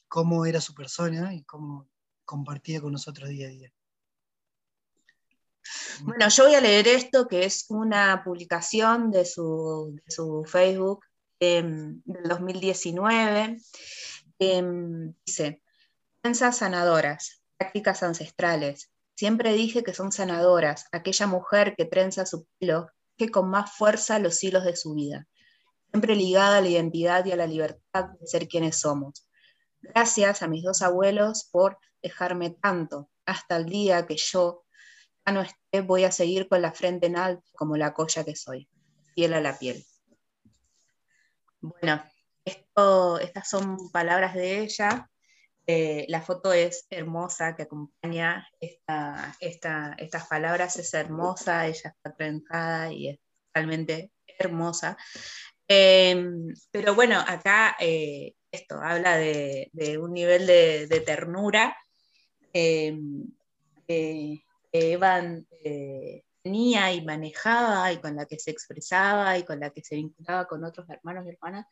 cómo 0.09 0.47
era 0.47 0.61
su 0.61 0.75
persona 0.75 1.35
y 1.35 1.43
cómo 1.45 1.87
compartía 2.25 2.81
con 2.81 2.93
nosotros 2.93 3.29
día 3.29 3.47
a 3.47 3.51
día. 3.51 3.73
Bueno, 6.01 6.29
yo 6.29 6.45
voy 6.45 6.55
a 6.55 6.61
leer 6.61 6.89
esto, 6.89 7.29
que 7.29 7.45
es 7.45 7.67
una 7.69 8.23
publicación 8.25 9.11
de 9.11 9.27
su, 9.27 10.01
Facebook 10.47 11.05
em, 11.39 12.01
del 12.05 12.23
2019. 12.23 13.59
Em, 14.39 15.15
dice, 15.27 15.63
Pensas 16.21 16.59
sanadoras, 16.59 17.43
prácticas 17.57 18.03
ancestrales. 18.03 18.91
Siempre 19.17 19.53
dije 19.53 19.83
que 19.83 19.95
son 19.95 20.11
sanadoras, 20.11 20.87
aquella 20.93 21.27
mujer 21.27 21.75
que 21.77 21.85
trenza 21.85 22.27
su 22.27 22.47
pelo, 22.59 22.91
con 23.27 23.51
más 23.51 23.73
fuerza 23.73 24.21
los 24.21 24.43
hilos 24.45 24.65
de 24.65 24.77
su 24.77 24.95
vida, 24.95 25.27
siempre 25.91 26.15
ligada 26.15 26.59
a 26.59 26.61
la 26.61 26.69
identidad 26.69 27.25
y 27.27 27.33
a 27.33 27.37
la 27.37 27.47
libertad 27.47 28.07
de 28.21 28.27
ser 28.27 28.47
quienes 28.47 28.79
somos. 28.79 29.29
Gracias 29.81 30.43
a 30.43 30.49
mis 30.49 30.63
dos 30.63 30.83
abuelos 30.83 31.49
por 31.51 31.79
dejarme 32.03 32.51
tanto, 32.51 33.11
hasta 33.27 33.57
el 33.57 33.67
día 33.67 34.07
que 34.07 34.17
yo 34.17 34.65
ya 35.27 35.33
no 35.33 35.43
esté, 35.43 35.81
voy 35.83 36.05
a 36.05 36.13
seguir 36.13 36.49
con 36.49 36.63
la 36.63 36.73
frente 36.73 37.07
en 37.07 37.17
alto 37.17 37.45
como 37.57 37.77
la 37.77 37.93
colla 37.93 38.25
que 38.25 38.37
soy, 38.37 38.69
fiel 39.15 39.35
a 39.35 39.41
la 39.41 39.59
piel. 39.59 39.85
Bueno, 41.61 42.03
esto, 42.45 43.19
estas 43.19 43.49
son 43.49 43.91
palabras 43.91 44.35
de 44.35 44.61
ella 44.61 45.11
eh, 45.71 46.07
la 46.09 46.23
foto 46.23 46.51
es 46.55 46.87
hermosa, 46.89 47.55
que 47.55 47.65
acompaña 47.65 48.49
estas 48.59 50.27
palabras, 50.27 50.79
es 50.79 50.95
hermosa, 50.95 51.67
ella 51.67 51.95
está 51.95 52.17
trenzada 52.17 52.91
y 52.91 53.11
es 53.11 53.19
realmente 53.53 54.11
hermosa. 54.39 54.97
Em, 55.69 56.55
pero 56.71 56.95
bueno, 56.95 57.21
acá 57.21 57.77
eh, 57.81 58.33
esto 58.51 58.77
habla 58.81 59.19
de, 59.19 59.71
un 60.01 60.15
nivel 60.15 60.47
de, 60.47 61.03
ternura 61.05 61.77
em, 62.55 63.27
que 63.87 64.43
Evan 64.73 65.47
eh, 65.63 66.23
tenía 66.43 66.95
y 66.95 67.05
manejaba 67.05 67.93
y 67.93 67.99
con 67.99 68.17
la 68.17 68.25
que 68.25 68.39
se 68.39 68.53
expresaba 68.53 69.37
y 69.37 69.45
con 69.45 69.61
la 69.61 69.69
que 69.69 69.85
se 69.85 69.97
vinculaba 69.97 70.47
con 70.47 70.65
otros 70.65 70.89
hermanos 70.89 71.27
y 71.27 71.29
hermanas 71.29 71.67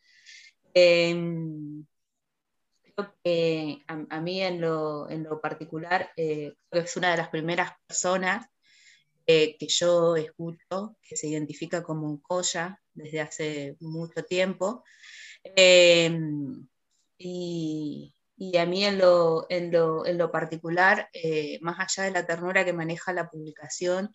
em, 2.97 3.05
que 3.23 3.83
a, 3.87 4.21
mí 4.21 4.41
en 4.41 4.61
lo, 4.61 5.07
particular 5.41 6.11
eh, 6.17 6.53
es 6.71 6.97
una 6.97 7.11
de 7.11 7.17
las 7.17 7.29
primeras 7.29 7.71
personas 7.85 8.47
eh, 9.25 9.57
que 9.57 9.67
yo 9.67 10.15
escucho 10.15 10.97
que 11.01 11.15
se 11.17 11.27
identifica 11.27 11.83
como 11.83 12.07
un 12.07 12.17
colla 12.19 12.81
desde 12.93 13.21
hace 13.21 13.77
mucho 13.81 14.23
tiempo. 14.23 14.83
Em, 15.43 16.67
y, 17.17 18.13
a 18.57 18.65
mí 18.65 18.85
en 18.85 18.99
lo, 18.99 19.45
en 19.49 19.71
lo, 19.71 20.31
particular, 20.31 21.09
eh, 21.13 21.59
más 21.61 21.79
allá 21.79 22.03
de 22.07 22.11
la 22.11 22.25
ternura 22.25 22.65
que 22.65 22.73
maneja 22.73 23.13
la 23.13 23.29
publicación, 23.29 24.11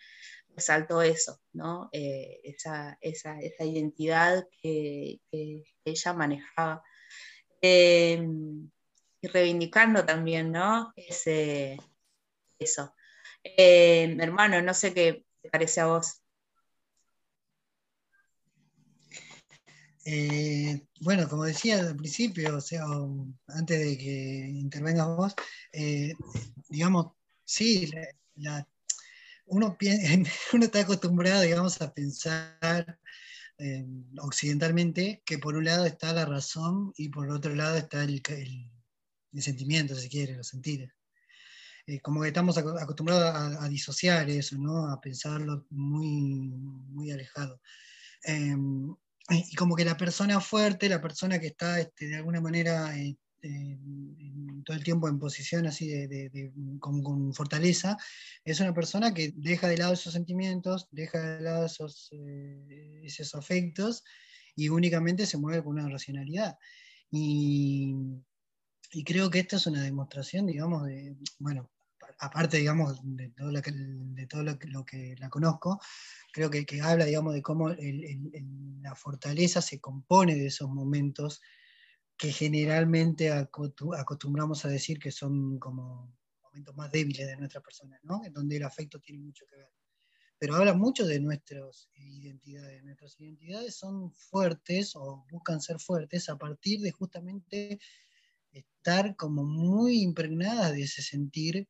resaltó 0.55 1.03
eso, 1.03 1.41
¿no? 1.53 1.89
esa, 1.93 2.99
identidad 3.61 4.47
que, 4.63 5.21
que 5.31 5.65
ella 5.85 6.13
manejaba. 6.13 6.83
Em, 7.63 8.69
y 9.21 9.29
reivindicando 9.29 10.05
también, 10.05 10.51
¿no? 10.51 10.93
Ese, 10.97 11.79
eso. 12.59 12.95
Em, 13.45 14.21
hermano, 14.21 14.61
no 14.63 14.75
sé 14.75 14.93
qué 14.93 15.25
te 15.41 15.49
parece 15.49 15.81
a 15.81 15.87
vos. 15.87 16.21
Eh, 20.05 20.85
bueno, 21.01 21.29
como 21.29 21.45
decía 21.45 21.79
al 21.79 21.97
principio, 21.97 22.57
o 22.57 22.61
sea, 22.61 22.85
antes 23.47 23.79
de 23.79 23.97
que 23.97 24.49
intervengas 24.55 25.07
vos, 25.07 25.35
eh, 25.73 26.15
digamos, 26.69 27.13
sí, 27.45 27.89
uno, 29.47 29.77
uno 30.53 30.65
está 30.65 30.81
acostumbrado, 30.81 31.43
digamos, 31.43 31.81
a 31.81 31.95
pensar 31.95 32.99
occidentalmente, 34.21 35.23
que 35.25 35.39
por 35.39 35.57
un 35.57 35.65
lado 35.65 35.85
está 35.87 36.13
la 36.13 36.25
razón 36.25 36.93
y 36.97 37.09
por 37.09 37.31
otro 37.31 37.55
lado 37.55 37.77
está 37.77 38.03
el, 38.05 38.23
el, 38.29 39.43
sentimiento, 39.43 39.95
si 39.95 40.09
quiere, 40.09 40.37
los 40.37 40.49
sentires. 40.49 40.93
Eh, 41.87 42.01
como 42.01 42.23
que 42.23 42.29
estamos 42.29 42.57
acostumbrados 42.59 43.59
a, 43.61 43.69
disociar 43.69 44.31
eso, 44.31 44.57
¿no? 44.57 44.89
a 44.89 45.01
pensarlo 45.01 45.67
muy, 45.71 46.51
muy 46.51 47.11
alejado. 47.11 47.61
Em, 48.25 48.95
y 49.31 49.55
como 49.57 49.75
que 49.77 49.85
la 49.85 49.97
persona 49.97 50.41
fuerte, 50.41 50.89
la 50.89 51.01
persona 51.01 51.39
que 51.39 51.49
está 51.49 51.81
este, 51.81 52.07
de 52.07 52.17
alguna 52.17 52.41
manera 52.41 52.97
eh, 52.97 53.17
todo 54.65 54.77
el 54.77 54.85
tiempo 54.85 55.09
en 55.09 55.19
posición 55.19 55.67
así 55.67 55.89
de, 55.89 56.53
con, 56.79 57.33
fortaleza, 57.35 57.97
es 58.45 58.61
una 58.61 58.75
persona 58.75 59.13
que 59.13 59.33
deja 59.37 59.69
de 59.69 59.79
lado 59.79 59.93
esos 59.93 60.13
sentimientos, 60.13 60.89
deja 60.91 61.19
de 61.19 61.41
lado 61.41 61.67
esos, 61.67 62.11
eh, 62.13 63.01
esos 63.05 63.35
afectos 63.35 64.05
y 64.55 64.69
únicamente 64.69 65.27
se 65.27 65.39
mueve 65.39 65.65
con 65.65 65.79
una 65.79 65.89
racionalidad. 65.89 66.57
Y, 67.11 67.95
y, 68.93 69.05
creo 69.05 69.31
que 69.31 69.41
esta 69.41 69.57
es 69.57 69.67
una 69.67 69.83
demostración, 69.83 70.47
digamos, 70.47 70.85
de, 70.85 71.17
bueno, 71.39 71.71
aparte, 72.19 72.59
digamos, 72.59 73.01
de 73.03 73.31
todo 73.31 73.51
lo 73.51 73.63
que, 73.63 73.73
de 73.73 74.27
todo 74.27 74.43
lo 74.43 74.85
que, 74.85 75.15
la 75.19 75.29
conozco, 75.29 75.81
creo 76.33 76.51
que, 76.51 76.65
que, 76.65 76.81
habla, 76.81 77.05
digamos, 77.05 77.35
de 77.35 77.43
cómo 77.43 77.71
la 77.71 78.95
fortaleza 78.95 79.61
se 79.61 79.81
compone 79.81 80.37
de 80.37 80.47
esos 80.47 80.71
momentos 80.71 81.41
que 82.17 82.33
generalmente 82.33 83.33
acostumbramos 83.33 84.65
a 84.65 84.69
decir 84.69 84.99
que 84.99 85.11
son 85.11 85.59
como 85.59 86.17
momentos 86.43 86.77
más 86.77 86.91
débiles 86.93 87.27
de 87.27 87.37
nuestra 87.37 87.61
persona, 87.61 87.99
¿no? 88.03 88.25
En 88.25 88.33
donde 88.33 88.57
el 88.57 88.63
afecto 88.63 89.01
tiene 89.01 89.23
mucho 89.23 89.47
que 89.47 89.57
ver. 89.57 89.73
Pero 90.39 90.57
habla 90.57 90.75
mucho 90.75 91.07
de 91.07 91.21
nuestras 91.21 91.89
identidades. 91.95 92.83
Nuestras 92.83 93.19
identidades 93.21 93.77
son 93.77 94.13
fuertes 94.13 94.97
o 94.97 95.25
buscan 95.31 95.61
ser 95.61 95.79
fuertes 95.79 96.29
a 96.29 96.37
partir 96.37 96.81
de 96.81 96.91
justamente 96.91 97.79
estar 98.51 99.17
como 99.17 99.45
muy 99.45 100.03
impregnadas 100.03 100.73
de 100.73 100.83
ese 100.83 101.03
sentir 101.03 101.69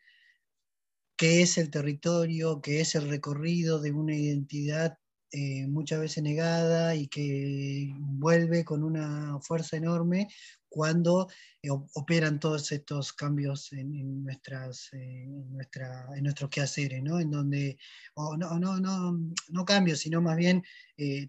que 1.16 1.42
es 1.42 1.58
el 1.58 1.70
territorio, 1.70 2.60
que 2.60 2.80
es 2.80 2.94
el 2.94 3.08
recorrido 3.08 3.80
de 3.80 3.92
una 3.92 4.16
identidad 4.16 4.98
eh, 5.34 5.66
muchas 5.66 5.98
veces 5.98 6.22
negada 6.22 6.94
y 6.94 7.08
que 7.08 7.90
vuelve 7.96 8.66
con 8.66 8.84
una 8.84 9.40
fuerza 9.40 9.78
enorme 9.78 10.28
cuando 10.68 11.26
eh, 11.62 11.70
operan 11.70 12.38
todos 12.38 12.70
estos 12.70 13.14
cambios 13.14 13.72
en, 13.72 14.24
nuestras, 14.24 14.90
eh, 14.92 15.24
nuestra, 15.26 16.06
en 16.14 16.24
nuestros 16.24 16.50
quehaceres, 16.50 17.02
¿no? 17.02 17.18
En 17.18 17.30
donde, 17.30 17.78
no, 18.14 18.58
no, 18.58 18.78
no, 18.78 19.18
no 19.48 19.64
cambios, 19.64 20.00
sino 20.00 20.20
más 20.20 20.36
bien 20.36 20.62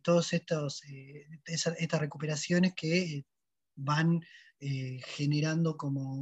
todas 0.03 0.33
estas 0.33 2.01
recuperaciones 2.01 2.73
que 2.75 3.25
van 3.75 4.19
generando 4.59 5.77
como 5.77 6.13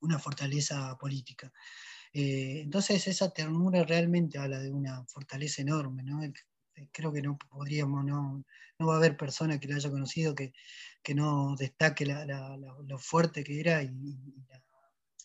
una 0.00 0.18
fortaleza 0.18 0.96
política. 0.98 1.52
entonces 2.12 3.06
esa 3.06 3.30
ternura 3.30 3.84
realmente 3.84 4.38
habla 4.38 4.60
de 4.60 4.70
una 4.70 5.04
fortaleza 5.06 5.62
enorme, 5.62 6.02
¿no? 6.02 6.22
Este, 6.74 6.88
creo 6.92 7.12
que 7.12 7.22
no 7.22 7.38
podríamos, 7.38 8.04
no, 8.04 8.44
no 8.78 8.86
va 8.86 8.94
a 8.94 8.96
haber 8.98 9.16
persona 9.16 9.58
que 9.58 9.68
la 9.68 9.76
haya 9.76 9.90
conocido 9.90 10.34
que, 10.34 10.52
que 11.02 11.14
no 11.14 11.54
destaque 11.56 12.06
lo 12.06 12.98
fuerte 12.98 13.44
que 13.44 13.60
era 13.60 13.82
y, 13.82 13.90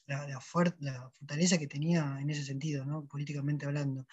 la, 0.08 0.28
la, 0.28 0.40
fortaleza 0.42 1.60
que 1.60 1.68
tenía 1.68 2.18
en 2.20 2.30
ese 2.32 2.44
sentido, 2.44 2.84
¿no? 2.84 3.06
políticamente 3.06 3.66
hablando. 3.66 4.08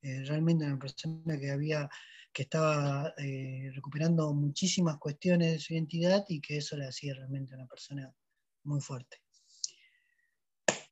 Eh, 0.00 0.22
realmente 0.24 0.64
una 0.64 0.78
persona 0.78 1.38
que 1.38 1.50
había 1.50 1.88
que 2.32 2.42
estaba 2.42 3.12
eh, 3.18 3.70
recuperando 3.74 4.32
muchísimas 4.32 4.98
cuestiones 4.98 5.52
de 5.52 5.58
su 5.58 5.74
identidad 5.74 6.24
y 6.28 6.40
que 6.40 6.58
eso 6.58 6.76
le 6.76 6.86
hacía 6.86 7.14
realmente 7.14 7.54
una 7.56 7.66
persona 7.66 8.14
muy 8.62 8.80
fuerte. 8.80 9.16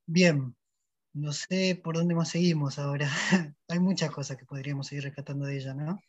Bien, 0.05 0.53
no 1.13 1.33
sé 1.33 1.79
por 1.83 1.95
dónde 1.95 2.15
más 2.15 2.29
seguimos 2.29 2.79
ahora. 2.79 3.09
Hay 3.67 3.79
muchas 3.79 4.11
cosas 4.11 4.37
que 4.37 4.45
podríamos 4.45 4.87
seguir 4.87 5.03
rescatando 5.03 5.45
de 5.45 5.57
ella, 5.57 5.73
¿no? 5.73 5.99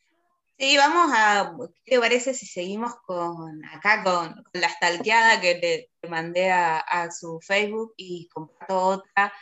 Sí, 0.58 0.76
vamos 0.76 1.10
a, 1.16 1.56
¿qué 1.84 1.92
te 1.92 2.00
parece 2.00 2.34
si 2.34 2.44
seguimos 2.44 2.94
con 3.06 3.64
acá 3.64 4.04
con, 4.04 4.44
la 4.52 4.68
stalkeada 4.68 5.40
que 5.40 5.54
le, 6.02 6.08
mandé 6.08 6.50
a, 6.50 7.10
su 7.10 7.40
Facebook 7.40 7.94
y 7.96 8.28
comparto 8.28 8.78
otra, 8.78 9.32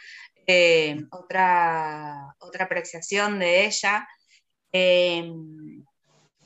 eh, 0.47 0.97
otra, 1.11 2.37
otra 2.39 2.67
apreciación 2.67 3.41
de 3.41 3.67
ella? 3.67 4.07
Eh, 4.73 5.29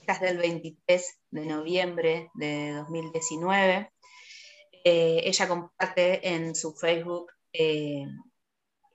esta 0.01 0.13
es 0.15 0.21
del 0.21 0.39
23 0.39 1.19
de 1.33 1.47
noviembre 1.47 2.31
de 2.33 2.73
2019. 2.73 3.93
Eh, 4.85 5.21
ella 5.25 5.49
comparte 5.49 6.29
en 6.29 6.55
su 6.55 6.75
Facebook 6.75 7.31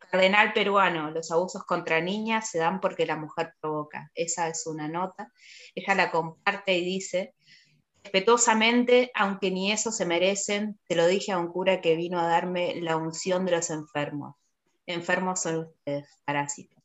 Cardenal 0.10 0.54
peruano, 0.54 1.12
los 1.12 1.32
abusos 1.32 1.64
contra 1.64 2.00
niñas 2.00 2.50
se 2.50 2.60
dan 2.60 2.80
porque 2.80 3.06
la 3.06 3.18
mujer 3.18 3.54
provoca. 3.60 4.10
Esa 4.16 4.48
es 4.48 4.66
una 4.66 4.88
nota. 4.88 5.32
Ella 5.76 5.96
la 5.96 6.12
comparte 6.12 6.78
y 6.78 6.86
dice, 6.86 7.34
respetuosamente, 8.04 9.12
aunque 9.14 9.52
ni 9.52 9.72
eso 9.72 9.92
se 9.92 10.06
merecen, 10.06 10.80
te 10.88 10.96
lo 10.96 11.08
dije 11.08 11.34
a 11.34 11.38
un 11.38 11.48
cura 11.48 11.82
que 11.82 11.96
vino 11.96 12.20
a 12.20 12.28
darme 12.28 12.76
la 12.76 12.96
unción 12.96 13.46
de 13.46 13.52
los 13.52 13.70
enfermos. 13.70 14.36
Enfermos 14.86 15.42
son 15.42 15.66
ustedes, 15.66 16.08
parásitos. 16.24 16.82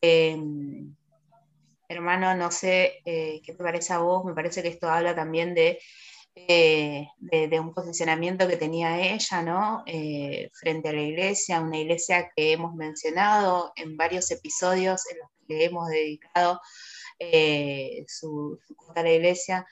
Em, 0.00 0.96
hermano, 1.88 2.34
no 2.34 2.50
sé 2.50 3.00
eh, 3.04 3.40
qué 3.44 3.52
te 3.52 3.62
parece 3.62 3.92
a 3.92 3.98
vos, 3.98 4.24
me 4.24 4.34
parece 4.34 4.62
que 4.62 4.68
esto 4.68 4.88
habla 4.88 5.14
también 5.14 5.54
de 5.54 5.78
eh, 6.34 7.08
de, 7.18 7.60
un 7.60 7.74
posicionamiento 7.74 8.46
que 8.46 8.56
tenía 8.56 9.00
ella, 9.00 9.42
¿no? 9.42 9.82
Eh, 9.86 10.50
frente 10.52 10.88
a 10.88 10.92
la 10.92 11.02
iglesia, 11.02 11.60
una 11.60 11.78
iglesia 11.78 12.30
que 12.34 12.52
hemos 12.52 12.74
mencionado 12.74 13.72
en 13.76 13.96
varios 13.96 14.30
episodios 14.30 15.02
en 15.10 15.18
los 15.18 15.28
que 15.30 15.54
le 15.54 15.64
hemos 15.64 15.88
dedicado 15.88 16.60
eh, 17.18 18.04
su, 18.06 18.58
su 18.66 18.76
a 18.94 19.02
la 19.02 19.12
iglesia, 19.12 19.66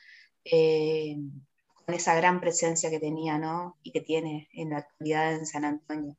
con 0.45 1.95
esa 1.95 2.15
gran 2.15 2.41
presencia 2.41 2.91
que 2.91 3.01
tenía, 3.01 3.39
¿no? 3.39 3.79
Y 3.83 3.93
que 3.93 4.01
tiene 4.01 4.49
en 4.53 4.71
la 4.71 4.79
actualidad 4.79 5.35
en 5.35 5.47
San 5.47 5.65
Antonio. 5.65 6.17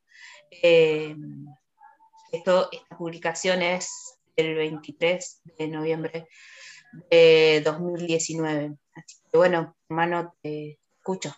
esto, 2.31 2.69
esta 2.71 2.97
publicación 2.97 3.61
es 3.61 3.89
el 4.35 4.55
23 4.55 5.41
de 5.57 5.67
noviembre 5.67 6.27
de 7.11 7.61
2019. 7.63 8.77
Así 8.93 9.18
bueno, 9.33 9.75
hermano, 9.89 10.35
te 10.41 10.79
escucho. 10.97 11.33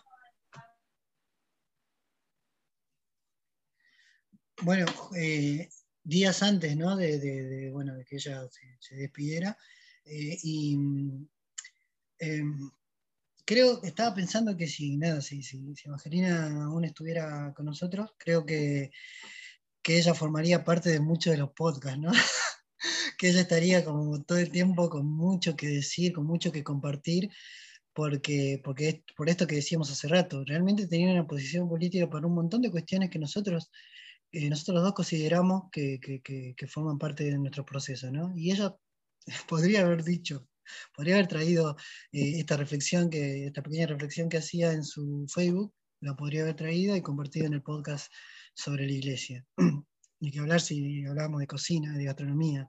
Bueno, 4.62 4.86
eh, 5.16 5.68
días 6.04 6.42
antes 6.42 6.76
¿no? 6.76 6.96
de, 6.96 7.70
bueno, 7.72 7.94
de 7.94 8.04
que 8.04 8.16
ella 8.16 8.48
se, 8.78 8.94
despidiera, 8.94 9.56
eh, 10.04 10.38
y 10.42 10.74
em, 12.18 12.70
creo, 13.44 13.82
estaba 13.82 14.14
pensando 14.14 14.56
que 14.56 14.68
si 14.68 14.96
nada, 14.96 15.20
si, 15.20 15.42
si, 15.42 15.74
Evangelina 15.84 16.64
aún 16.64 16.84
estuviera 16.84 17.52
con 17.54 17.66
nosotros, 17.66 18.10
creo 18.18 18.46
que, 18.46 18.92
que 19.82 19.98
ella 19.98 20.14
formaría 20.14 20.64
parte 20.64 20.90
de 20.90 21.00
muchos 21.00 21.32
de 21.32 21.38
los 21.38 21.50
podcasts, 21.50 21.98
¿no? 21.98 22.12
que 23.18 23.28
ella 23.30 23.40
estaría 23.40 23.84
como 23.84 24.22
todo 24.22 24.38
el 24.38 24.50
tiempo 24.50 24.88
con 24.88 25.06
mucho 25.06 25.56
que 25.56 25.68
decir, 25.68 26.12
con 26.12 26.24
mucho 26.24 26.52
que 26.52 26.64
compartir, 26.64 27.30
porque, 27.94 28.60
porque 28.64 29.04
por 29.16 29.28
esto 29.28 29.46
que 29.46 29.56
decíamos 29.56 29.90
hace 29.90 30.08
rato, 30.08 30.44
realmente 30.44 30.86
tenía 30.86 31.12
una 31.12 31.26
posición 31.26 31.68
política 31.68 32.08
para 32.08 32.26
un 32.26 32.34
montón 32.34 32.62
de 32.62 32.70
cuestiones 32.70 33.10
que 33.10 33.18
nosotros, 33.18 33.70
eh, 34.32 34.48
nosotros 34.48 34.82
dos 34.82 34.94
consideramos 34.94 35.64
que, 35.70 36.00
que, 36.00 36.66
forman 36.66 36.98
parte 36.98 37.24
de 37.24 37.38
nuestro 37.38 37.64
proceso, 37.64 38.10
¿no? 38.10 38.32
Y 38.36 38.52
ella 38.52 38.74
podría 39.48 39.82
haber 39.82 40.04
dicho, 40.04 40.48
podría 40.94 41.16
haber 41.16 41.28
traído 41.28 41.76
eh, 42.12 42.38
esta 42.38 42.56
reflexión, 42.56 43.10
que, 43.10 43.46
esta 43.46 43.62
pequeña 43.62 43.86
reflexión 43.86 44.28
que 44.28 44.38
hacía 44.38 44.72
en 44.72 44.84
su 44.84 45.26
Facebook, 45.28 45.74
la 46.00 46.16
podría 46.16 46.42
haber 46.42 46.56
traído 46.56 46.96
y 46.96 47.02
compartido 47.02 47.46
en 47.46 47.54
el 47.54 47.62
podcast 47.62 48.12
sobre 48.54 48.86
la 48.86 48.92
iglesia. 48.92 49.46
Ni 50.20 50.30
que 50.30 50.38
hablar 50.38 50.60
si 50.60 51.04
hablábamos 51.04 51.40
de 51.40 51.46
cocina, 51.48 51.96
de 51.96 52.04
gastronomía, 52.04 52.68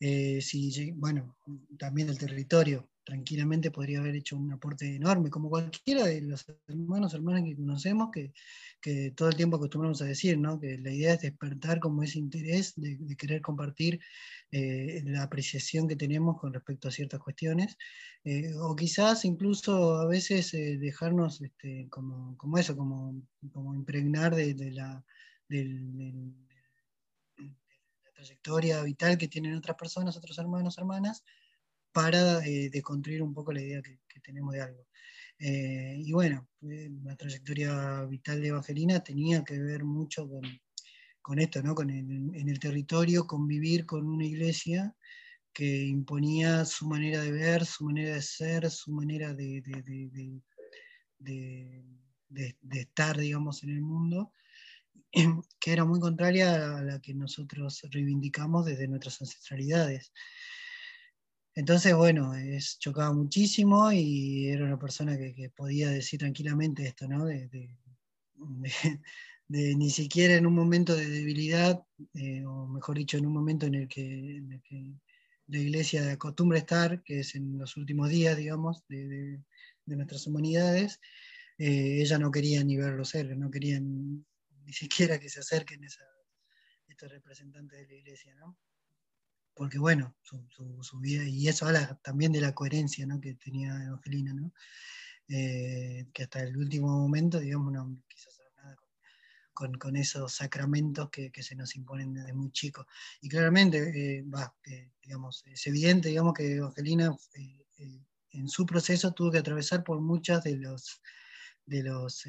eh, 0.00 0.40
si, 0.40 0.92
bueno, 0.92 1.36
también 1.78 2.08
del 2.08 2.18
territorio, 2.18 2.88
tranquilamente 3.04 3.70
podría 3.70 4.00
haber 4.00 4.16
hecho 4.16 4.36
un 4.36 4.52
aporte 4.52 4.96
enorme, 4.96 5.30
como 5.30 5.50
cualquiera 5.50 6.06
de 6.06 6.22
los 6.22 6.46
hermanos, 6.66 7.14
hermanas 7.14 7.44
que 7.44 7.54
conocemos, 7.54 8.10
que, 8.10 8.32
que 8.80 9.12
todo 9.12 9.28
el 9.28 9.36
tiempo 9.36 9.56
acostumbramos 9.56 10.00
a 10.02 10.06
decir, 10.06 10.38
¿no? 10.38 10.58
que 10.58 10.78
la 10.78 10.90
idea 10.90 11.14
es 11.14 11.20
despertar 11.20 11.80
como 11.80 12.02
ese 12.02 12.18
interés 12.18 12.74
de, 12.76 12.98
querer 13.16 13.42
compartir 13.42 14.00
eh, 14.50 15.02
la 15.04 15.22
apreciación 15.22 15.86
que 15.86 15.96
tenemos 15.96 16.40
con 16.40 16.52
respecto 16.52 16.88
a 16.88 16.92
ciertas 16.92 17.20
cuestiones, 17.20 17.76
eh, 18.24 18.52
o 18.58 18.74
quizás 18.74 19.24
incluso 19.24 19.96
a 19.96 20.06
veces 20.06 20.52
dejarnos 20.52 21.42
este, 21.42 21.86
como, 21.90 22.36
como, 22.38 22.58
eso, 22.58 22.76
como, 22.76 23.22
como 23.52 23.74
impregnar 23.74 24.34
de, 24.34 24.54
la... 24.72 25.04
Del, 25.48 26.34
trayectoria 28.14 28.82
vital 28.82 29.18
que 29.18 29.28
tienen 29.28 29.54
otras 29.54 29.76
personas, 29.76 30.16
otros 30.16 30.38
hermanos, 30.38 30.78
hermanas, 30.78 31.24
para 31.94 32.44
eh, 32.44 32.70
deconstruir 32.70 33.22
un 33.22 33.32
poco 33.32 33.52
la 33.52 33.62
idea 33.62 33.80
que, 33.80 34.00
tenemos 34.20 34.52
de 34.54 34.62
algo. 34.62 34.86
Eh, 35.38 35.96
y 35.98 36.12
bueno, 36.12 36.48
eh, 36.62 36.90
la 37.04 37.14
trayectoria 37.14 38.04
vital 38.04 38.40
de 38.40 38.48
Evangelina 38.48 39.04
tenía 39.04 39.44
que 39.44 39.58
ver 39.58 39.84
mucho 39.84 40.28
con, 41.22 41.38
esto, 41.38 41.62
¿no? 41.62 41.74
con 41.74 41.90
en 41.90 42.48
el 42.48 42.58
territorio, 42.58 43.26
convivir 43.26 43.86
con 43.86 44.08
una 44.08 44.24
iglesia 44.24 44.96
que 45.52 45.84
imponía 45.84 46.64
su 46.64 46.88
manera 46.88 47.20
de 47.20 47.30
ver, 47.30 47.64
su 47.64 47.84
manera 47.84 48.14
de 48.14 48.22
ser, 48.22 48.70
su 48.70 48.90
manera 48.90 49.34
de, 49.34 49.62
de 51.18 52.80
estar, 52.80 53.18
digamos, 53.18 53.62
en 53.62 53.70
el 53.70 53.82
mundo, 53.82 54.32
que 55.60 55.72
era 55.72 55.84
muy 55.84 56.00
contraria 56.00 56.78
a 56.78 56.82
la 56.82 57.00
que 57.00 57.14
nosotros 57.14 57.82
reivindicamos 57.90 58.64
desde 58.64 58.88
nuestras 58.88 59.20
ancestralidades. 59.20 60.12
Entonces, 61.54 61.94
bueno, 61.94 62.32
chocaba 62.78 63.12
muchísimo 63.12 63.92
y 63.92 64.48
era 64.48 64.64
una 64.64 64.78
persona 64.78 65.16
que, 65.16 65.50
podía 65.54 65.88
decir 65.88 66.18
tranquilamente 66.18 66.86
esto, 66.86 67.06
¿no? 67.08 67.26
De, 69.46 69.74
ni 69.76 69.90
siquiera 69.90 70.36
en 70.36 70.46
un 70.46 70.54
momento 70.54 70.96
de 70.96 71.06
debilidad, 71.06 71.84
eh, 72.14 72.42
o 72.46 72.66
mejor 72.66 72.96
dicho, 72.96 73.18
en 73.18 73.26
un 73.26 73.34
momento 73.34 73.66
en 73.66 73.74
el 73.74 73.88
que, 73.88 74.42
la 75.48 75.58
iglesia 75.58 76.12
acostumbra 76.12 76.58
estar, 76.58 77.02
que 77.02 77.20
es 77.20 77.34
en 77.34 77.58
los 77.58 77.76
últimos 77.76 78.08
días, 78.08 78.38
digamos, 78.38 78.84
de, 78.88 79.42
nuestras 79.84 80.26
humanidades, 80.26 80.98
eh, 81.58 82.00
ella 82.00 82.18
no 82.18 82.30
quería 82.30 82.64
ni 82.64 82.78
verlo 82.78 83.04
ser, 83.04 83.36
no 83.36 83.50
quería 83.50 83.78
ni 83.80 84.72
siquiera 84.72 85.20
que 85.20 85.28
se 85.28 85.40
acerquen 85.40 85.84
estos 85.84 87.10
representantes 87.12 87.80
de 87.80 87.86
la 87.86 87.94
iglesia, 87.94 88.34
¿no? 88.36 88.56
Porque 89.54 89.78
bueno, 89.78 90.14
su, 90.22 90.98
vida, 90.98 91.24
y 91.24 91.48
eso 91.48 91.66
habla 91.66 91.98
también 92.02 92.32
de 92.32 92.40
la 92.40 92.54
coherencia 92.54 93.06
¿no? 93.06 93.20
que 93.20 93.34
tenía 93.34 93.84
Evangelina, 93.84 94.34
¿no? 94.34 94.52
Eh, 95.28 96.06
que 96.12 96.24
hasta 96.24 96.40
el 96.42 96.56
último 96.56 96.88
momento, 96.88 97.40
digamos, 97.40 97.72
no 97.72 98.02
quiso 98.08 98.28
hacer 98.28 98.46
nada 98.56 98.76
con, 99.54 99.96
esos 99.96 100.34
sacramentos 100.34 101.08
que, 101.10 101.30
se 101.42 101.54
nos 101.54 101.76
imponen 101.76 102.12
desde 102.12 102.34
muy 102.34 102.50
chicos. 102.50 102.86
Y 103.22 103.28
claramente, 103.28 104.18
eh, 104.18 104.24
eh, 104.66 104.90
digamos, 105.02 105.44
es 105.46 105.66
evidente, 105.66 106.08
digamos, 106.08 106.34
que 106.34 106.56
Evangelina 106.56 107.16
en 108.32 108.48
su 108.48 108.66
proceso 108.66 109.12
tuvo 109.12 109.30
que 109.30 109.38
atravesar 109.38 109.82
por 109.84 110.00
muchas 110.00 110.42
de 110.44 110.56
los 110.56 111.00
de 111.66 111.82
los 111.82 112.24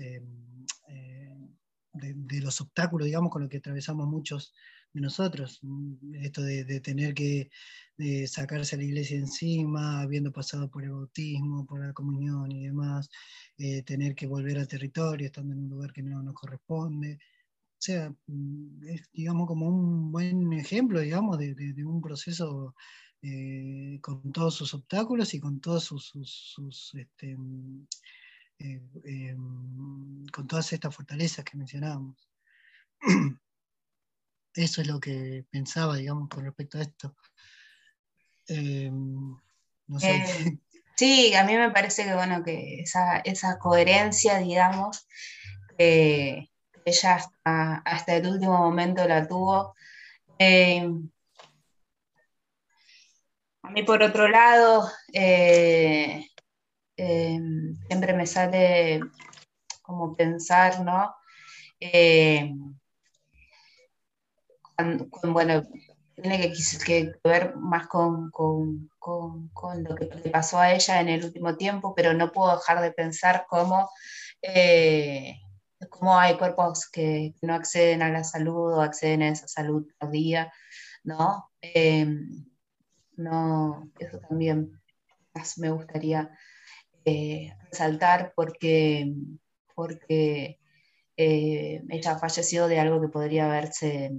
de, 1.95 2.41
los 2.41 2.61
obstáculos, 2.61 3.05
digamos, 3.05 3.31
con 3.31 3.41
los 3.41 3.49
que 3.49 3.57
atravesamos 3.57 4.07
muchos 4.07 4.53
nosotros. 5.01 5.61
Esto 6.13 6.41
de, 6.41 6.79
tener 6.81 7.13
que 7.13 7.49
sacarse 8.27 8.75
a 8.75 8.77
la 8.79 8.85
iglesia 8.85 9.17
encima, 9.17 10.01
habiendo 10.01 10.31
pasado 10.31 10.69
por 10.69 10.83
el 10.83 10.91
bautismo, 10.91 11.65
por 11.65 11.85
la 11.85 11.93
comunión 11.93 12.51
y 12.51 12.65
demás, 12.65 13.09
eh, 13.57 13.83
tener 13.83 14.15
que 14.15 14.27
volver 14.27 14.57
al 14.57 14.67
territorio, 14.67 15.27
estando 15.27 15.53
en 15.53 15.63
un 15.63 15.69
lugar 15.69 15.93
que 15.93 16.03
no 16.03 16.21
nos 16.23 16.33
corresponde. 16.33 17.19
O 17.77 17.81
sea, 17.85 18.13
mm, 18.27 18.87
es, 18.87 19.09
digamos, 19.13 19.47
como 19.47 19.67
un 19.67 20.11
buen 20.11 20.53
ejemplo, 20.53 20.99
digamos, 20.99 21.37
de, 21.37 21.85
un 21.85 22.01
proceso 22.01 22.75
eh, 23.21 23.99
con 24.01 24.31
todos 24.31 24.55
sus 24.55 24.73
obstáculos 24.73 25.33
y 25.33 25.39
con 25.39 25.59
todos 25.61 25.85
sus, 25.85 26.91
este, 26.95 27.37
eh, 28.59 28.81
em, 29.05 30.25
con 30.27 30.47
todas 30.47 30.71
estas 30.73 30.95
fortalezas 30.95 31.45
que 31.45 31.57
mencionábamos. 31.57 32.27
Eso 34.55 34.81
es 34.81 34.87
lo 34.87 35.01
que 35.01 35.45
pensaba, 35.51 35.97
digamos, 35.97 36.29
con 36.29 36.45
respecto 36.45 36.77
a 36.77 36.81
esto. 36.81 37.15
Em, 38.47 39.35
eh, 40.01 40.57
sí, 40.95 41.33
a 41.35 41.43
mí 41.43 41.55
me 41.55 41.71
parece 41.71 42.05
que, 42.05 42.13
bueno, 42.13 42.41
que 42.41 42.81
esa, 42.81 43.59
coherencia, 43.59 44.37
digamos, 44.37 45.07
que 45.77 46.49
ella 46.85 47.19
hasta, 47.43 48.15
el 48.15 48.27
último 48.27 48.57
momento 48.57 49.05
la 49.05 49.27
tuvo. 49.27 49.75
Eh, 50.39 50.89
a 53.61 53.69
mí, 53.71 53.83
por 53.83 54.03
otro 54.03 54.29
lado, 54.29 54.89
eh, 55.11 56.29
siempre 56.95 58.13
me 58.13 58.25
sale 58.25 59.01
como 59.81 60.15
pensar, 60.15 60.79
¿no? 60.81 61.13
Bueno, 65.23 65.63
tiene 66.15 66.53
que, 66.85 67.13
ver 67.23 67.55
más 67.57 67.87
con, 67.87 68.31
lo 68.31 69.95
que 69.95 70.05
le 70.05 70.29
pasó 70.29 70.59
a 70.59 70.73
ella 70.73 71.01
en 71.01 71.09
el 71.09 71.25
último 71.25 71.55
tiempo, 71.55 71.93
pero 71.93 72.13
no 72.13 72.31
puedo 72.31 72.55
dejar 72.55 72.81
de 72.81 72.91
pensar 72.91 73.45
cómo, 73.49 73.89
eh, 74.41 75.35
cómo 75.89 76.17
hay 76.17 76.37
cuerpos 76.37 76.89
que, 76.89 77.33
no 77.41 77.53
acceden 77.53 78.01
a 78.01 78.09
la 78.09 78.23
salud 78.23 78.73
o 78.73 78.81
acceden 78.81 79.23
a 79.23 79.29
esa 79.29 79.47
salud 79.47 79.87
tardía, 79.99 80.51
¿no? 81.03 81.49
Em, 81.61 82.45
no 83.17 83.91
eso 83.99 84.19
también 84.19 84.81
me 85.57 85.69
gustaría 85.69 86.31
eh, 87.03 87.53
resaltar 87.69 88.33
porque, 88.35 89.13
porque 89.75 90.59
eh, 91.17 91.83
ella 91.89 92.11
ha 92.11 92.19
fallecido 92.19 92.67
de 92.67 92.79
algo 92.79 93.01
que 93.01 93.09
podría 93.09 93.45
haberse 93.45 94.11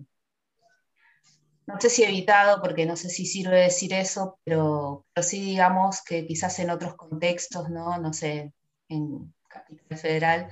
no 1.67 1.81
sé 1.81 1.91
si 1.91 2.05
evitado, 2.05 2.61
porque 2.61 2.87
no 2.87 2.97
sé 2.97 3.09
si 3.11 3.27
sirve 3.27 3.61
decir 3.62 3.93
eso, 3.93 4.39
pero, 4.45 5.05
pero 5.12 5.27
sí 5.27 5.41
digamos 5.41 6.03
que 6.03 6.27
quizás 6.27 6.59
en 6.61 6.71
otros 6.71 6.95
contextos, 6.95 7.69
¿no? 7.71 7.99
No 7.99 8.12
sé, 8.12 8.53
en 8.89 9.35
Capital 9.49 9.99
Federal 9.99 10.51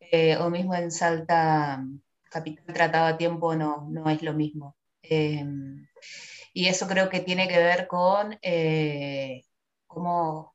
eh, 0.00 0.36
o 0.36 0.50
mismo 0.50 0.74
en 0.74 0.90
Salta, 0.90 1.84
Capital 2.30 2.74
tratado 2.74 3.06
a 3.06 3.16
tiempo 3.16 3.54
no, 3.54 3.86
no 3.90 4.08
es 4.10 4.22
lo 4.22 4.34
mismo. 4.34 4.76
Em, 5.02 5.86
y 6.52 6.68
eso 6.68 6.86
creo 6.86 7.08
que 7.08 7.20
tiene 7.20 7.48
que 7.48 7.58
ver 7.58 7.86
con 7.86 8.38
eh, 8.42 9.44
cómo, 9.86 10.54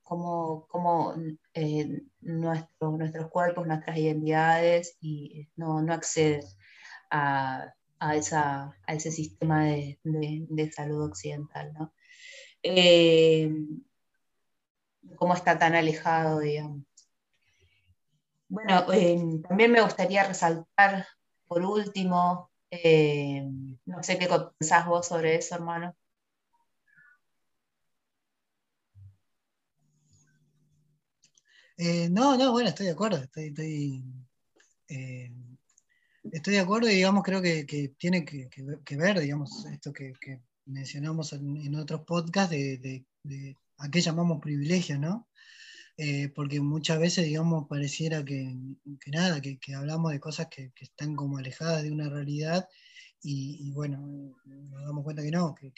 eh, 1.54 2.02
nuestros 2.22 3.30
cuerpos, 3.30 3.68
nuestras 3.68 3.98
identidades 3.98 4.98
y 5.02 5.48
no, 5.56 5.82
no 5.82 5.94
acceden 5.94 6.44
a 7.12 7.74
a, 8.06 8.16
esa, 8.16 8.78
a 8.86 8.94
ese 8.94 9.12
sistema 9.12 9.66
de, 9.66 10.72
salud 10.72 11.06
occidental, 11.06 11.74
¿no? 11.74 11.94
Eh, 12.64 13.52
cómo 15.18 15.34
está 15.34 15.58
tan 15.58 15.76
alejado, 15.76 16.40
digamos. 16.40 16.84
Bueno, 18.48 18.86
eh, 18.94 19.42
también 19.48 19.72
me 19.72 19.82
gustaría 19.82 20.24
resaltar, 20.24 21.08
por 21.48 21.64
último, 21.64 22.52
eh, 22.70 23.44
no 23.86 24.04
sé 24.04 24.20
qué 24.20 24.28
pensás 24.60 24.86
vos 24.86 25.08
sobre 25.08 25.36
eso, 25.36 25.56
hermano. 25.56 25.96
no, 32.12 32.38
no, 32.38 32.52
bueno, 32.52 32.70
estoy 32.70 32.86
de 32.86 32.92
acuerdo, 32.94 33.18
estoy 33.18 33.52
de 36.32 36.60
acuerdo 36.60 36.90
y 36.90 36.96
digamos 36.96 37.24
creo 37.24 37.42
que, 37.42 37.94
tiene 37.98 38.26
que, 38.26 38.98
ver, 38.98 39.20
digamos, 39.20 39.66
esto 39.66 39.94
que, 39.94 40.14
mencionamos 40.66 41.34
en, 41.34 41.76
otros 41.76 42.02
podcasts 42.02 42.52
de, 42.52 43.06
a 43.78 43.90
qué 43.90 44.02
llamamos 44.02 44.42
privilegio, 44.42 44.98
¿no? 44.98 45.28
Eh, 45.98 46.30
porque 46.36 46.60
muchas 46.60 47.00
veces, 47.00 47.26
digamos, 47.26 47.68
pareciera 47.70 48.24
que, 48.26 48.56
nada, 49.08 49.42
que, 49.42 49.60
hablamos 49.76 50.12
de 50.12 50.20
cosas 50.20 50.48
que, 50.48 50.72
están 50.76 51.16
como 51.16 51.38
alejadas 51.38 51.84
de 51.84 51.92
una 51.92 52.10
realidad 52.10 52.68
y, 53.22 53.72
bueno, 53.72 54.36
nos 54.46 54.86
damos 54.86 55.04
cuenta 55.04 55.24
que 55.24 55.32
no, 55.32 55.56
que, 55.56 55.72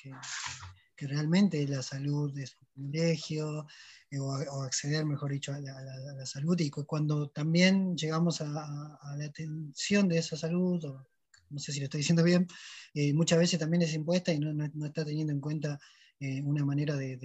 realmente 1.05 1.67
la 1.67 1.83
salud 1.83 2.35
es 2.39 2.57
un 2.59 2.67
privilegio, 2.73 3.67
eh, 4.09 4.19
o, 4.19 4.63
acceder, 4.63 5.05
mejor 5.05 5.31
dicho, 5.31 5.53
a 5.53 5.59
la, 5.59 6.25
salud. 6.25 6.59
Y 6.59 6.69
cuando 6.69 7.29
también 7.29 7.95
llegamos 7.97 8.41
a, 8.41 8.45
la 9.17 9.25
atención 9.25 10.07
de 10.07 10.19
esa 10.19 10.37
salud, 10.37 10.83
no 11.49 11.59
sé 11.59 11.71
si 11.71 11.79
lo 11.79 11.85
estoy 11.85 11.99
diciendo 11.99 12.23
bien, 12.23 12.47
eh, 12.93 13.13
muchas 13.13 13.39
veces 13.39 13.59
también 13.59 13.81
es 13.83 13.93
impuesta 13.93 14.31
y 14.31 14.39
no, 14.39 14.85
está 14.85 15.03
teniendo 15.05 15.33
en 15.33 15.41
cuenta 15.41 15.79
eh, 16.19 16.41
una 16.41 16.63
manera 16.65 16.95
de, 16.95 17.17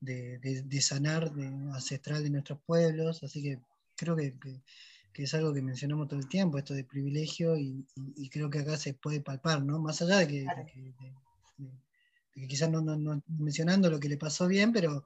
de, 0.00 0.80
sanar 0.80 1.32
ancestral 1.72 2.22
de 2.22 2.30
nuestros 2.30 2.60
pueblos. 2.64 3.22
Así 3.24 3.42
que 3.42 3.58
creo 3.96 4.16
que, 4.16 4.34
es 5.14 5.34
algo 5.34 5.52
que 5.52 5.62
mencionamos 5.62 6.08
todo 6.08 6.20
el 6.20 6.28
tiempo, 6.28 6.58
esto 6.58 6.74
de 6.74 6.84
privilegio, 6.84 7.56
y, 7.56 7.84
creo 8.30 8.50
que 8.50 8.60
acá 8.60 8.76
se 8.76 8.94
puede 8.94 9.20
palpar, 9.20 9.64
¿no? 9.64 9.80
Más 9.80 10.00
allá 10.02 10.18
de 10.18 10.28
que, 10.28 10.46
quizás 12.34 12.70
no, 12.70 12.80
no, 12.80 13.22
mencionando 13.28 13.90
lo 13.90 14.00
que 14.00 14.08
le 14.08 14.16
pasó 14.16 14.46
bien, 14.46 14.72
pero 14.72 15.04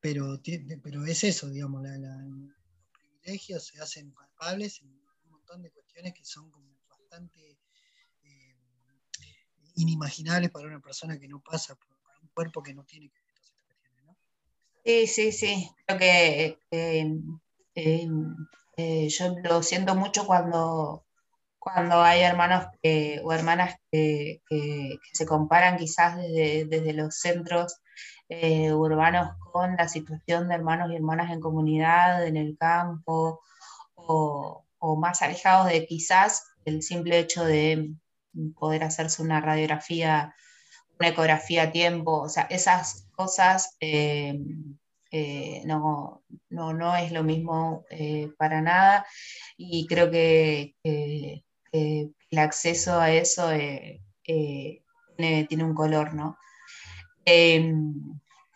pero, 0.00 0.40
pero 0.82 1.04
es 1.04 1.24
eso, 1.24 1.48
digamos, 1.48 1.82
los 1.82 2.50
privilegios 2.92 3.66
se 3.66 3.80
hacen 3.80 4.12
palpables 4.12 4.80
en 4.80 4.88
un 4.88 5.30
montón 5.30 5.62
de 5.62 5.70
cuestiones 5.70 6.14
que 6.14 6.24
son 6.24 6.50
como 6.50 6.78
bastante 6.88 7.58
eh, 8.22 8.56
inimaginables 9.76 10.50
para 10.50 10.68
una 10.68 10.80
persona 10.80 11.18
que 11.18 11.28
no 11.28 11.40
pasa 11.40 11.74
por, 11.74 11.88
un 12.22 12.28
cuerpo 12.28 12.62
que 12.62 12.74
no 12.74 12.84
tiene 12.84 13.08
que 13.08 13.18
estas 13.18 13.50
cuestiones, 13.66 14.04
¿no? 14.04 14.16
Sí, 14.84 15.06
sí, 15.06 15.32
sí, 15.32 15.70
creo 15.86 15.98
que 15.98 16.58
eh, 16.70 18.08
eh, 18.76 19.08
yo 19.08 19.34
lo 19.42 19.62
siento 19.62 19.94
mucho 19.94 20.26
cuando 20.26 21.05
cuando 21.66 22.00
hay 22.00 22.20
hermanos 22.20 22.66
o 23.24 23.32
hermanas 23.32 23.74
que, 23.90 24.40
se 25.12 25.26
comparan 25.26 25.76
quizás 25.76 26.16
desde 26.16 26.92
los 26.92 27.16
centros 27.18 27.80
eh, 28.28 28.72
urbanos 28.72 29.36
con 29.52 29.74
la 29.74 29.88
situación 29.88 30.48
de 30.48 30.54
hermanos 30.54 30.92
y 30.92 30.94
hermanas 30.94 31.32
en 31.32 31.40
comunidad, 31.40 32.24
en 32.24 32.36
el 32.36 32.56
campo, 32.56 33.40
o, 33.96 34.64
más 34.96 35.22
alejados 35.22 35.66
de 35.66 35.86
quizás 35.86 36.46
el 36.64 36.82
simple 36.82 37.18
hecho 37.18 37.44
de 37.44 37.94
poder 38.54 38.84
hacerse 38.84 39.20
una 39.20 39.40
radiografía, 39.40 40.36
una 41.00 41.08
ecografía 41.08 41.64
a 41.64 41.72
tiempo, 41.72 42.22
o 42.22 42.28
sea, 42.28 42.44
esas 42.44 43.08
cosas 43.16 43.76
eh, 43.80 44.38
eh, 45.10 45.62
no, 45.64 46.22
no, 46.50 46.96
es 46.96 47.10
lo 47.10 47.24
mismo 47.24 47.84
para 48.38 48.62
nada. 48.62 49.06
Y 49.56 49.86
creo 49.88 50.10
que, 50.10 50.76
el 51.72 52.38
acceso 52.38 52.98
a 53.00 53.10
eso 53.12 53.48
tiene, 54.22 54.82
tiene, 55.46 55.64
un 55.64 55.74
color, 55.74 56.14
¿no? 56.14 56.38
Em, 57.24 57.94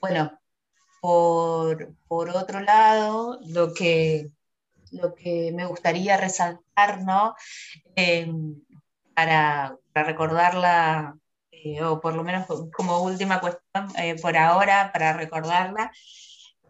bueno, 0.00 0.40
por, 1.00 1.94
otro 2.08 2.60
lado, 2.60 3.38
lo 3.46 3.72
que, 3.74 4.30
lo 4.92 5.14
que 5.14 5.52
me 5.52 5.66
gustaría 5.66 6.16
resaltar, 6.16 7.02
¿no? 7.02 7.34
Em, 7.96 8.56
para, 9.14 9.76
recordarla, 9.94 11.16
eh, 11.50 11.82
o 11.82 12.00
por 12.00 12.14
lo 12.14 12.24
menos 12.24 12.46
como 12.72 13.02
última 13.02 13.40
cuestión 13.40 13.88
eh, 13.98 14.16
por 14.20 14.36
ahora, 14.36 14.92
para 14.92 15.12
recordarla, 15.14 15.90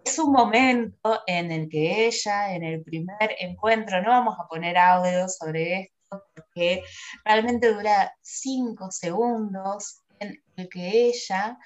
es 0.04 0.18
un 0.18 0.32
momento 0.32 1.22
en 1.26 1.50
el 1.52 1.68
que 1.68 2.06
ella, 2.06 2.54
en 2.54 2.64
el 2.64 2.82
primer 2.82 3.36
encuentro, 3.40 4.02
no 4.02 4.10
vamos 4.10 4.36
a 4.38 4.48
poner 4.48 4.78
audio 4.78 5.28
sobre 5.28 5.80
esto, 5.82 5.99
porque 6.10 6.82
realmente 7.24 7.72
dura 7.72 8.12
cinco 8.20 8.90
segundos 8.90 10.02
en 10.18 10.42
el 10.56 10.68
que 10.68 11.06
ella 11.08 11.58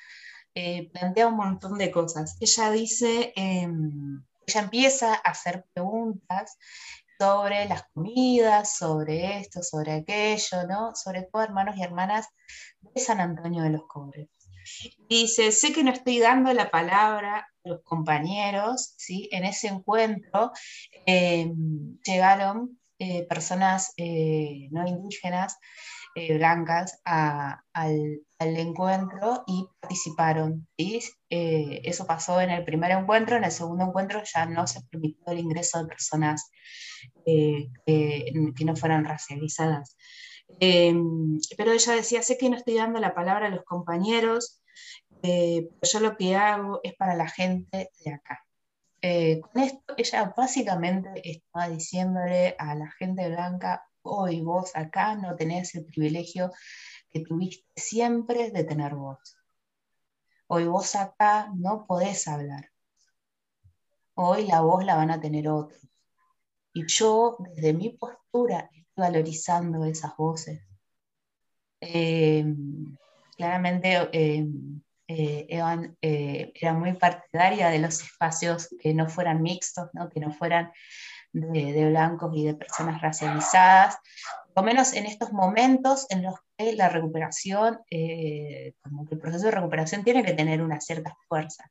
eh, 0.55 0.89
plantea 0.93 1.29
un 1.29 1.37
montón 1.37 1.79
de 1.79 1.91
cosas. 1.91 2.37
Ella 2.41 2.71
dice, 2.71 3.33
em, 3.37 4.23
ella 4.47 4.61
empieza 4.61 5.15
a 5.15 5.31
hacer 5.31 5.65
preguntas 5.73 6.59
sobre 7.19 7.67
las 7.67 7.85
comidas, 7.93 8.77
sobre 8.77 9.39
esto, 9.39 9.63
sobre 9.63 9.93
aquello, 9.93 10.67
¿no? 10.69 10.95
Sobre 10.95 11.23
todo 11.23 11.43
hermanos 11.43 11.77
y 11.77 11.83
hermanas 11.83 12.29
de 12.81 13.01
San 13.01 13.21
Antonio 13.21 13.63
de 13.63 13.71
los 13.71 13.87
Cobres. 13.87 14.29
Dice, 15.09 15.53
sé 15.53 15.73
que 15.73 15.85
no 15.85 15.91
estoy 15.91 16.21
dando 16.21 16.53
la 16.53 16.71
palabra 16.71 17.39
a 17.39 17.69
los 17.69 17.83
compañeros, 17.83 18.95
¿sí? 18.97 19.29
En 19.33 19.45
ese 19.45 19.69
encuentro 19.69 20.53
em, 21.07 21.99
llegaron 22.03 22.79
eh, 23.05 23.27
personas 23.29 23.93
eh, 23.99 24.69
no 24.71 24.89
indígenas 24.89 25.59
eh, 26.15 26.39
blancas 26.39 27.03
al, 27.05 27.61
encuentro 28.39 29.45
y 29.47 29.67
participaron. 29.79 30.67
y 30.79 31.01
eso 31.29 32.07
pasó 32.07 32.41
en 32.41 32.51
el 32.51 32.65
primer 32.65 32.93
encuentro, 32.93 33.37
en 33.37 33.45
el 33.45 33.51
segundo 33.51 33.85
encuentro 33.85 34.23
ya 34.25 34.47
no 34.47 34.67
se 34.67 34.81
permitió 34.91 35.25
el 35.27 35.41
ingreso 35.41 35.83
de 35.83 35.89
personas 35.89 36.51
que 37.27 38.65
no 38.65 38.77
fueran 38.77 39.05
racializadas. 39.05 39.97
Pero 40.59 41.73
ella 41.73 41.93
decía, 41.95 42.23
sé 42.23 42.39
que 42.39 42.49
no 42.49 42.57
estoy 42.57 42.77
dando 42.77 43.01
la 43.01 43.15
palabra 43.15 43.49
a 43.49 43.51
los 43.51 43.65
compañeros, 43.65 44.63
pero 45.21 45.69
yo 45.83 46.01
lo 46.01 46.17
que 46.17 46.37
hago 46.37 46.81
es 46.83 46.95
para 46.95 47.15
la 47.17 47.29
gente 47.29 47.91
de 48.03 48.13
acá. 48.13 48.45
Con 49.43 49.63
esto 49.63 49.95
ella 49.99 50.35
básicamente 50.37 51.11
estaba 51.23 51.69
diciéndole 51.69 52.57
a 52.59 52.75
la 52.75 52.91
gente 52.93 53.29
blanca, 53.29 53.87
hoy 54.03 54.41
vos 54.41 54.75
acá 54.75 55.15
no 55.15 55.37
tenés 55.37 55.75
el 55.75 55.85
privilegio 55.85 56.53
que 57.11 57.21
tuviste 57.21 57.67
siempre 57.77 58.51
de 58.51 58.65
tener 58.65 58.95
voz. 58.95 59.37
Hoy 60.47 60.67
vos 60.67 60.95
acá 60.95 61.51
no 61.55 61.87
podés 61.87 62.27
hablar. 62.29 62.71
Hoy 64.15 64.47
la 64.47 64.61
voz 64.61 64.85
la 64.85 64.97
van 64.97 65.11
a 65.11 65.21
tener 65.21 65.49
otros. 65.49 65.81
Y 66.73 66.87
yo, 66.87 67.37
desde 67.41 67.73
mi 67.73 67.91
postura, 67.91 68.71
estoy 68.73 68.87
valorizando 68.97 69.85
esas 69.85 70.17
voces. 70.17 70.61
Eh, 71.81 72.45
claramente, 73.37 74.09
eh, 74.13 74.47
eh, 75.07 76.53
era 76.55 76.73
muy 76.73 76.95
partidaria 76.95 77.69
de 77.69 77.79
los 77.79 78.03
espacios 78.03 78.69
que 78.81 78.95
no 78.95 79.09
fueran 79.09 79.43
mixtos, 79.43 79.89
¿no? 79.93 80.09
que 80.09 80.21
no 80.21 80.33
fueran 80.33 80.73
de, 81.33 81.89
blancos 81.91 82.33
y 82.35 82.47
de 82.47 82.55
personas 82.55 83.03
racializadas, 83.03 83.99
por 84.55 84.63
lo 84.63 84.71
menos 84.71 84.93
en 84.93 85.07
estos 85.07 85.33
momentos 85.33 86.07
en 86.11 86.23
los 86.23 86.35
que 86.57 86.75
la 86.75 86.89
recuperación, 86.89 87.81
como 88.83 89.05
que 89.05 89.15
el 89.15 89.21
proceso 89.21 89.47
de 89.47 89.51
recuperación 89.51 90.05
tiene 90.05 90.25
que 90.25 90.33
tener 90.33 90.63
una 90.63 90.81
cierta 90.81 91.17
fuerza, 91.29 91.65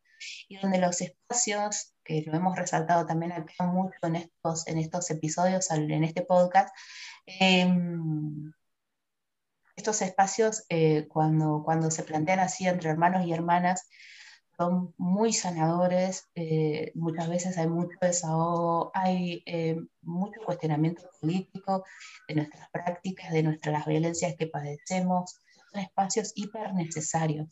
y 0.49 0.57
donde 0.57 0.79
los 0.79 0.99
espacios 1.01 1.93
que 2.03 2.23
lo 2.25 2.36
hemos 2.36 2.57
resaltado 2.57 3.05
también 3.05 3.31
acá 3.31 3.65
mucho 3.65 3.97
en 4.03 4.17
estos, 4.17 4.67
en 4.67 4.77
estos 4.77 5.09
episodios, 5.09 5.71
en 5.71 6.03
este 6.03 6.23
podcast, 6.23 6.75
em, 7.25 8.51
estos 9.76 10.01
espacios 10.01 10.65
eh, 10.69 11.07
cuando, 11.07 11.61
cuando 11.63 11.89
se 11.91 12.03
plantean 12.03 12.39
así 12.39 12.67
entre 12.67 12.89
hermanos 12.89 13.26
y 13.26 13.34
hermanas 13.34 13.88
son 14.55 14.93
muy 14.97 15.34
sanadores, 15.34 16.28
eh, 16.36 16.91
muchas 16.93 17.28
veces 17.28 17.57
hay 17.57 17.67
mucho 17.67 17.97
desahogo, 17.99 18.91
hay 18.93 19.41
eh, 19.47 19.78
mucho 20.01 20.41
cuestionamiento 20.45 21.09
político 21.19 21.84
de 22.28 22.36
nuestras 22.36 22.69
prácticas, 22.69 23.32
de 23.32 23.41
nuestras 23.41 23.86
violencias 23.88 24.36
que 24.38 24.45
padecemos, 24.45 25.39
son 25.71 25.82
espacios 25.82 26.34
hiper 26.36 26.71
necesarios. 26.76 27.47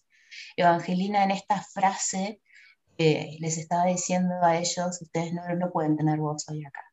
Evangelina 0.55 1.23
en 1.23 1.31
esta 1.31 1.61
frase 1.61 2.39
les 2.97 3.57
estaba 3.57 3.85
diciendo 3.85 4.35
a 4.43 4.57
ellos, 4.57 5.01
ustedes 5.01 5.33
no, 5.33 5.41
no 5.55 5.71
pueden 5.71 5.97
tener 5.97 6.19
voz 6.19 6.47
hoy 6.49 6.63
acá. 6.63 6.83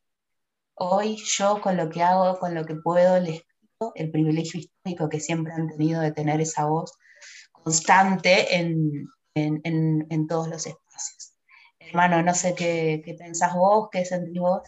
Hoy 0.74 1.18
yo 1.36 1.60
con 1.60 1.76
lo 1.76 1.90
que 1.90 2.02
hago, 2.02 2.38
con 2.38 2.54
lo 2.54 2.64
que 2.64 2.76
puedo, 2.76 3.20
les 3.20 3.42
el 3.94 4.10
privilegio 4.10 4.60
histórico 4.60 5.08
que 5.08 5.20
siempre 5.20 5.52
han 5.52 5.68
tenido 5.68 6.00
de 6.00 6.12
tener 6.12 6.40
esa 6.40 6.66
voz 6.66 6.92
constante 7.52 8.56
en, 8.56 9.08
en, 9.34 9.60
en, 10.10 10.26
todos 10.26 10.48
los 10.48 10.66
espacios. 10.66 11.34
Hermano, 11.78 12.22
no 12.22 12.34
sé 12.34 12.54
qué, 12.54 13.02
qué 13.04 13.14
pensás 13.14 13.54
vos, 13.54 13.88
qué 13.92 14.04
sentís 14.04 14.40
vos. 14.40 14.62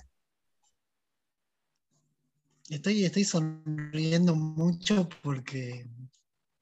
Estoy, 2.68 3.04
estoy 3.04 3.24
sonriendo 3.24 4.36
mucho 4.36 5.08
porque, 5.22 5.88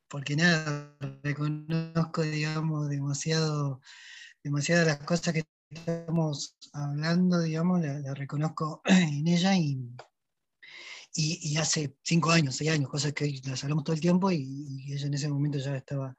porque 0.08 0.36
nada, 0.36 0.96
reconozco, 1.22 2.22
digamos, 2.22 2.88
demasiado 2.88 3.80
demasiadas 4.42 4.86
de 4.86 4.92
las 4.92 5.00
cosas 5.04 5.34
que 5.34 5.44
estamos 5.68 6.56
hablando, 6.72 7.40
digamos, 7.42 7.82
las 7.82 8.16
reconozco 8.16 8.80
en 8.86 9.28
ella 9.28 9.54
y, 9.54 9.78
y, 11.14 11.56
hace 11.56 11.96
cinco 12.02 12.30
años, 12.30 12.56
seis 12.56 12.70
años, 12.70 12.90
cosas 12.90 13.12
que 13.12 13.40
las 13.44 13.62
hablamos 13.64 13.84
todo 13.84 13.94
el 13.94 14.00
tiempo 14.00 14.30
y, 14.30 14.92
ella 14.92 15.06
en 15.06 15.14
ese 15.14 15.28
momento 15.28 15.58
ya 15.58 15.76
estaba 15.76 16.16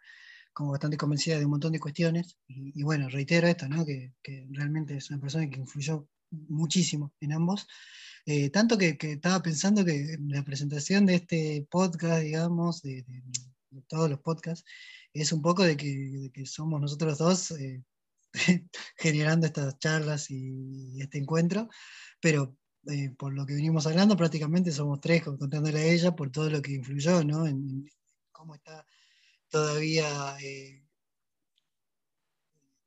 como 0.53 0.71
bastante 0.71 0.97
convencida 0.97 1.37
de 1.37 1.45
un 1.45 1.51
montón 1.51 1.71
de 1.71 1.79
cuestiones. 1.79 2.37
Y, 2.47 2.83
bueno, 2.83 3.07
reitero 3.09 3.47
esto, 3.47 3.67
¿no? 3.69 3.85
que, 3.85 4.13
que, 4.21 4.47
realmente 4.51 4.97
es 4.97 5.09
una 5.09 5.21
persona 5.21 5.49
que 5.49 5.59
influyó 5.59 6.07
muchísimo 6.31 7.13
en 7.21 7.33
ambos. 7.33 7.67
Eh, 8.25 8.49
tanto 8.49 8.77
que, 8.77 8.97
que, 8.97 9.13
estaba 9.13 9.41
pensando 9.41 9.85
que 9.85 10.17
la 10.27 10.43
presentación 10.43 11.05
de 11.05 11.15
este 11.15 11.67
podcast, 11.69 12.21
digamos, 12.21 12.81
de, 12.81 13.05
todos 13.87 14.09
los 14.09 14.19
podcasts, 14.19 14.65
es 15.13 15.31
un 15.31 15.41
poco 15.41 15.63
de 15.63 15.77
que, 15.77 15.87
de 15.87 16.31
que 16.31 16.45
somos 16.45 16.81
nosotros 16.81 17.17
dos 17.17 17.51
eh, 17.51 17.83
generando 18.97 19.47
estas 19.47 19.79
charlas 19.79 20.29
y 20.29 21.01
este 21.01 21.19
encuentro, 21.19 21.69
pero 22.19 22.58
eh, 22.87 23.09
por 23.17 23.33
lo 23.33 23.45
que 23.45 23.53
venimos 23.53 23.85
hablando, 23.87 24.15
prácticamente 24.15 24.71
somos 24.71 25.01
tres 25.01 25.23
contándole 25.23 25.79
a 25.79 25.85
ella 25.85 26.15
por 26.15 26.31
todo 26.31 26.49
lo 26.49 26.61
que 26.61 26.71
influyó, 26.71 27.23
¿no? 27.23 27.45
En, 27.45 27.89
cómo 28.31 28.55
está 28.55 28.85
todavía, 29.49 30.37
eh, 30.39 30.81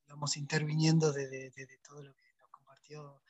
digamos, 0.04 0.36
interviniendo 0.36 1.12
desde, 1.12 1.52
todo 1.86 2.02
lo 2.02 2.14
que 2.14 2.24
nos 2.38 2.48
compartió 2.50 3.22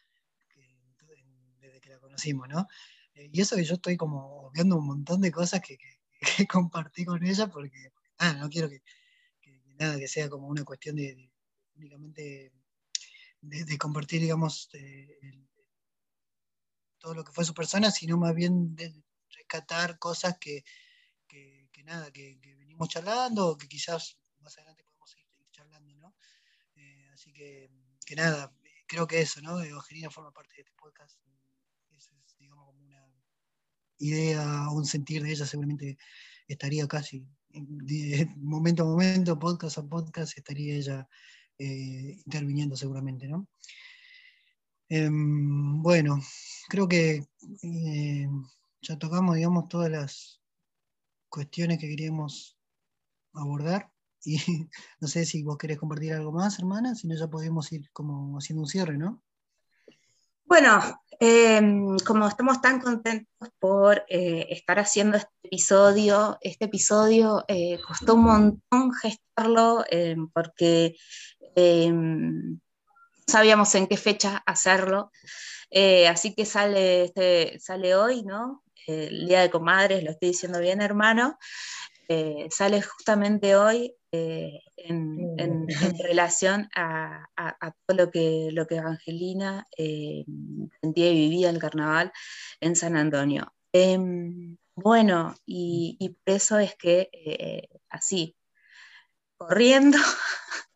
desde 1.60 1.80
que 1.80 1.90
la 1.90 1.98
conocimos, 1.98 2.48
¿no? 2.48 2.68
Eh, 3.14 3.30
y 3.32 3.40
eso 3.40 3.56
que 3.56 3.64
yo 3.64 3.74
estoy 3.74 3.96
como 3.96 4.50
viendo 4.52 4.76
un 4.76 4.86
montón 4.86 5.20
de 5.20 5.32
cosas 5.32 5.60
que, 5.60 5.78
compartí 6.48 7.04
con 7.04 7.24
ella 7.24 7.48
porque, 7.48 7.92
no 8.38 8.48
quiero 8.48 8.68
que, 8.68 8.82
nada, 9.78 9.98
que 9.98 10.08
sea 10.08 10.28
como 10.28 10.46
una 10.46 10.64
cuestión 10.64 10.96
de 10.96 11.28
únicamente 11.74 12.52
de, 13.40 13.78
compartir, 13.78 14.20
digamos, 14.20 14.68
eh, 14.74 15.18
todo 17.02 17.14
lo 17.14 17.24
que 17.24 17.32
fue 17.32 17.44
su 17.44 17.52
persona, 17.52 17.90
sino 17.90 18.16
más 18.16 18.32
bien 18.34 18.76
de 18.76 18.94
rescatar 19.30 19.98
cosas 19.98 20.38
que, 20.38 20.64
nada, 21.84 22.12
que, 22.12 22.38
venimos 22.58 22.88
charlando 22.88 23.48
o 23.48 23.58
que 23.58 23.66
quizás 23.66 24.16
más 24.40 24.56
adelante 24.56 24.84
podemos 24.84 25.10
seguir 25.10 25.26
charlando, 25.50 25.96
¿no? 25.96 26.14
Eh, 26.76 27.10
así 27.12 27.32
que, 27.32 27.68
nada, 28.16 28.54
creo 28.86 29.08
que 29.08 29.20
eso, 29.20 29.40
¿no? 29.42 29.60
Evangelina 29.60 30.10
forma 30.10 30.32
parte 30.32 30.54
de 30.54 30.60
este 30.62 30.72
podcast. 30.76 31.18
es, 31.90 32.08
digamos, 32.38 32.66
como 32.66 32.80
una 32.82 33.04
idea, 33.98 34.70
un 34.70 34.86
sentir 34.86 35.24
de 35.24 35.32
ella, 35.32 35.44
seguramente 35.44 35.98
estaría 36.46 36.86
casi 36.86 37.26
momento 38.36 38.84
a 38.84 38.86
momento, 38.86 39.38
podcast 39.38 39.78
a 39.78 39.82
podcast, 39.82 40.38
estaría 40.38 40.76
ella 40.76 41.08
eh, 41.58 42.16
interviniendo 42.24 42.76
seguramente, 42.76 43.26
¿no? 43.26 43.48
Em, 44.94 45.80
bueno, 45.80 46.20
creo 46.68 46.86
que 46.86 47.24
eh, 47.62 48.28
ya 48.82 48.98
tocamos, 48.98 49.36
digamos, 49.36 49.66
todas 49.66 49.90
las 49.90 50.42
cuestiones 51.30 51.78
que 51.78 51.88
queríamos 51.88 52.58
abordar 53.32 53.90
y 54.22 54.36
no 55.00 55.08
sé 55.08 55.24
si 55.24 55.42
vos 55.44 55.56
querés 55.56 55.78
compartir 55.78 56.12
algo 56.12 56.30
más, 56.30 56.58
hermana, 56.58 56.94
si 56.94 57.08
no 57.08 57.16
ya 57.16 57.26
podemos 57.26 57.72
ir 57.72 57.90
como 57.94 58.36
haciendo 58.36 58.64
un 58.64 58.68
cierre, 58.68 58.98
¿no? 58.98 59.22
Bueno, 60.44 60.78
em, 61.18 61.96
como 62.06 62.28
estamos 62.28 62.60
tan 62.60 62.78
contentos 62.78 63.48
por 63.58 64.04
eh, 64.10 64.46
estar 64.50 64.78
haciendo 64.78 65.16
este 65.16 65.32
episodio, 65.44 66.36
este 66.42 66.66
episodio 66.66 67.46
costó 67.88 68.14
un 68.16 68.24
montón 68.24 68.92
gestarlo 68.92 69.86
em, 69.90 70.28
porque 70.28 70.96
sabíamos 73.26 73.74
en 73.74 73.86
qué 73.86 73.96
fecha 73.96 74.42
hacerlo, 74.46 75.10
eh, 75.74 76.06
así 76.06 76.34
que 76.34 76.44
sale, 76.44 77.04
este, 77.04 77.58
sale 77.58 77.94
hoy, 77.94 78.22
¿no? 78.22 78.62
El 78.86 79.26
Día 79.26 79.40
de 79.40 79.50
Comadres, 79.50 80.04
lo 80.04 80.10
estoy 80.10 80.28
diciendo 80.30 80.60
bien, 80.60 80.82
hermano. 80.82 81.38
Eh, 82.08 82.48
sale 82.50 82.82
justamente 82.82 83.56
hoy 83.56 83.94
eh, 84.10 84.60
en, 84.76 85.66
relación 85.98 86.68
a, 86.74 87.24
todo 87.86 87.96
lo 87.96 88.10
que, 88.10 88.50
lo 88.52 88.66
que 88.66 88.76
Evangelina 88.76 89.66
sentía 89.76 91.10
y 91.10 91.14
vivía 91.14 91.48
el 91.48 91.58
carnaval 91.58 92.12
en 92.60 92.76
San 92.76 92.96
Antonio. 92.96 93.54
Em, 93.72 94.58
bueno, 94.74 95.34
y, 95.46 95.96
y, 95.98 96.10
por 96.10 96.34
eso 96.34 96.58
es 96.58 96.74
que 96.74 97.68
así, 97.88 98.36
corriendo, 99.38 99.96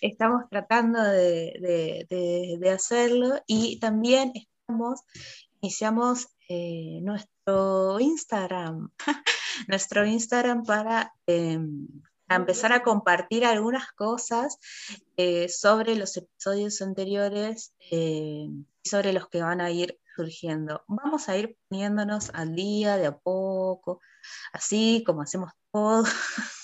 estamos 0.00 0.44
tratando 0.50 1.02
de, 1.02 2.72
hacerlo 2.72 3.40
y 3.46 3.78
también 3.80 4.32
estamos, 4.34 5.00
iniciamos 5.60 6.28
eh, 6.48 7.00
nuestro 7.02 8.00
Instagram, 8.00 8.90
nuestro 9.68 10.06
Instagram 10.06 10.64
para 10.64 11.12
em, 11.26 11.86
empezar 12.28 12.72
a 12.72 12.82
compartir 12.82 13.44
algunas 13.44 13.92
cosas 13.92 14.58
eh, 15.16 15.48
sobre 15.48 15.96
los 15.96 16.16
episodios 16.16 16.80
anteriores 16.82 17.74
em, 17.90 18.64
y 18.82 18.88
sobre 18.88 19.12
los 19.12 19.28
que 19.28 19.42
van 19.42 19.60
a 19.60 19.70
ir 19.70 19.98
surgiendo. 20.16 20.82
Vamos 20.86 21.28
a 21.28 21.36
ir 21.36 21.56
poniéndonos 21.68 22.30
al 22.34 22.54
día 22.54 22.96
de 22.96 23.06
a 23.06 23.18
poco, 23.18 24.00
así 24.52 25.02
como 25.06 25.22
hacemos 25.22 25.52
todo. 25.72 26.04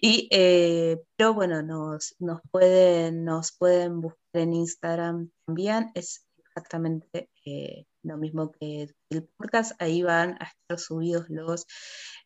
Y, 0.00 0.28
eh, 0.30 1.02
pero 1.16 1.34
bueno, 1.34 1.62
nos, 1.62 2.14
nos, 2.18 2.40
pueden, 2.50 3.24
nos 3.24 3.52
pueden 3.52 4.00
buscar 4.00 4.18
en 4.34 4.54
Instagram 4.54 5.30
también, 5.46 5.90
es 5.94 6.26
exactamente 6.38 7.30
eh, 7.44 7.86
lo 8.02 8.16
mismo 8.16 8.52
que 8.52 8.88
el 9.10 9.24
podcast, 9.36 9.72
ahí 9.80 10.02
van 10.02 10.36
a 10.40 10.46
estar 10.46 10.78
subidos 10.78 11.26
los 11.28 11.66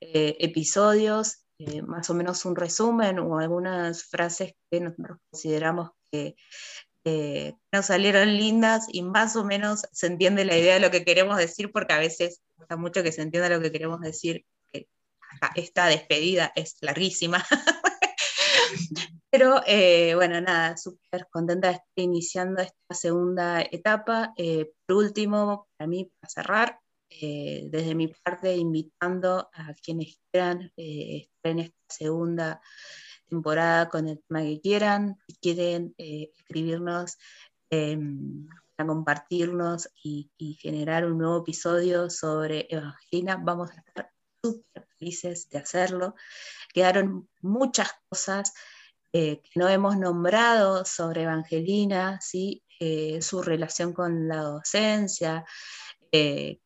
eh, 0.00 0.36
episodios, 0.40 1.40
más 1.86 2.10
o 2.10 2.14
menos 2.14 2.44
un 2.44 2.56
resumen 2.56 3.18
o 3.20 3.38
algunas 3.38 4.02
frases 4.04 4.54
que 4.70 4.80
nosotros 4.80 5.18
consideramos 5.30 5.90
que, 6.10 6.36
nos 7.70 7.84
salieron 7.84 8.34
lindas 8.38 8.86
y 8.88 9.02
más 9.02 9.36
o 9.36 9.44
menos 9.44 9.82
se 9.92 10.06
entiende 10.06 10.46
la 10.46 10.56
idea 10.56 10.74
de 10.74 10.80
lo 10.80 10.90
que 10.90 11.04
queremos 11.04 11.36
decir, 11.36 11.70
porque 11.70 11.92
a 11.92 11.98
veces 11.98 12.40
gusta 12.56 12.76
mucho 12.76 13.02
que 13.02 13.12
se 13.12 13.20
entienda 13.20 13.50
lo 13.50 13.60
que 13.60 13.70
queremos 13.70 14.00
decir. 14.00 14.46
Esta 15.54 15.86
despedida 15.86 16.52
es 16.54 16.76
larguísima. 16.80 17.44
Pero 19.30 19.60
eh, 19.66 20.14
bueno, 20.14 20.40
nada, 20.40 20.76
súper 20.76 21.26
contenta 21.30 21.68
de 21.68 21.74
estar 21.74 21.88
iniciando 21.96 22.62
esta 22.62 22.94
segunda 22.94 23.60
etapa. 23.62 24.32
Eh, 24.36 24.72
por 24.86 24.96
último, 24.96 25.68
para 25.76 25.88
mí, 25.88 26.10
para 26.20 26.30
cerrar, 26.30 26.80
desde 27.10 27.94
mi 27.94 28.08
parte, 28.08 28.56
invitando 28.56 29.48
a 29.52 29.72
quienes 29.74 30.18
quieran 30.32 30.72
estar 30.76 31.52
en 31.52 31.58
esta 31.60 31.76
segunda 31.88 32.60
temporada 33.34 33.88
con 33.88 34.08
el 34.08 34.22
tema 34.26 34.42
que 34.42 34.60
quieran, 34.60 35.18
si 35.26 35.34
quieren 35.36 35.94
eh, 35.98 36.30
escribirnos 36.36 37.16
em, 37.70 38.46
para 38.76 38.86
compartirnos 38.88 39.88
y, 40.02 40.30
generar 40.60 41.04
un 41.06 41.18
nuevo 41.18 41.38
episodio 41.38 42.10
sobre 42.10 42.66
Evangelina, 42.70 43.36
vamos 43.42 43.70
a 43.70 43.74
estar 43.74 44.10
súper 44.44 44.86
felices 44.98 45.48
de 45.50 45.58
hacerlo. 45.58 46.14
Quedaron 46.72 47.28
muchas 47.40 47.90
cosas 48.08 48.52
eh, 49.12 49.40
que 49.42 49.50
no 49.58 49.68
hemos 49.68 49.96
nombrado 49.96 50.84
sobre 50.84 51.22
Evangelina, 51.22 52.20
¿sí? 52.20 52.62
Eh, 52.80 53.22
su 53.22 53.40
relación 53.42 53.92
con 53.92 54.28
la 54.28 54.42
docencia, 54.42 55.44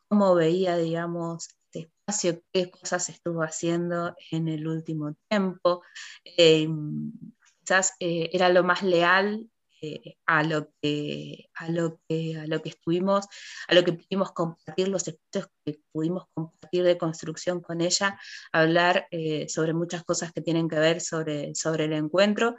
cómo 0.09 0.35
veía, 0.35 0.77
digamos, 0.77 1.49
qué 2.53 2.71
cosas 2.71 3.09
estuvo 3.09 3.43
haciendo 3.43 4.15
en 4.31 4.49
el 4.49 4.67
último 4.67 5.15
tiempo. 5.29 5.83
Eh, 6.25 6.69
quizás 7.61 7.95
eh, 8.01 8.31
era 8.33 8.49
lo 8.49 8.65
más 8.65 8.83
leal 8.83 9.49
eh, 9.81 10.17
a, 10.27 10.43
lo 10.43 10.73
que, 10.81 11.51
a, 11.55 11.71
lo 11.71 12.01
que, 12.09 12.37
a 12.39 12.47
lo 12.47 12.61
que 12.63 12.71
estuvimos, 12.71 13.27
a 13.69 13.75
lo 13.75 13.85
que 13.85 13.93
pudimos 13.93 14.33
compartir, 14.33 14.89
los 14.89 15.07
espacios 15.07 15.51
que 15.65 15.81
pudimos 15.93 16.25
compartir 16.35 16.58
de 16.71 16.99
construcción 16.99 17.61
con 17.61 17.81
ella, 17.81 18.19
hablar 18.53 19.09
sobre 19.49 19.75
muchas 19.75 20.05
cosas 20.05 20.33
que 20.33 20.41
tienen 20.41 20.69
que 20.69 20.79
ver 20.79 21.01
sobre, 21.01 21.55
sobre 21.55 21.85
el 21.85 21.93
encuentro. 21.93 22.57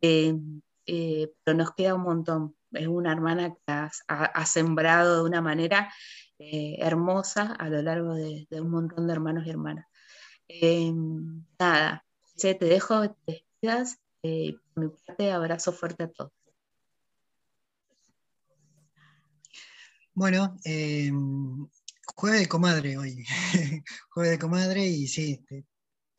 pero 0.00 1.56
nos 1.56 1.74
queda 1.74 1.94
un 1.94 2.02
montón. 2.02 2.56
Es 2.72 2.86
una 2.88 3.12
hermana 3.12 3.54
que 3.54 3.60
ha 4.08 4.46
sembrado 4.46 5.22
de 5.22 5.28
una 5.28 5.40
manera 5.40 5.88
eh, 6.38 6.76
hermosa 6.80 7.54
a 7.54 7.70
lo 7.70 7.80
largo 7.80 8.14
de, 8.14 8.46
un 8.50 8.70
montón 8.70 9.06
de 9.06 9.12
hermanos 9.12 9.46
y 9.46 9.50
hermanas. 9.50 9.86
Eh, 10.48 10.92
nada, 11.58 12.04
te 12.36 12.54
dejo, 12.54 13.10
te 13.10 13.32
despidas. 13.32 13.98
Eh, 14.22 14.54
por 14.74 14.84
mi 14.84 14.90
parte, 15.06 15.32
abrazo 15.32 15.72
fuerte 15.72 16.04
a 16.04 16.10
todos. 16.10 16.32
Bueno, 20.12 20.56
jueves 22.16 22.40
de 22.40 22.48
comadre 22.48 22.96
hoy. 22.96 23.24
jueves 24.10 24.32
de 24.32 24.38
comadre 24.38 24.86
y 24.86 25.06
sí, 25.06 25.44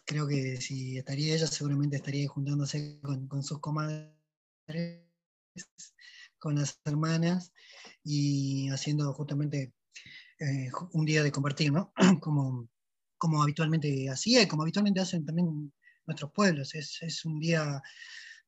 creo 0.06 0.28
que 0.28 0.62
si 0.62 0.98
estaría 0.98 1.34
ella, 1.34 1.48
seguramente 1.48 1.98
estaría 1.98 2.28
juntándose 2.30 3.00
con, 3.02 3.44
sus 3.44 3.60
comadres, 3.60 4.14
con 6.40 6.56
las 6.56 6.80
hermanas 6.86 7.52
y 8.04 8.70
haciendo 8.70 9.12
justamente 9.14 9.74
eh, 10.40 10.70
un 10.94 11.06
día 11.06 11.24
de 11.24 11.32
compartir, 11.32 11.72
¿no? 11.72 11.92
como, 12.22 12.70
como 13.18 13.42
habitualmente 13.42 14.08
hacía 14.10 14.44
y 14.44 14.48
como 14.48 14.62
habitualmente 14.62 15.02
hacen 15.02 15.26
también 15.26 15.74
nuestros 16.06 16.32
pueblos. 16.32 16.76
Es, 16.76 17.26
un 17.26 17.40
día 17.40 17.82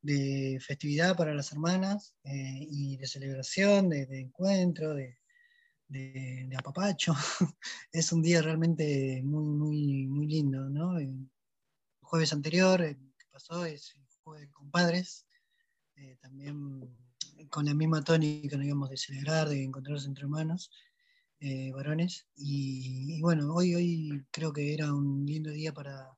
de 0.02 0.60
festividad 0.62 1.18
para 1.18 1.34
las 1.34 1.52
hermanas 1.52 2.16
eh, 2.24 2.68
y 2.70 2.98
de 2.98 3.08
celebración, 3.08 3.90
de, 3.90 4.08
encuentro, 4.20 4.94
de, 4.94 5.18
apapacho. 6.58 7.14
es 7.92 8.12
un 8.12 8.22
día 8.22 8.42
realmente 8.42 9.22
muy, 9.24 9.46
muy, 9.46 10.08
muy 10.08 10.28
lindo, 10.28 10.70
¿no? 10.70 10.98
El 10.98 11.30
jueves 12.02 12.34
anterior, 12.34 12.82
el 12.82 12.96
que 12.96 13.26
pasó, 13.32 13.66
es 13.66 13.96
jueves 14.24 14.48
de 14.48 14.52
compadres, 14.52 15.26
eh, 15.96 16.18
también 16.22 16.96
con 17.50 17.66
la 17.66 17.74
misma 17.74 18.04
tónica, 18.04 18.58
digamos, 18.58 18.90
de 18.90 18.98
celebrar, 18.98 19.50
de 19.50 19.64
encontrarse 19.64 20.08
entre 20.08 20.24
hermanos. 20.24 20.72
Eh, 21.42 21.72
varones. 21.72 22.28
Y, 22.36 23.22
bueno, 23.22 23.54
hoy, 23.54 23.74
hoy 23.74 24.26
creo 24.32 24.52
que 24.52 24.74
era 24.74 24.94
un 24.94 25.26
lindo 25.26 25.52
día 25.52 25.74
para, 25.74 26.18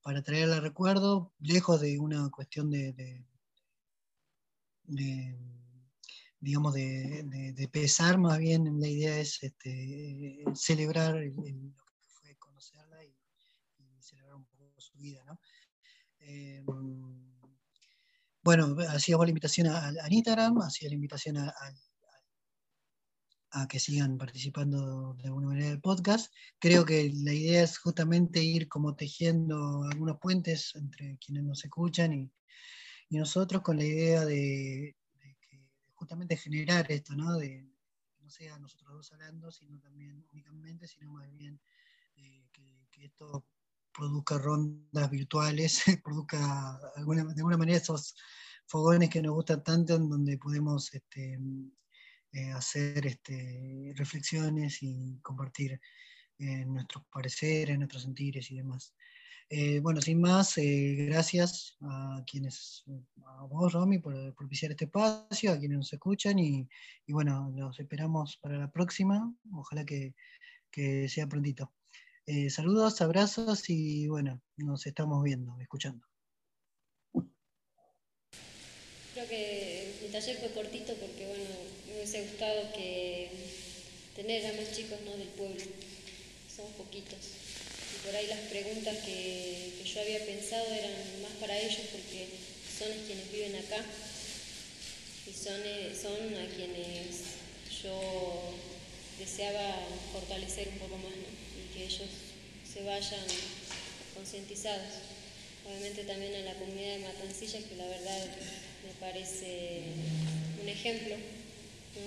para 0.00 0.22
traerle 0.22 0.60
recuerdo, 0.60 1.32
lejos 1.40 1.80
de 1.80 1.98
una 1.98 2.30
cuestión 2.30 2.70
de, 2.70 3.24
digamos, 6.44 6.74
de, 6.74 7.68
pesar, 7.72 8.18
más 8.18 8.38
bien 8.38 8.78
la 8.78 8.88
idea 8.88 9.18
es 9.18 9.42
este, 9.42 10.44
celebrar 10.54 11.14
lo 11.14 11.42
que 11.42 12.08
fue 12.08 12.36
conocerla 12.36 13.04
y, 13.04 13.14
celebrar 14.00 14.36
un 14.36 14.44
poco 14.44 14.80
su 14.80 14.96
vida. 14.98 15.24
¿no? 15.24 15.40
Eh, 16.20 16.62
bueno, 18.42 18.76
hacía 18.90 19.16
la 19.16 19.28
invitación 19.28 19.68
a, 19.68 19.92
Instagram, 20.10 20.60
hacía 20.60 20.90
la 20.90 20.94
invitación 20.94 21.38
al 21.38 21.52
a 23.54 23.68
que 23.68 23.78
sigan 23.78 24.18
participando 24.18 25.14
de 25.14 25.28
alguna 25.28 25.46
manera 25.48 25.68
del 25.68 25.80
podcast. 25.80 26.32
Creo 26.58 26.84
que 26.84 27.12
la 27.14 27.32
idea 27.32 27.62
es 27.62 27.78
justamente 27.78 28.42
ir 28.42 28.68
como 28.68 28.96
tejiendo 28.96 29.84
algunos 29.84 30.18
puentes 30.20 30.72
entre 30.74 31.18
quienes 31.24 31.44
nos 31.44 31.64
escuchan 31.64 32.12
y, 32.12 32.30
nosotros 33.10 33.62
con 33.62 33.76
la 33.76 33.84
idea 33.84 34.24
de, 34.24 34.96
justamente 36.04 36.36
generar 36.36 36.92
esto, 36.92 37.14
¿no? 37.16 37.38
De 37.38 37.66
no 38.18 38.28
sea 38.28 38.58
nosotros 38.58 38.92
dos 38.92 39.12
hablando, 39.12 39.50
sino 39.50 39.80
también 39.80 40.26
únicamente, 40.32 40.86
sino 40.86 41.10
más 41.10 41.30
bien 41.30 41.58
eh, 42.16 42.46
que, 42.52 43.04
esto 43.06 43.46
produzca 43.90 44.36
rondas 44.36 45.10
virtuales, 45.10 45.82
produzca 46.04 46.78
de 46.94 47.00
alguna 47.00 47.56
manera 47.56 47.78
esos 47.78 48.14
fogones 48.66 49.08
que 49.08 49.22
nos 49.22 49.32
gustan 49.32 49.64
tanto, 49.64 49.94
en 49.94 50.10
donde 50.10 50.36
podemos 50.36 50.92
este, 50.92 51.38
eh, 52.32 52.52
hacer 52.52 53.06
este, 53.06 53.94
reflexiones 53.96 54.82
y 54.82 55.18
compartir 55.22 55.80
eh, 56.38 56.66
nuestros 56.66 57.04
pareceres, 57.06 57.78
nuestros 57.78 58.02
sentires 58.02 58.50
y 58.50 58.56
demás. 58.56 58.94
Eh, 59.50 59.78
bueno, 59.80 60.00
sin 60.00 60.20
más, 60.20 60.54
gracias 60.56 61.76
a 61.80 62.22
quienes, 62.26 62.84
a 63.24 63.44
vos, 63.44 63.72
Romy, 63.72 63.98
por 63.98 64.34
propiciar 64.34 64.72
este 64.72 64.86
espacio, 64.86 65.52
a 65.52 65.58
quienes 65.58 65.78
nos 65.78 65.92
escuchan 65.92 66.38
y, 66.38 66.68
bueno, 67.08 67.52
los 67.54 67.78
esperamos 67.78 68.38
para 68.38 68.58
la 68.58 68.70
próxima. 68.70 69.34
Ojalá 69.52 69.84
que, 69.84 70.14
que 70.70 71.08
sea 71.08 71.26
prontito. 71.28 71.72
saludos, 72.48 73.00
abrazos 73.00 73.68
y 73.70 74.08
bueno, 74.08 74.42
nos 74.56 74.86
estamos 74.86 75.22
viendo, 75.22 75.56
escuchando. 75.60 76.06
Creo 79.14 79.28
que 79.28 79.94
mi 80.02 80.08
taller 80.08 80.36
fue 80.38 80.50
cortito 80.50 80.92
porque 80.94 81.26
bueno, 81.28 81.44
hubiese 81.94 82.22
gustado 82.22 82.72
que 82.74 83.30
tener 84.16 84.44
a 84.44 84.60
más 84.60 84.72
chicos 84.72 84.98
¿no? 85.04 85.12
del 85.12 85.28
pueblo. 85.28 85.62
Somos 86.48 86.72
poquitos. 86.72 87.53
Por 88.04 88.14
ahí 88.14 88.26
las 88.26 88.40
preguntas 88.50 88.98
que, 89.04 89.72
yo 89.84 90.00
había 90.00 90.26
pensado 90.26 90.66
eran 90.74 90.90
más 91.22 91.32
para 91.40 91.56
ellos 91.56 91.86
porque 91.92 92.26
son 92.78 92.88
quienes 93.06 93.30
viven 93.30 93.54
acá 93.54 93.84
y 95.26 95.32
son, 95.32 95.60
eh, 95.64 95.94
son 95.94 96.34
a 96.34 96.46
quienes 96.56 97.38
yo 97.80 98.54
deseaba 99.18 99.86
fortalecer 100.12 100.68
un 100.68 100.78
poco 100.78 100.96
más 100.98 101.12
y 101.14 101.78
que 101.78 101.84
ellos 101.84 102.10
se 102.72 102.82
vayan 102.82 103.24
concientizados. 104.14 105.14
Obviamente 105.64 106.04
también 106.04 106.34
a 106.34 106.40
la 106.40 106.54
comunidad 106.54 106.96
de 106.96 107.04
Matancillas, 107.06 107.64
que 107.64 107.76
la 107.76 107.86
verdad 107.86 108.26
me 108.84 108.92
parece 109.00 109.82
un 110.60 110.68
ejemplo 110.68 111.14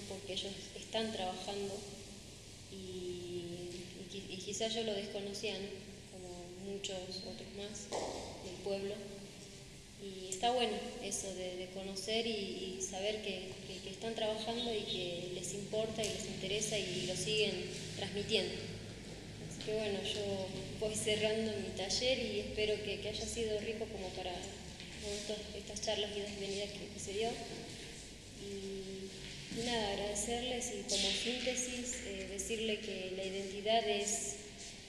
porque 0.10 0.34
ellos 0.34 0.52
están 0.76 1.12
trabajando 1.14 1.74
y, 2.72 3.70
quizás 4.44 4.74
yo 4.74 4.84
lo 4.84 4.94
desconocía, 4.94 5.56
muchos 6.68 6.98
otros 7.26 7.50
más 7.56 7.90
del 8.44 8.56
pueblo. 8.64 8.94
Y 10.02 10.30
está 10.30 10.52
bueno 10.52 10.78
eso 11.04 11.34
de, 11.34 11.68
conocer 11.74 12.28
y, 12.28 12.80
saber 12.82 13.22
que, 13.24 13.56
están 13.90 14.14
trabajando 14.14 14.72
y 14.74 14.84
que 14.84 15.32
les 15.34 15.54
importa 15.56 16.04
y 16.04 16.10
les 16.10 16.26
interesa 16.26 16.78
y 16.78 17.08
lo 17.08 17.16
siguen 17.16 17.52
transmitiendo. 17.96 18.54
Así 19.50 19.66
que 19.66 19.74
bueno, 19.74 20.00
yo 20.04 20.48
voy 20.80 20.96
cerrando 20.96 21.52
mi 21.58 21.76
taller 21.76 22.20
y 22.20 22.40
espero 22.42 22.76
que, 22.84 23.10
haya 23.10 23.26
sido 23.26 23.60
rico 23.60 23.86
como 23.92 24.10
para 24.10 24.34
estas 25.58 25.82
charlas 25.82 26.12
y 26.16 26.20
las 26.20 26.32
que, 26.34 26.88
que 26.94 27.00
se 27.00 27.14
dio 27.14 27.30
nada, 29.66 29.94
agradecerles 29.94 30.72
y 30.72 30.84
como 30.84 31.10
síntesis 31.12 31.96
eh, 32.06 32.28
decirle 32.32 32.80
que 32.80 33.14
la 33.16 33.24
identidad 33.24 33.88
es 33.88 34.36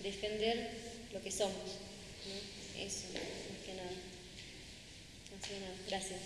defender 0.02 0.70
lo 1.12 1.22
que 1.22 1.30
somos. 1.30 1.54
¿no? 1.54 2.82
Eso, 2.82 3.06
más 3.12 3.22
que 3.64 3.74
nada. 3.74 3.90
Así 5.40 5.48
que 5.48 5.60
nada, 5.60 5.74
gracias. 5.88 6.20